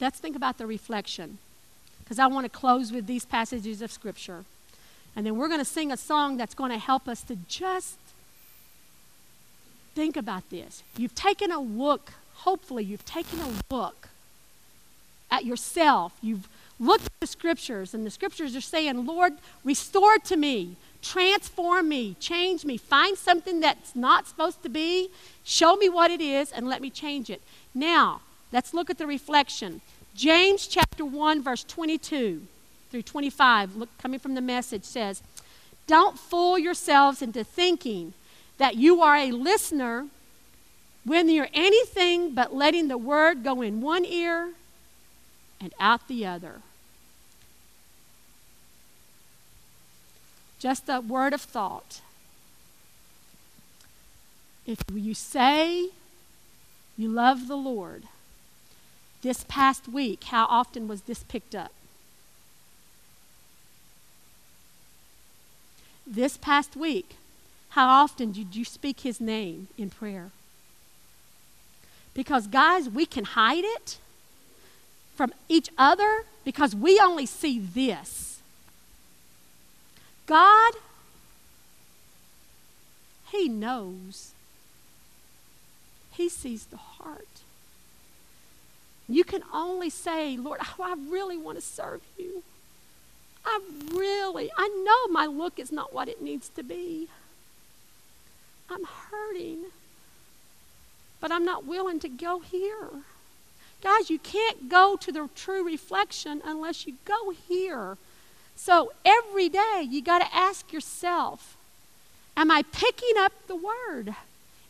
let's 0.00 0.18
think 0.18 0.36
about 0.36 0.58
the 0.58 0.66
reflection 0.66 1.38
because 2.00 2.18
I 2.18 2.26
want 2.26 2.44
to 2.44 2.48
close 2.48 2.90
with 2.90 3.06
these 3.06 3.26
passages 3.26 3.82
of 3.82 3.92
Scripture. 3.92 4.44
And 5.14 5.26
then 5.26 5.36
we're 5.36 5.48
going 5.48 5.60
to 5.60 5.64
sing 5.64 5.92
a 5.92 5.96
song 5.96 6.36
that's 6.36 6.54
going 6.54 6.70
to 6.70 6.78
help 6.78 7.06
us 7.08 7.22
to 7.24 7.36
just 7.48 7.98
think 9.94 10.16
about 10.16 10.48
this. 10.48 10.82
You've 10.96 11.14
taken 11.14 11.50
a 11.50 11.60
look, 11.60 12.12
hopefully, 12.34 12.84
you've 12.84 13.04
taken 13.04 13.40
a 13.40 13.74
look 13.74 14.08
at 15.30 15.44
yourself. 15.44 16.12
You've 16.22 16.48
looked 16.80 17.06
at 17.06 17.20
the 17.20 17.26
Scriptures, 17.26 17.92
and 17.92 18.06
the 18.06 18.10
Scriptures 18.10 18.54
are 18.56 18.60
saying, 18.60 19.04
Lord, 19.04 19.34
restore 19.64 20.18
to 20.18 20.36
me, 20.36 20.76
transform 21.02 21.88
me, 21.88 22.16
change 22.20 22.64
me, 22.64 22.76
find 22.76 23.18
something 23.18 23.60
that's 23.60 23.94
not 23.94 24.26
supposed 24.26 24.62
to 24.62 24.68
be, 24.68 25.10
show 25.44 25.76
me 25.76 25.88
what 25.88 26.10
it 26.10 26.20
is, 26.20 26.52
and 26.52 26.68
let 26.68 26.80
me 26.80 26.90
change 26.90 27.28
it. 27.28 27.42
Now, 27.74 28.20
let's 28.52 28.74
look 28.74 28.90
at 28.90 28.98
the 28.98 29.06
reflection. 29.06 29.80
James 30.14 30.66
chapter 30.66 31.04
1, 31.04 31.42
verse 31.42 31.64
22 31.64 32.42
through 32.90 33.02
25, 33.02 33.76
look, 33.76 33.88
coming 33.98 34.18
from 34.18 34.34
the 34.34 34.40
message, 34.40 34.84
says, 34.84 35.22
Don't 35.86 36.18
fool 36.18 36.58
yourselves 36.58 37.22
into 37.22 37.44
thinking 37.44 38.14
that 38.58 38.76
you 38.76 39.02
are 39.02 39.16
a 39.16 39.30
listener 39.30 40.06
when 41.04 41.28
you're 41.28 41.48
anything 41.54 42.34
but 42.34 42.54
letting 42.54 42.88
the 42.88 42.98
word 42.98 43.44
go 43.44 43.62
in 43.62 43.80
one 43.80 44.04
ear 44.04 44.50
and 45.60 45.72
out 45.80 46.06
the 46.08 46.26
other. 46.26 46.60
Just 50.58 50.88
a 50.88 51.00
word 51.00 51.32
of 51.32 51.40
thought. 51.40 52.00
If 54.66 54.80
you 54.92 55.14
say 55.14 55.90
you 56.96 57.08
love 57.08 57.48
the 57.48 57.56
Lord, 57.56 58.04
this 59.22 59.44
past 59.48 59.88
week, 59.88 60.24
how 60.24 60.46
often 60.46 60.88
was 60.88 61.02
this 61.02 61.22
picked 61.24 61.54
up? 61.54 61.72
This 66.06 66.36
past 66.36 66.76
week, 66.76 67.16
how 67.70 67.88
often 67.88 68.32
did 68.32 68.56
you 68.56 68.64
speak 68.64 69.00
his 69.00 69.20
name 69.20 69.68
in 69.76 69.90
prayer? 69.90 70.30
Because, 72.14 72.46
guys, 72.46 72.88
we 72.88 73.06
can 73.06 73.24
hide 73.24 73.64
it 73.64 73.98
from 75.14 75.32
each 75.48 75.68
other 75.76 76.24
because 76.44 76.74
we 76.74 76.98
only 76.98 77.26
see 77.26 77.58
this. 77.58 78.40
God, 80.26 80.74
He 83.30 83.48
knows. 83.48 84.32
He 86.12 86.28
sees 86.28 86.66
the 86.66 86.76
heart. 86.76 87.37
You 89.08 89.24
can 89.24 89.42
only 89.52 89.88
say, 89.90 90.36
Lord, 90.36 90.60
oh, 90.62 90.82
I 90.82 90.94
really 91.08 91.36
want 91.36 91.56
to 91.56 91.62
serve 91.62 92.02
you. 92.18 92.42
I 93.44 93.60
really, 93.92 94.50
I 94.56 94.68
know 94.68 95.12
my 95.12 95.24
look 95.24 95.58
is 95.58 95.72
not 95.72 95.94
what 95.94 96.08
it 96.08 96.20
needs 96.20 96.50
to 96.50 96.62
be. 96.62 97.08
I'm 98.70 98.84
hurting, 98.84 99.66
but 101.20 101.32
I'm 101.32 101.44
not 101.44 101.64
willing 101.64 102.00
to 102.00 102.08
go 102.08 102.40
here. 102.40 102.90
Guys, 103.82 104.10
you 104.10 104.18
can't 104.18 104.68
go 104.68 104.96
to 104.96 105.10
the 105.10 105.28
true 105.34 105.64
reflection 105.64 106.42
unless 106.44 106.86
you 106.86 106.94
go 107.06 107.30
here. 107.30 107.96
So 108.56 108.92
every 109.04 109.48
day 109.48 109.86
you 109.88 110.02
got 110.02 110.18
to 110.18 110.34
ask 110.34 110.72
yourself 110.72 111.56
Am 112.36 112.52
I 112.52 112.62
picking 112.62 113.16
up 113.18 113.32
the 113.48 113.56
word? 113.56 114.14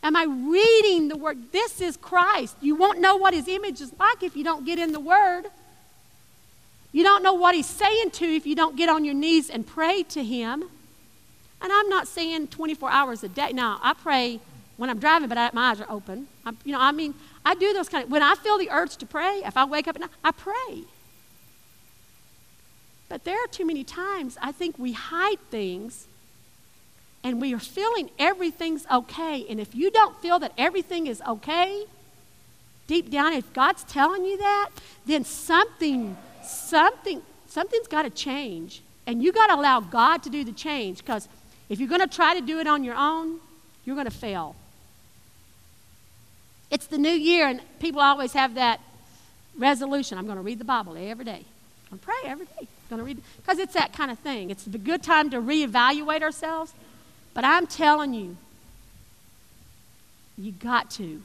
Am 0.01 0.15
I 0.15 0.23
reading 0.23 1.09
the 1.09 1.17
Word? 1.17 1.51
This 1.51 1.81
is 1.81 1.97
Christ. 1.97 2.55
You 2.61 2.75
won't 2.75 2.99
know 2.99 3.17
what 3.17 3.33
His 3.33 3.47
image 3.47 3.81
is 3.81 3.91
like 3.99 4.23
if 4.23 4.35
you 4.35 4.43
don't 4.43 4.65
get 4.65 4.79
in 4.79 4.91
the 4.91 4.99
Word. 4.99 5.45
You 6.91 7.03
don't 7.03 7.21
know 7.21 7.33
what 7.33 7.53
He's 7.53 7.67
saying 7.67 8.11
to 8.11 8.27
you 8.27 8.35
if 8.35 8.45
you 8.45 8.55
don't 8.55 8.75
get 8.75 8.89
on 8.89 9.03
your 9.03 9.13
knees 9.13 9.49
and 9.49 9.67
pray 9.67 10.03
to 10.03 10.23
Him. 10.23 10.63
And 11.61 11.71
I'm 11.73 11.89
not 11.89 12.07
saying 12.07 12.47
24 12.47 12.89
hours 12.89 13.23
a 13.23 13.29
day. 13.29 13.51
Now, 13.51 13.79
I 13.83 13.93
pray 13.93 14.39
when 14.77 14.89
I'm 14.89 14.99
driving, 14.99 15.27
but 15.27 15.37
I, 15.37 15.49
my 15.53 15.71
eyes 15.71 15.81
are 15.81 15.91
open. 15.91 16.27
I'm, 16.45 16.57
you 16.63 16.71
know, 16.71 16.79
I 16.79 16.93
mean, 16.93 17.13
I 17.45 17.53
do 17.55 17.73
those 17.73 17.89
kind 17.89 18.05
of, 18.05 18.09
when 18.09 18.23
I 18.23 18.35
feel 18.35 18.57
the 18.57 18.69
urge 18.71 18.95
to 18.97 19.05
pray, 19.05 19.41
if 19.45 19.57
I 19.57 19.65
wake 19.65 19.89
up 19.89 19.95
at 19.95 20.01
night, 20.01 20.09
I 20.23 20.31
pray. 20.31 20.83
But 23.09 23.25
there 23.25 23.43
are 23.43 23.47
too 23.47 23.65
many 23.65 23.83
times 23.83 24.37
I 24.41 24.53
think 24.53 24.79
we 24.79 24.93
hide 24.93 25.39
things 25.49 26.07
and 27.23 27.41
we 27.41 27.53
are 27.53 27.59
feeling 27.59 28.09
everything's 28.17 28.85
okay, 28.91 29.45
and 29.49 29.59
if 29.59 29.75
you 29.75 29.91
don't 29.91 30.15
feel 30.21 30.39
that 30.39 30.53
everything 30.57 31.07
is 31.07 31.21
okay, 31.27 31.83
deep 32.87 33.11
down, 33.11 33.33
if 33.33 33.51
God's 33.53 33.83
telling 33.83 34.25
you 34.25 34.37
that, 34.37 34.69
then 35.05 35.23
something, 35.23 36.17
something, 36.43 37.21
something's 37.47 37.87
got 37.87 38.03
to 38.03 38.09
change. 38.09 38.81
And 39.05 39.23
you 39.23 39.31
got 39.31 39.47
to 39.47 39.55
allow 39.55 39.79
God 39.79 40.23
to 40.23 40.29
do 40.29 40.43
the 40.43 40.51
change 40.51 40.99
because 40.99 41.27
if 41.67 41.79
you're 41.79 41.89
going 41.89 42.01
to 42.01 42.07
try 42.07 42.33
to 42.33 42.41
do 42.41 42.59
it 42.59 42.67
on 42.67 42.83
your 42.83 42.95
own, 42.95 43.39
you're 43.85 43.95
going 43.95 44.05
to 44.05 44.11
fail. 44.11 44.55
It's 46.71 46.87
the 46.87 46.97
new 46.97 47.09
year, 47.09 47.47
and 47.47 47.61
people 47.79 48.01
always 48.01 48.33
have 48.33 48.55
that 48.55 48.79
resolution 49.57 50.17
I'm 50.17 50.25
going 50.25 50.37
to 50.37 50.43
read 50.43 50.59
the 50.59 50.65
Bible 50.65 50.95
every 50.97 51.25
day. 51.25 51.43
I'm 51.91 51.97
going 51.97 51.99
to 51.99 52.05
pray 52.05 52.31
every 52.31 52.45
day. 52.45 52.51
I'm 52.61 52.67
going 52.89 52.99
to 52.99 53.05
read 53.05 53.21
because 53.37 53.59
it's 53.59 53.73
that 53.73 53.93
kind 53.93 54.11
of 54.11 54.19
thing. 54.19 54.49
It's 54.51 54.65
a 54.67 54.69
good 54.69 55.03
time 55.03 55.29
to 55.31 55.37
reevaluate 55.37 56.21
ourselves. 56.21 56.73
But 57.33 57.45
I'm 57.45 57.67
telling 57.67 58.13
you, 58.13 58.37
you 60.37 60.51
got 60.51 60.89
to. 60.91 61.21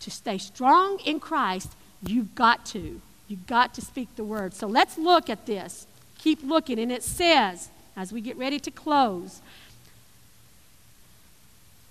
To 0.00 0.10
stay 0.10 0.38
strong 0.38 0.98
in 1.04 1.20
Christ, 1.20 1.72
you've 2.02 2.34
got 2.34 2.64
to. 2.66 3.00
You've 3.26 3.46
got 3.46 3.74
to 3.74 3.80
speak 3.80 4.08
the 4.16 4.24
word. 4.24 4.54
So 4.54 4.66
let's 4.66 4.96
look 4.96 5.28
at 5.28 5.46
this. 5.46 5.86
Keep 6.18 6.42
looking. 6.42 6.78
And 6.78 6.90
it 6.90 7.02
says, 7.02 7.68
as 7.96 8.12
we 8.12 8.20
get 8.20 8.36
ready 8.36 8.58
to 8.60 8.70
close, 8.70 9.42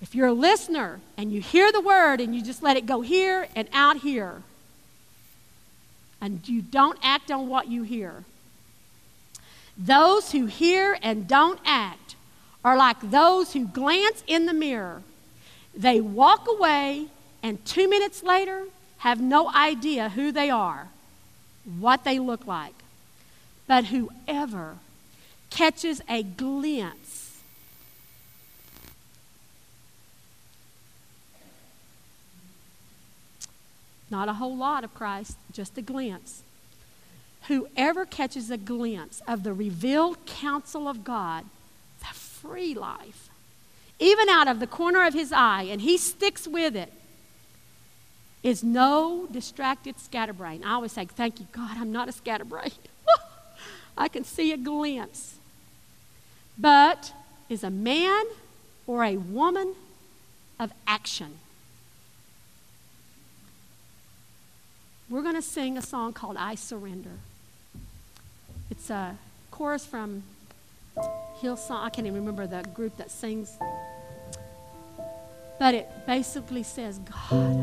if 0.02 0.16
you're 0.16 0.28
a 0.28 0.34
listener 0.34 1.00
and 1.18 1.32
you 1.32 1.42
hear 1.42 1.72
the 1.72 1.82
word 1.82 2.22
and 2.22 2.36
you 2.36 2.42
just 2.42 2.64
let 2.64 2.78
it 2.78 2.86
go 2.86 3.02
here 3.02 3.48
and 3.56 3.68
out 3.74 3.98
here, 3.98 4.42
and 6.20 6.48
you 6.48 6.62
don't 6.62 6.98
act 7.04 7.30
on 7.30 7.48
what 7.48 7.68
you 7.68 7.84
hear, 7.84 8.24
those 9.78 10.32
who 10.32 10.46
hear 10.46 10.98
and 11.02 11.28
don't 11.28 11.60
act 11.66 12.16
are 12.64 12.78
like 12.78 12.98
those 13.12 13.54
who 13.54 13.66
glance 13.68 14.24
in 14.28 14.46
the 14.46 14.54
mirror. 14.54 15.04
They 15.76 16.02
walk 16.02 16.48
away 16.48 17.08
and 17.44 17.64
two 17.66 17.90
minutes 17.90 18.24
later 18.24 18.66
have 19.00 19.22
no 19.22 19.50
idea 19.54 20.10
who 20.10 20.32
they 20.32 20.50
are, 20.50 20.90
what 21.80 22.04
they 22.04 22.20
look 22.20 22.48
like. 22.48 22.74
But 23.68 23.86
whoever 23.86 24.78
catches 25.50 26.02
a 26.10 26.24
glimpse 26.24 27.18
not 34.10 34.30
a 34.30 34.34
whole 34.34 34.56
lot 34.56 34.84
of 34.84 34.94
Christ, 34.94 35.38
just 35.52 35.78
a 35.78 35.82
glimpse. 35.82 36.44
Whoever 37.48 38.06
catches 38.06 38.52
a 38.52 38.58
glimpse 38.58 39.22
of 39.28 39.44
the 39.44 39.54
revealed 39.54 40.26
counsel 40.26 40.88
of 40.88 41.04
God, 41.04 41.46
the 42.00 42.14
free 42.14 42.74
life, 42.74 43.30
even 44.00 44.28
out 44.28 44.48
of 44.48 44.60
the 44.60 44.68
corner 44.68 45.06
of 45.06 45.14
his 45.14 45.32
eye, 45.32 45.64
and 45.64 45.82
he 45.82 45.98
sticks 45.98 46.46
with 46.46 46.76
it, 46.76 46.92
is 48.44 48.64
no 48.64 49.28
distracted 49.32 50.00
scatterbrain. 50.00 50.64
I 50.64 50.74
always 50.74 50.92
say, 50.92 51.06
Thank 51.06 51.40
you, 51.40 51.48
God, 51.52 51.78
I'm 51.78 51.92
not 51.92 52.10
a 52.10 52.12
scatterbrain. 52.12 52.72
I 53.98 54.10
can 54.10 54.24
see 54.26 54.52
a 54.52 54.58
glimpse. 54.58 55.36
But 56.58 57.14
is 57.50 57.64
a 57.64 57.70
man 57.70 58.26
or 58.86 59.04
a 59.04 59.18
woman 59.18 59.74
of 60.60 60.72
action. 60.86 61.40
We're 65.10 65.22
going 65.22 65.36
to 65.36 65.42
sing 65.42 65.78
a 65.78 65.82
song 65.82 66.12
called 66.12 66.36
I 66.38 66.56
Surrender. 66.56 67.20
It's 68.78 68.92
a 68.92 69.18
chorus 69.50 69.86
from 69.88 70.22
Hillsong. 71.42 71.84
I 71.84 71.90
can't 71.90 72.06
even 72.06 72.20
remember 72.20 72.46
the 72.46 72.62
group 72.70 72.96
that 72.98 73.10
sings. 73.10 73.58
But 75.58 75.74
it 75.74 75.90
basically 76.06 76.62
says, 76.62 77.00
God. 77.00 77.56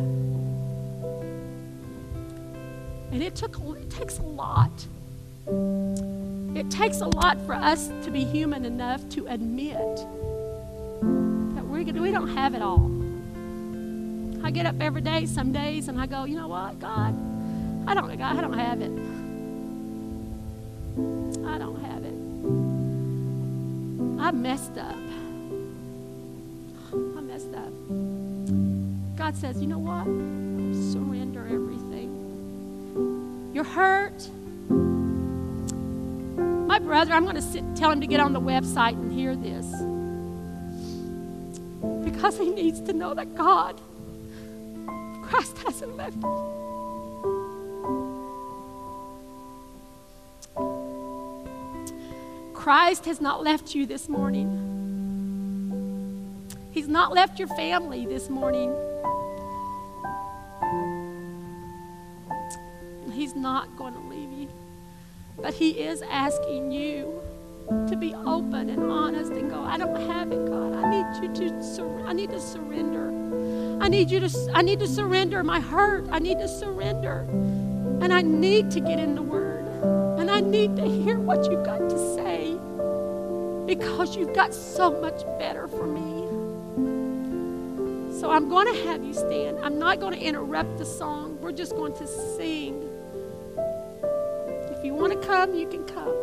And 3.12 3.22
it, 3.22 3.36
took, 3.36 3.56
it 3.76 3.90
takes 3.90 4.18
a 4.18 4.22
lot. 4.22 4.72
It 6.56 6.68
takes 6.68 7.00
a 7.00 7.06
lot 7.06 7.40
for 7.46 7.54
us 7.54 7.86
to 8.02 8.10
be 8.10 8.24
human 8.24 8.64
enough 8.64 9.08
to 9.10 9.28
admit 9.28 9.96
that 11.54 11.64
we, 11.64 11.84
we 11.84 12.10
don't 12.10 12.28
have 12.28 12.54
it 12.54 12.60
all. 12.60 12.90
I 14.44 14.50
get 14.50 14.66
up 14.66 14.74
every 14.80 15.00
day, 15.00 15.26
some 15.26 15.52
days, 15.52 15.86
and 15.86 16.00
I 16.00 16.06
go, 16.06 16.24
you 16.24 16.36
know 16.36 16.48
what, 16.48 16.80
God, 16.80 17.14
I 17.86 17.94
don't, 17.94 18.20
I 18.20 18.40
don't 18.40 18.58
have 18.58 18.82
it. 18.82 18.90
I 20.96 21.58
don't 21.58 21.80
have 21.84 22.04
it. 22.04 22.14
I 24.20 24.30
messed 24.30 24.78
up. 24.78 24.96
I 26.92 27.20
messed 27.20 27.52
up. 27.54 27.72
God 29.16 29.36
says, 29.36 29.60
you 29.60 29.66
know 29.66 29.78
what? 29.78 30.04
Surrender 30.92 31.46
everything. 31.46 32.10
You're 33.52 33.64
hurt. 33.64 34.28
My 36.68 36.78
brother, 36.78 37.12
I'm 37.12 37.24
going 37.24 37.36
to 37.36 37.42
sit, 37.42 37.64
tell 37.76 37.90
him 37.90 38.00
to 38.00 38.06
get 38.06 38.20
on 38.20 38.32
the 38.32 38.40
website 38.40 38.94
and 38.94 39.12
hear 39.12 39.36
this. 39.36 39.66
Because 42.04 42.38
he 42.38 42.50
needs 42.50 42.80
to 42.82 42.92
know 42.92 43.14
that 43.14 43.34
God, 43.34 43.80
Christ 45.22 45.58
hasn't 45.58 45.96
left 45.96 46.14
him. 46.14 46.63
Christ 52.64 53.04
has 53.04 53.20
not 53.20 53.44
left 53.44 53.74
you 53.74 53.84
this 53.84 54.08
morning. 54.08 54.48
He's 56.70 56.88
not 56.88 57.12
left 57.12 57.38
your 57.38 57.48
family 57.48 58.06
this 58.06 58.30
morning. 58.30 58.74
He's 63.12 63.36
not 63.36 63.76
going 63.76 63.92
to 63.92 64.00
leave 64.08 64.32
you. 64.32 64.48
But 65.36 65.52
He 65.52 65.72
is 65.72 66.00
asking 66.10 66.72
you 66.72 67.20
to 67.86 67.96
be 67.98 68.14
open 68.14 68.70
and 68.70 68.90
honest 68.90 69.32
and 69.32 69.50
go, 69.50 69.60
I 69.62 69.76
don't 69.76 70.00
have 70.10 70.32
it, 70.32 70.46
God. 70.46 70.72
I 70.72 70.88
need 70.88 71.22
you 71.22 71.34
to 71.50 71.62
sur- 71.62 72.06
I 72.06 72.14
need 72.14 72.30
to 72.30 72.40
surrender. 72.40 73.10
I 73.84 73.88
need 73.88 74.10
you 74.10 74.20
to 74.20 74.50
I 74.54 74.62
need 74.62 74.78
to 74.78 74.88
surrender 74.88 75.44
my 75.44 75.60
hurt. 75.60 76.06
I 76.10 76.18
need 76.18 76.38
to 76.38 76.48
surrender. 76.48 77.26
And 78.00 78.10
I 78.10 78.22
need 78.22 78.70
to 78.70 78.80
get 78.80 78.98
in 78.98 79.16
the 79.16 79.22
word. 79.22 79.66
And 80.18 80.30
I 80.30 80.40
need 80.40 80.76
to 80.76 80.86
hear 80.86 81.18
what 81.18 81.44
you've 81.50 81.66
got 81.66 81.90
to 81.90 82.14
say 82.14 82.23
because 83.66 84.16
you've 84.16 84.34
got 84.34 84.52
so 84.54 84.90
much 85.00 85.24
better 85.38 85.68
for 85.68 85.86
me. 85.86 86.24
So 88.20 88.30
I'm 88.30 88.48
going 88.48 88.72
to 88.72 88.84
have 88.84 89.02
you 89.02 89.12
stand. 89.12 89.58
I'm 89.60 89.78
not 89.78 90.00
going 90.00 90.14
to 90.14 90.20
interrupt 90.20 90.78
the 90.78 90.84
song. 90.84 91.38
We're 91.40 91.52
just 91.52 91.72
going 91.72 91.94
to 91.94 92.06
sing. 92.06 92.82
If 94.70 94.84
you 94.84 94.94
want 94.94 95.12
to 95.12 95.26
come, 95.26 95.54
you 95.54 95.66
can 95.66 95.84
come. 95.84 96.14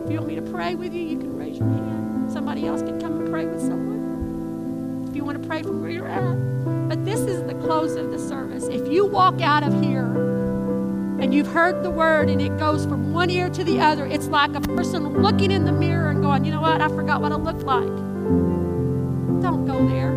If 0.00 0.10
you 0.10 0.18
want 0.18 0.28
me 0.28 0.34
to 0.36 0.42
pray 0.42 0.74
with 0.74 0.92
you, 0.92 1.02
you 1.02 1.18
can 1.18 1.36
raise 1.36 1.58
your 1.58 1.68
hand. 1.68 2.30
Somebody 2.32 2.66
else 2.66 2.82
can 2.82 3.00
come 3.00 3.20
and 3.20 3.30
pray 3.30 3.46
with 3.46 3.60
someone. 3.60 5.06
If 5.08 5.16
you 5.16 5.24
want 5.24 5.40
to 5.40 5.48
pray 5.48 5.62
from 5.62 5.80
where 5.80 5.90
you're 5.90 6.08
at. 6.08 6.88
But 6.88 7.04
this 7.04 7.20
is 7.20 7.42
the 7.44 7.54
close 7.54 7.96
of 7.96 8.10
the 8.10 8.18
service. 8.18 8.64
If 8.68 8.90
you 8.92 9.06
walk 9.06 9.40
out 9.40 9.62
of 9.62 9.82
here 9.82 10.25
and 11.26 11.34
you've 11.34 11.48
heard 11.48 11.82
the 11.82 11.90
word 11.90 12.30
and 12.30 12.40
it 12.40 12.56
goes 12.56 12.86
from 12.86 13.12
one 13.12 13.30
ear 13.30 13.50
to 13.50 13.64
the 13.64 13.80
other, 13.80 14.06
it's 14.06 14.28
like 14.28 14.54
a 14.54 14.60
person 14.60 15.08
looking 15.08 15.50
in 15.50 15.64
the 15.64 15.72
mirror 15.72 16.08
and 16.10 16.22
going, 16.22 16.44
you 16.44 16.52
know 16.52 16.60
what, 16.60 16.80
I 16.80 16.86
forgot 16.86 17.20
what 17.20 17.32
I 17.32 17.34
looked 17.34 17.64
like. 17.64 17.84
Don't 19.42 19.66
go 19.66 19.84
there. 19.88 20.12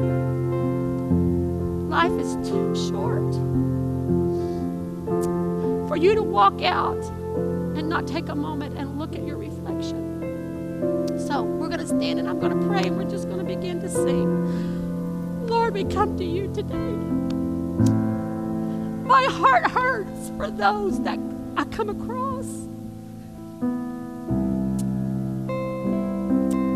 Life 1.89 2.11
is 2.11 2.35
too 2.47 2.75
short 2.75 3.33
for 5.89 5.97
you 5.97 6.13
to 6.13 6.21
walk 6.21 6.61
out 6.61 7.03
and 7.75 7.89
not 7.89 8.05
take 8.05 8.29
a 8.29 8.35
moment 8.35 8.77
and 8.77 8.99
look 8.99 9.15
at 9.15 9.25
your 9.25 9.37
reflection. 9.37 11.17
So 11.27 11.41
we're 11.41 11.69
going 11.69 11.79
to 11.79 11.87
stand 11.87 12.19
and 12.19 12.29
I'm 12.29 12.39
going 12.39 12.55
to 12.55 12.67
pray. 12.67 12.83
And 12.83 12.95
we're 12.95 13.09
just 13.09 13.27
going 13.27 13.39
to 13.39 13.43
begin 13.43 13.81
to 13.81 13.89
sing. 13.89 15.47
Lord, 15.47 15.73
we 15.73 15.85
come 15.85 16.15
to 16.19 16.23
you 16.23 16.53
today. 16.53 16.75
My 19.09 19.23
heart 19.23 19.71
hurts 19.71 20.18
for 20.39 20.49
those 20.49 21.01
that 21.01 21.19
I 21.57 21.65
come 21.65 21.89
across 21.89 22.47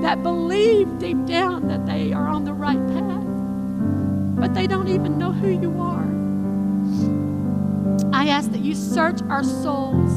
that 0.03 0.22
believe 0.22 0.99
deep 0.99 1.26
down 1.26 1.70
that 1.70 1.86
they 1.86 2.11
are 2.11 2.28
on 2.28 2.43
the 2.43 2.51
right 2.51 2.86
path, 2.89 3.24
but 4.38 4.53
they 4.53 4.68
don't 4.68 4.89
even 4.89 5.18
know 5.18 5.32
who 5.32 5.47
you 5.47 5.80
are. 5.80 6.03
I 8.14 8.28
ask 8.28 8.51
that 8.51 8.59
you 8.59 8.76
search 8.76 9.22
our 9.30 9.45
souls. 9.45 10.11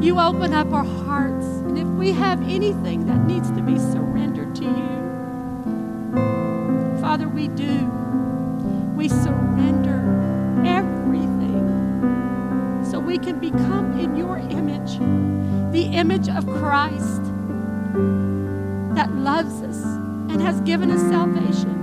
You 0.00 0.20
open 0.20 0.54
up 0.54 0.72
our 0.72 0.84
hearts. 0.84 1.46
And 1.46 1.76
if 1.76 1.88
we 1.88 2.12
have 2.12 2.40
anything 2.48 3.06
that 3.06 3.26
needs 3.26 3.50
to 3.50 3.60
be 3.60 3.76
surrendered 3.76 4.54
to 4.54 4.62
you, 4.62 5.00
Father, 7.00 7.28
we 7.28 7.48
do 7.48 7.90
we 8.94 9.08
surrender 9.08 9.98
everything 10.64 10.87
we 13.08 13.16
can 13.16 13.40
become 13.40 13.98
in 13.98 14.14
your 14.16 14.36
image, 14.36 14.98
the 15.72 15.96
image 15.96 16.28
of 16.28 16.46
Christ 16.46 17.24
that 18.94 19.10
loves 19.14 19.62
us 19.62 19.82
and 20.28 20.42
has 20.42 20.60
given 20.60 20.90
us 20.90 21.00
salvation. 21.08 21.77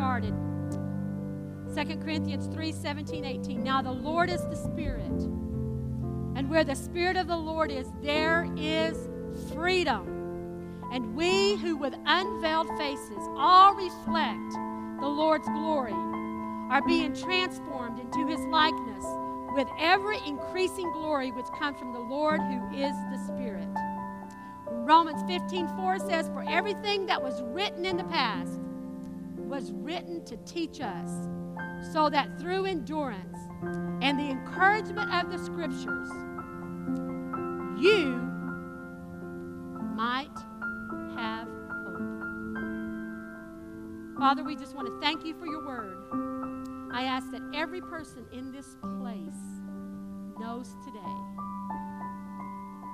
Started. 0.00 0.34
2 1.76 1.98
Corinthians 1.98 2.46
3 2.54 2.72
17, 2.72 3.22
18. 3.22 3.62
Now 3.62 3.82
the 3.82 3.92
Lord 3.92 4.30
is 4.30 4.40
the 4.46 4.56
Spirit. 4.56 5.12
And 6.36 6.48
where 6.48 6.64
the 6.64 6.74
Spirit 6.74 7.18
of 7.18 7.26
the 7.26 7.36
Lord 7.36 7.70
is, 7.70 7.86
there 8.02 8.50
is 8.56 9.10
freedom. 9.52 10.88
And 10.90 11.14
we 11.14 11.56
who 11.56 11.76
with 11.76 11.94
unveiled 12.06 12.68
faces 12.78 13.28
all 13.36 13.74
reflect 13.74 14.52
the 15.00 15.06
Lord's 15.06 15.46
glory 15.48 15.92
are 15.92 16.82
being 16.86 17.14
transformed 17.14 18.00
into 18.00 18.26
his 18.26 18.40
likeness 18.46 19.04
with 19.54 19.68
every 19.78 20.16
increasing 20.26 20.90
glory 20.92 21.30
which 21.30 21.46
comes 21.58 21.78
from 21.78 21.92
the 21.92 22.00
Lord 22.00 22.40
who 22.40 22.74
is 22.74 22.94
the 23.12 23.22
Spirit. 23.26 23.68
Romans 24.66 25.22
15 25.30 25.68
4 25.76 25.98
says, 25.98 26.28
For 26.28 26.42
everything 26.48 27.04
that 27.04 27.22
was 27.22 27.42
written 27.42 27.84
in 27.84 27.98
the 27.98 28.04
past 28.04 28.58
was 29.50 29.72
written 29.72 30.24
to 30.24 30.36
teach 30.46 30.80
us, 30.80 31.10
so 31.92 32.08
that 32.08 32.38
through 32.38 32.66
endurance 32.66 33.36
and 34.00 34.16
the 34.18 34.30
encouragement 34.30 35.12
of 35.12 35.28
the 35.30 35.38
Scriptures, 35.38 36.08
you 37.76 38.16
might 39.96 40.30
have 41.16 41.48
hope. 41.84 42.00
Father, 44.18 44.44
we 44.44 44.54
just 44.54 44.76
want 44.76 44.86
to 44.86 45.00
thank 45.00 45.24
you 45.24 45.34
for 45.34 45.46
your 45.46 45.66
word. 45.66 45.96
I 46.92 47.02
ask 47.04 47.30
that 47.32 47.42
every 47.52 47.80
person 47.80 48.26
in 48.32 48.52
this 48.52 48.76
place 48.98 49.42
knows 50.38 50.76
today 50.84 51.00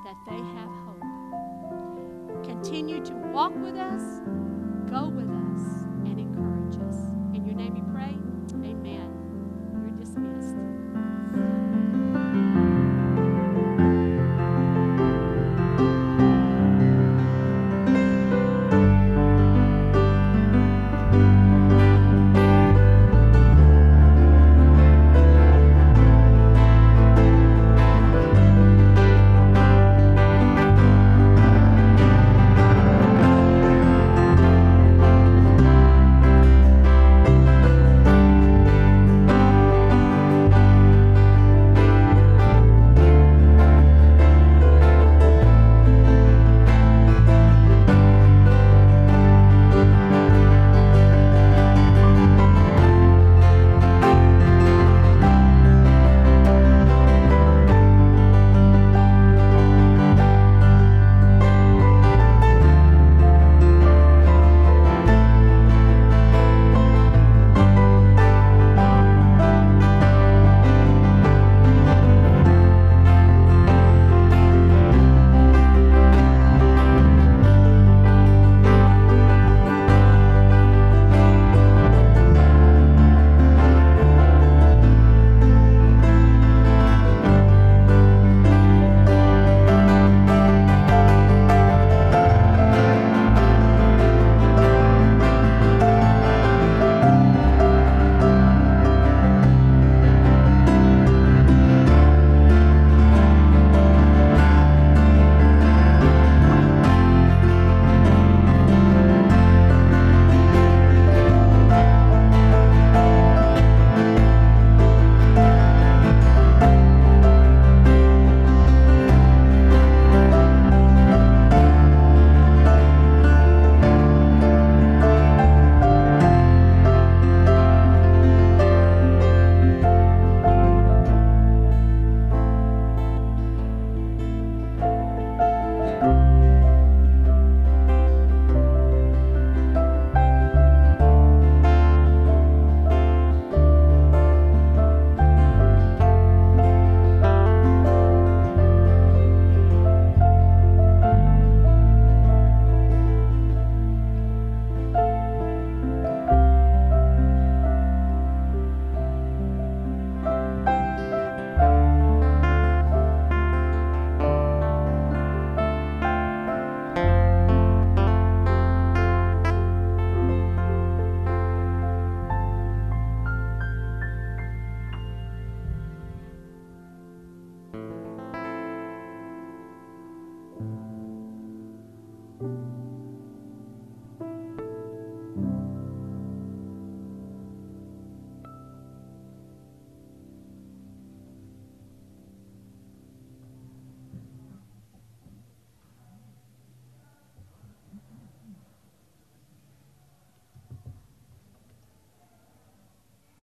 that 0.04 0.16
they 0.26 0.36
have 0.36 0.70
hope. 0.86 1.02
Continue 2.44 3.04
to 3.04 3.14
walk 3.32 3.54
with 3.56 3.76
us, 3.76 4.22
go 4.88 5.08
with 5.08 5.28
us, 5.28 5.45
and 6.06 6.20
encourage 6.20 6.55